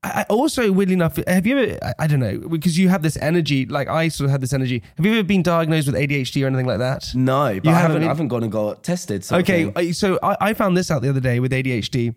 I 0.04 0.26
also 0.30 0.71
weirdly 0.71 0.93
enough, 0.93 1.17
have 1.26 1.47
you 1.47 1.58
ever 1.58 1.80
I, 2.00 2.08
don't 2.08 2.19
know, 2.19 2.38
because 2.50 2.78
you 2.78 2.89
have 2.89 3.02
this 3.02 3.17
energy, 3.17 3.65
like 3.65 3.88
I 3.88 4.10
sort 4.10 4.26
of 4.26 4.32
had 4.32 4.41
this 4.41 4.54
energy. 4.54 4.84
Have 4.97 5.06
you 5.06 5.13
ever 5.13 5.23
been 5.23 5.41
diagnosed 5.43 5.88
with 5.88 5.95
ADHD 5.95 6.43
or 6.43 6.47
anything 6.47 6.65
like 6.67 6.80
that? 6.80 7.12
No, 7.15 7.56
but 7.56 7.65
You 7.65 7.71
I 7.71 7.73
haven't 7.76 7.91
haven't, 7.91 8.04
I 8.04 8.08
haven't 8.08 8.28
gone 8.28 8.43
and 8.43 8.52
got 8.52 8.84
tested. 8.84 9.23
sort 9.26 9.41
Okay, 9.41 9.71
uh, 9.76 9.93
so 9.93 10.19
I, 10.21 10.38
I 10.50 10.54
found 10.54 10.78
this 10.78 10.91
out 10.91 11.02
the 11.02 11.10
other 11.10 11.19
day 11.19 11.39
with 11.39 11.52
ADHD. 11.52 12.13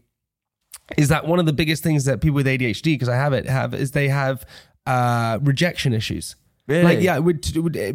Is 0.96 1.09
that 1.09 1.26
one 1.26 1.38
of 1.38 1.46
the 1.46 1.53
biggest 1.53 1.83
things 1.83 2.05
that 2.05 2.20
people 2.20 2.37
with 2.37 2.46
ADHD, 2.46 2.85
because 2.85 3.09
I 3.09 3.16
have 3.16 3.33
it, 3.33 3.46
have 3.46 3.74
is 3.74 3.92
they 3.92 4.09
have 4.09 4.44
uh, 4.87 5.38
rejection 5.42 5.92
issues. 5.92 6.37
Really? 6.66 6.85
Like 6.85 7.00
yeah, 7.00 7.18
with, 7.18 7.42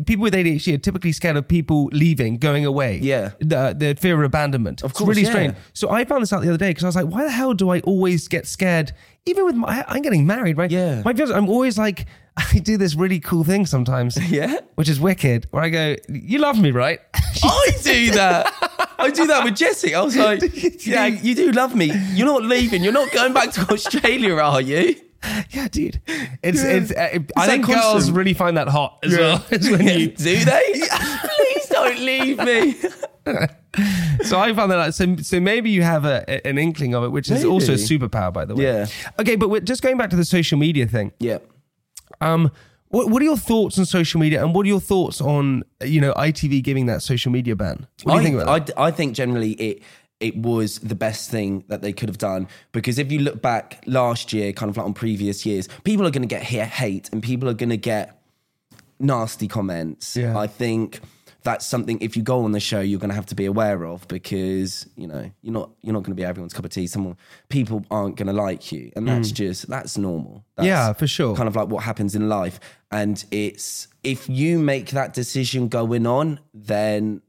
people 0.05 0.23
with 0.23 0.33
ADHD 0.33 0.73
are 0.73 0.77
typically 0.77 1.13
scared 1.13 1.37
of 1.37 1.47
people 1.47 1.85
leaving, 1.93 2.37
going 2.37 2.65
away. 2.65 2.99
Yeah. 3.01 3.31
the, 3.39 3.73
the 3.77 3.95
fear 3.97 4.17
of 4.19 4.25
abandonment. 4.25 4.83
Of 4.83 4.91
It's 4.91 4.99
course, 4.99 5.07
really 5.07 5.21
yeah. 5.21 5.29
strange. 5.29 5.55
So 5.71 5.89
I 5.91 6.03
found 6.03 6.21
this 6.23 6.33
out 6.33 6.41
the 6.41 6.49
other 6.49 6.57
day 6.57 6.71
because 6.71 6.83
I 6.83 6.87
was 6.87 6.95
like, 6.97 7.05
why 7.07 7.23
the 7.23 7.31
hell 7.31 7.53
do 7.53 7.69
I 7.69 7.79
always 7.81 8.27
get 8.27 8.45
scared? 8.47 8.91
Even 9.25 9.45
with 9.45 9.55
my, 9.55 9.85
I'm 9.87 10.01
getting 10.01 10.27
married, 10.27 10.57
right? 10.57 10.69
Yeah. 10.69 11.01
my 11.05 11.13
fiance, 11.13 11.33
I'm 11.33 11.47
always 11.47 11.77
like, 11.77 12.05
I 12.37 12.59
do 12.59 12.75
this 12.75 12.95
really 12.95 13.21
cool 13.21 13.45
thing 13.45 13.65
sometimes. 13.65 14.17
Yeah? 14.29 14.59
which 14.75 14.89
is 14.89 14.99
wicked. 14.99 15.47
Where 15.51 15.63
I 15.63 15.69
go, 15.69 15.95
you 16.09 16.39
love 16.39 16.59
me, 16.59 16.71
right? 16.71 16.99
I 17.43 17.71
do 17.81 18.11
that. 18.11 18.53
I 18.97 19.11
do 19.11 19.27
that 19.27 19.43
with 19.43 19.55
Jessie. 19.55 19.95
I 19.95 20.01
was 20.01 20.15
like, 20.15 20.41
yeah, 20.85 21.05
you 21.05 21.35
do 21.35 21.51
love 21.51 21.75
me. 21.75 21.91
You're 22.13 22.27
not 22.27 22.43
leaving. 22.43 22.83
You're 22.83 22.93
not 22.93 23.11
going 23.11 23.33
back 23.33 23.51
to 23.51 23.61
Australia, 23.71 24.35
are 24.35 24.61
you? 24.61 24.95
Yeah, 25.49 25.67
dude. 25.67 26.01
It's 26.43 26.61
it's. 26.61 26.91
Uh, 26.91 27.19
I 27.35 27.47
that 27.47 27.47
think 27.47 27.65
girls 27.65 28.11
really 28.11 28.33
find 28.33 28.57
that 28.57 28.67
hot 28.67 28.99
as 29.03 29.17
well. 29.17 29.43
is 29.51 29.69
when 29.69 29.87
you, 29.87 30.07
do 30.09 30.45
they? 30.45 30.73
Please 30.73 31.67
don't 31.69 31.99
leave 31.99 32.37
me. 32.37 32.73
so 34.23 34.39
I 34.39 34.53
found 34.53 34.71
that 34.71 34.79
out. 34.79 34.93
So 34.93 35.15
so 35.17 35.39
maybe 35.39 35.71
you 35.71 35.81
have 35.81 36.05
a, 36.05 36.47
an 36.47 36.59
inkling 36.59 36.93
of 36.93 37.03
it, 37.03 37.09
which 37.09 37.31
is 37.31 37.43
also 37.43 37.73
a 37.73 37.75
superpower, 37.75 38.31
by 38.31 38.45
the 38.45 38.55
way. 38.55 38.63
Yeah. 38.63 38.87
Okay, 39.19 39.35
but 39.35 39.49
we're 39.49 39.61
just 39.61 39.81
going 39.81 39.97
back 39.97 40.11
to 40.11 40.15
the 40.15 40.25
social 40.25 40.59
media 40.59 40.85
thing. 40.85 41.11
Yeah. 41.19 41.39
Um, 42.21 42.51
what 42.95 43.09
what 43.09 43.21
are 43.21 43.25
your 43.25 43.37
thoughts 43.37 43.77
on 43.77 43.85
social 43.85 44.19
media, 44.19 44.41
and 44.41 44.55
what 44.55 44.65
are 44.65 44.69
your 44.69 44.79
thoughts 44.79 45.19
on 45.19 45.63
you 45.83 45.99
know 45.99 46.13
ITV 46.13 46.63
giving 46.63 46.85
that 46.85 47.01
social 47.01 47.31
media 47.31 47.55
ban? 47.55 47.87
What 48.03 48.05
do 48.05 48.11
you 48.13 48.19
I, 48.19 48.23
think 48.23 48.41
about 48.41 48.67
that? 48.67 48.79
I, 48.79 48.85
I 48.85 48.91
think 48.91 49.15
generally 49.15 49.51
it 49.51 49.83
it 50.21 50.37
was 50.37 50.79
the 50.79 50.95
best 50.95 51.29
thing 51.29 51.65
that 51.67 51.81
they 51.81 51.91
could 51.91 52.07
have 52.07 52.17
done 52.17 52.47
because 52.71 52.97
if 52.97 53.11
you 53.11 53.19
look 53.19 53.41
back 53.41 53.83
last 53.85 54.31
year, 54.31 54.53
kind 54.53 54.69
of 54.69 54.77
like 54.77 54.85
on 54.85 54.93
previous 54.93 55.45
years, 55.45 55.67
people 55.83 56.07
are 56.07 56.11
going 56.11 56.21
to 56.21 56.27
get 56.27 56.43
here 56.43 56.65
hate 56.65 57.09
and 57.11 57.21
people 57.21 57.49
are 57.49 57.53
going 57.53 57.69
to 57.69 57.77
get 57.77 58.21
nasty 58.97 59.49
comments. 59.49 60.15
Yeah. 60.15 60.37
I 60.37 60.47
think 60.47 61.01
that's 61.45 61.65
something 61.65 61.97
if 62.01 62.17
you 62.17 62.23
go 62.23 62.43
on 62.43 62.51
the 62.51 62.59
show 62.59 62.81
you're 62.81 62.99
going 62.99 63.09
to 63.09 63.15
have 63.15 63.25
to 63.27 63.35
be 63.35 63.45
aware 63.45 63.85
of 63.85 64.05
because 64.09 64.87
you 64.97 65.07
know 65.07 65.31
you're 65.41 65.53
not 65.53 65.69
you're 65.81 65.93
not 65.93 65.99
going 66.03 66.11
to 66.11 66.21
be 66.21 66.25
everyone's 66.25 66.53
cup 66.53 66.65
of 66.65 66.71
tea 66.71 66.87
someone 66.87 67.15
people 67.49 67.85
aren't 67.89 68.17
going 68.17 68.27
to 68.27 68.33
like 68.33 68.71
you 68.73 68.91
and 68.97 69.07
that's 69.07 69.31
just 69.31 69.67
that's 69.69 69.97
normal 69.97 70.43
That's 70.57 70.67
Yeah, 70.67 70.91
for 70.93 71.07
sure. 71.07 71.35
kind 71.35 71.47
of 71.47 71.55
like 71.55 71.69
what 71.69 71.83
happens 71.83 72.15
in 72.15 72.27
life 72.27 72.59
and 72.91 73.23
it's 73.31 73.87
if 74.03 74.27
you 74.27 74.59
make 74.59 74.87
that 74.91 75.13
decision 75.13 75.69
going 75.69 76.05
on 76.05 76.39
then 76.53 77.21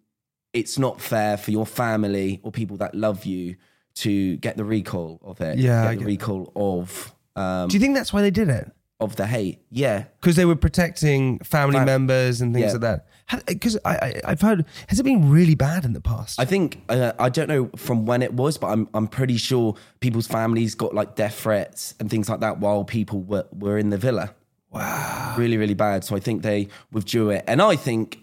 it's 0.52 0.78
not 0.78 1.00
fair 1.00 1.36
for 1.36 1.50
your 1.50 1.66
family 1.66 2.40
or 2.42 2.50
people 2.50 2.76
that 2.78 2.94
love 2.94 3.24
you 3.26 3.56
to 3.96 4.36
get 4.38 4.56
the 4.56 4.64
recall 4.64 5.20
of 5.22 5.40
it 5.40 5.58
Yeah, 5.58 5.92
get 5.94 5.98
the 6.00 6.06
recall 6.06 6.52
of 6.56 7.14
um 7.36 7.68
Do 7.68 7.74
you 7.76 7.80
think 7.80 7.94
that's 7.94 8.12
why 8.12 8.22
they 8.22 8.30
did 8.30 8.48
it? 8.48 8.72
of 8.98 9.14
the 9.16 9.26
hate 9.26 9.60
yeah 9.70 10.04
Because 10.20 10.36
they 10.36 10.46
were 10.46 10.56
protecting 10.56 11.38
family 11.40 11.76
Fam- 11.76 11.84
members 11.84 12.40
and 12.40 12.54
things 12.54 12.68
Yeah. 12.68 12.72
like 12.72 12.80
that. 12.80 13.06
Because 13.46 13.76
I, 13.84 13.96
I, 13.96 14.20
I've 14.24 14.40
heard, 14.40 14.64
has 14.88 15.00
it 15.00 15.02
been 15.02 15.30
really 15.30 15.54
bad 15.56 15.84
in 15.84 15.92
the 15.94 16.00
past? 16.00 16.38
I 16.38 16.44
think 16.44 16.82
uh, 16.88 17.12
I 17.18 17.28
don't 17.28 17.48
know 17.48 17.70
from 17.76 18.06
when 18.06 18.22
it 18.22 18.32
was, 18.34 18.56
but 18.56 18.68
I'm 18.68 18.88
I'm 18.94 19.08
pretty 19.08 19.36
sure 19.36 19.74
people's 20.00 20.28
families 20.28 20.74
got 20.76 20.94
like 20.94 21.16
death 21.16 21.40
threats 21.40 21.94
and 21.98 22.08
things 22.08 22.28
like 22.28 22.40
that 22.40 22.60
while 22.60 22.84
people 22.84 23.22
were 23.22 23.46
were 23.52 23.78
in 23.78 23.90
the 23.90 23.98
villa. 23.98 24.34
Wow, 24.70 25.34
really 25.36 25.56
really 25.56 25.74
bad. 25.74 26.04
So 26.04 26.14
I 26.14 26.20
think 26.20 26.42
they 26.42 26.68
withdrew 26.92 27.30
it, 27.30 27.44
and 27.48 27.60
I 27.60 27.74
think 27.74 28.18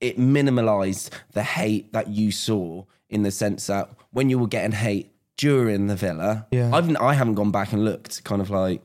it 0.00 0.18
minimalized 0.18 1.10
the 1.32 1.42
hate 1.42 1.92
that 1.92 2.08
you 2.08 2.30
saw 2.32 2.84
in 3.08 3.22
the 3.22 3.30
sense 3.30 3.68
that 3.68 3.88
when 4.10 4.28
you 4.28 4.38
were 4.38 4.48
getting 4.48 4.72
hate 4.72 5.12
during 5.36 5.86
the 5.86 5.96
villa, 5.96 6.46
Yeah. 6.50 6.70
I've 6.74 6.94
I 6.96 7.14
haven't 7.14 7.34
gone 7.34 7.50
back 7.52 7.72
and 7.72 7.84
looked, 7.84 8.24
kind 8.24 8.40
of 8.42 8.50
like 8.50 8.82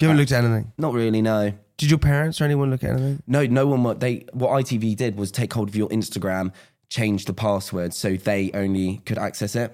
you 0.00 0.08
haven't 0.08 0.18
looked 0.18 0.32
at 0.32 0.44
anything. 0.44 0.72
not 0.78 0.94
really 0.94 1.20
no. 1.20 1.52
Did 1.80 1.88
your 1.88 1.98
parents 1.98 2.42
or 2.42 2.44
anyone 2.44 2.70
look 2.70 2.84
at 2.84 2.90
anything? 2.90 3.22
No, 3.26 3.46
no 3.46 3.66
one. 3.66 3.82
What 3.82 4.00
they 4.00 4.26
what 4.34 4.50
ITV 4.50 4.96
did 4.96 5.16
was 5.16 5.30
take 5.30 5.54
hold 5.54 5.70
of 5.70 5.74
your 5.74 5.88
Instagram, 5.88 6.52
change 6.90 7.24
the 7.24 7.32
password 7.32 7.94
so 7.94 8.16
they 8.16 8.50
only 8.52 8.98
could 9.06 9.16
access 9.16 9.56
it. 9.56 9.72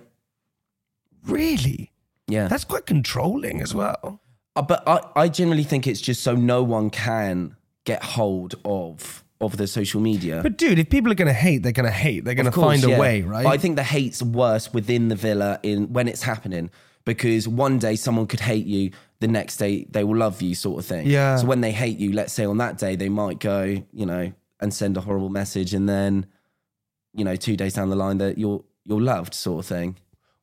Really? 1.25 1.91
Yeah, 2.29 2.47
That's 2.47 2.63
quite 2.63 2.87
controlling 2.87 3.61
as 3.61 3.75
well. 3.75 4.21
Uh, 4.55 4.63
but 4.63 4.87
I, 4.87 5.01
I 5.17 5.29
generally 5.29 5.65
think 5.65 5.89
it's 5.89 6.01
just 6.01 6.23
so 6.23 6.37
no 6.37 6.63
one 6.63 6.91
can 6.91 7.57
get 7.85 8.05
hold 8.05 8.55
of 8.65 9.25
of 9.41 9.57
the 9.57 9.67
social 9.67 10.01
media. 10.01 10.41
But 10.45 10.57
dude, 10.57 10.79
if 10.79 10.89
people 10.89 11.11
are 11.11 11.17
going 11.17 11.27
to 11.27 11.35
hate, 11.35 11.65
they're 11.65 11.73
going 11.73 11.87
to 11.87 11.91
hate. 11.91 12.25
They're 12.25 12.35
going 12.35 12.47
to 12.47 12.53
find 12.53 12.85
a 12.85 12.97
way, 12.97 13.23
right? 13.23 13.43
But 13.43 13.51
I 13.51 13.59
think 13.59 13.75
the 13.75 13.83
hate's 13.83 14.23
worse 14.23 14.73
within 14.73 15.09
the 15.09 15.17
villa 15.17 15.59
in 15.65 15.93
when 15.93 16.07
it's 16.07 16.23
happening 16.23 16.71
because 17.05 17.49
one 17.49 17.79
day 17.79 17.97
someone 17.97 18.27
could 18.27 18.41
hate 18.41 18.67
you, 18.67 18.93
the 19.21 19.29
next 19.29 19.57
day 19.57 19.87
they 19.91 20.05
will 20.05 20.17
love 20.17 20.43
you, 20.43 20.55
sort 20.55 20.79
of 20.79 20.87
thing. 20.87 21.07
Yeah. 21.07 21.37
So 21.37 21.47
when 21.47 21.61
they 21.61 21.73
hate 21.73 21.99
you, 21.99 22.13
let's 22.13 22.33
say 22.33 22.45
on 22.45 22.59
that 22.59 22.79
day 22.79 22.97
they 22.97 23.09
might 23.09 23.39
go, 23.39 23.63
you 23.93 24.07
know, 24.07 24.33
and 24.61 24.73
send 24.73 24.97
a 24.97 25.01
horrible 25.01 25.29
message, 25.29 25.75
and 25.75 25.89
then, 25.89 26.27
you 27.13 27.25
know, 27.25 27.37
two 27.37 27.57
days 27.57 27.75
down 27.75 27.91
the 27.91 27.97
line 27.97 28.19
that 28.19 28.39
you're 28.39 28.65
you're 28.85 29.01
loved, 29.01 29.35
sort 29.35 29.65
of 29.65 29.67
thing. 29.67 29.97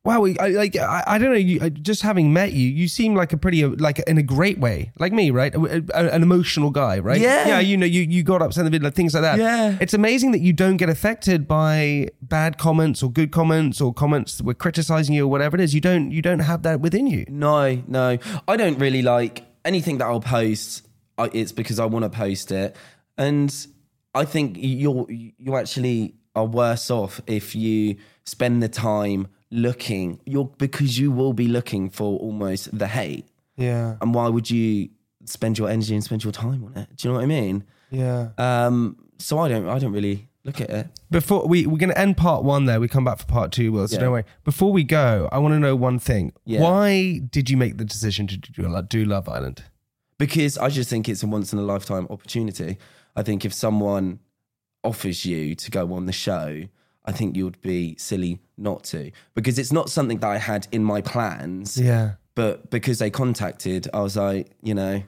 Wow, 0.04 0.24
I, 0.38 0.48
like 0.48 0.76
I, 0.76 1.02
I 1.06 1.18
don't 1.18 1.30
know. 1.30 1.36
You, 1.38 1.60
I- 1.62 1.68
just 1.70 2.02
having 2.02 2.32
met 2.32 2.52
you, 2.52 2.68
you 2.68 2.88
seem 2.88 3.14
like 3.14 3.32
a 3.32 3.36
pretty 3.36 3.64
like 3.64 3.98
in 4.00 4.18
a 4.18 4.22
great 4.22 4.58
way, 4.58 4.92
like 4.98 5.12
me, 5.12 5.30
right? 5.30 5.54
A- 5.54 5.84
a- 5.94 6.10
an 6.10 6.22
emotional 6.22 6.70
guy, 6.70 6.98
right? 6.98 7.20
Yeah. 7.20 7.48
yeah. 7.48 7.60
You 7.60 7.76
know, 7.76 7.86
you 7.86 8.02
you 8.02 8.22
got 8.22 8.42
upset 8.42 8.60
in 8.62 8.64
the 8.66 8.70
video, 8.70 8.86
like, 8.86 8.94
things 8.94 9.14
like 9.14 9.22
that. 9.22 9.38
Yeah. 9.38 9.76
it's 9.80 9.94
amazing 9.94 10.32
that 10.32 10.40
you 10.40 10.52
don't 10.52 10.76
get 10.76 10.88
affected 10.88 11.48
by 11.48 12.08
bad 12.22 12.58
comments 12.58 13.02
or 13.02 13.10
good 13.10 13.32
comments 13.32 13.80
or 13.80 13.92
comments 13.94 14.36
that 14.38 14.44
were 14.44 14.54
criticizing 14.54 15.14
you 15.14 15.24
or 15.24 15.28
whatever 15.28 15.56
it 15.56 15.60
is. 15.60 15.74
You 15.74 15.80
don't 15.80 16.10
you 16.10 16.22
don't 16.22 16.40
have 16.40 16.62
that 16.62 16.80
within 16.80 17.06
you. 17.06 17.24
No, 17.28 17.82
no. 17.86 18.18
I 18.46 18.56
don't 18.56 18.78
really 18.78 19.02
like 19.02 19.44
anything 19.64 19.98
that 19.98 20.06
I'll 20.06 20.20
post. 20.20 20.86
I, 21.16 21.30
it's 21.32 21.52
because 21.52 21.78
I 21.78 21.86
want 21.86 22.02
to 22.04 22.10
post 22.10 22.50
it, 22.52 22.74
and 23.16 23.54
I 24.14 24.24
think 24.24 24.56
you're 24.58 25.06
you 25.10 25.56
actually 25.56 26.14
are 26.34 26.44
worse 26.44 26.90
off 26.90 27.20
if 27.28 27.54
you 27.54 27.96
spend 28.26 28.62
the 28.62 28.68
time 28.68 29.28
looking. 29.54 30.20
You're 30.26 30.50
because 30.58 30.98
you 30.98 31.10
will 31.12 31.32
be 31.32 31.46
looking 31.48 31.88
for 31.90 32.18
almost 32.18 32.76
the 32.76 32.86
hate, 32.88 33.26
Yeah, 33.56 33.96
and 34.00 34.12
why 34.14 34.28
would 34.28 34.50
you 34.50 34.90
spend 35.24 35.58
your 35.58 35.68
energy 35.70 35.94
and 35.94 36.02
spend 36.04 36.22
your 36.24 36.32
time 36.32 36.64
on 36.64 36.76
it? 36.76 36.88
Do 36.96 37.08
you 37.08 37.12
know 37.12 37.18
what 37.18 37.24
I 37.24 37.26
mean? 37.26 37.64
yeah. 37.90 38.28
Um, 38.38 38.96
so 39.18 39.38
I 39.38 39.48
don't. 39.48 39.68
I 39.68 39.78
don't 39.78 39.92
really 39.92 40.28
look 40.44 40.60
at 40.60 40.68
it. 40.70 40.86
Before 41.10 41.46
we 41.46 41.66
we're 41.66 41.78
going 41.78 41.88
to 41.90 41.98
end 41.98 42.16
part 42.16 42.42
one 42.44 42.64
there, 42.66 42.80
we 42.80 42.88
come 42.88 43.04
back 43.04 43.18
for 43.18 43.26
part 43.26 43.52
two. 43.52 43.72
Will 43.72 43.86
so 43.88 43.94
Yeah. 43.94 44.00
don't 44.00 44.12
worry. 44.12 44.24
Before 44.44 44.72
we 44.72 44.82
go, 44.84 45.28
I 45.32 45.38
want 45.38 45.52
to 45.54 45.58
know 45.60 45.76
one 45.76 45.98
thing. 45.98 46.32
Yeah. 46.44 46.60
Why 46.60 47.20
did 47.30 47.48
you 47.48 47.56
make 47.56 47.78
the 47.78 47.84
decision 47.84 48.26
to 48.26 48.36
do, 48.36 48.82
do 48.88 49.04
Love 49.04 49.28
Island? 49.28 49.62
because 50.18 50.56
I 50.58 50.68
just 50.68 50.88
think 50.90 51.08
it's 51.08 51.22
a 51.24 51.26
once 51.26 51.52
in 51.52 51.58
a 51.58 51.62
lifetime 51.62 52.06
opportunity. 52.08 52.78
I 53.16 53.22
think 53.22 53.44
if 53.44 53.52
someone 53.52 54.20
offers 54.84 55.24
you 55.24 55.54
to 55.56 55.70
go 55.70 55.92
on 55.92 56.06
the 56.06 56.12
show, 56.12 56.64
I 57.04 57.12
think 57.12 57.36
you 57.36 57.44
would 57.44 57.60
be 57.60 57.96
silly 57.98 58.40
not 58.56 58.84
to 58.84 59.10
because 59.34 59.58
it's 59.58 59.72
not 59.72 59.90
something 59.90 60.18
that 60.18 60.28
I 60.30 60.38
had 60.38 60.66
in 60.72 60.82
my 60.84 61.00
plans. 61.02 61.78
Yeah, 61.78 62.12
But 62.34 62.70
because 62.70 62.98
they 62.98 63.10
contacted, 63.10 63.88
I 63.92 64.00
was 64.00 64.16
like, 64.16 64.50
you 64.62 64.74
know, 64.74 65.02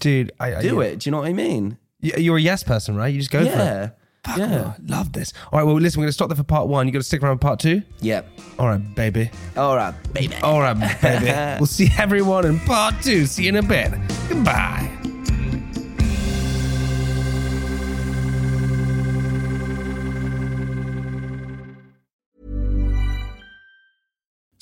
dude, 0.00 0.32
I, 0.40 0.56
I 0.56 0.62
do 0.62 0.76
yeah. 0.80 0.86
it. 0.88 1.00
Do 1.00 1.08
you 1.08 1.12
know 1.12 1.18
what 1.18 1.28
I 1.28 1.32
mean? 1.32 1.78
You're 2.00 2.36
a 2.36 2.40
yes 2.40 2.62
person, 2.62 2.96
right? 2.96 3.12
You 3.12 3.18
just 3.20 3.30
go 3.30 3.40
for 3.40 3.46
it. 3.46 3.54
yeah. 3.54 3.90
Fuck, 4.24 4.36
Yeah. 4.38 4.62
oh, 4.64 4.74
I 4.78 4.96
love 4.96 5.12
this. 5.12 5.32
All 5.52 5.58
right, 5.60 5.64
well, 5.64 5.76
listen, 5.76 6.00
we're 6.00 6.04
going 6.04 6.08
to 6.10 6.12
stop 6.12 6.28
there 6.28 6.36
for 6.36 6.42
part 6.44 6.66
one. 6.68 6.86
You 6.86 6.92
got 6.92 6.98
to 7.00 7.04
stick 7.04 7.22
around 7.22 7.36
for 7.38 7.42
part 7.42 7.60
two. 7.60 7.82
Yep. 8.00 8.28
All 8.58 8.66
right, 8.66 8.94
baby. 8.96 9.30
All 9.56 9.76
right, 9.76 9.94
baby. 10.12 10.34
All 10.42 10.60
right, 10.60 10.74
baby. 11.00 11.26
we'll 11.60 11.66
see 11.66 11.88
everyone 11.98 12.44
in 12.46 12.58
part 12.60 13.00
two. 13.02 13.26
See 13.26 13.44
you 13.44 13.50
in 13.50 13.56
a 13.56 13.62
bit. 13.62 13.92
Goodbye. 14.28 14.90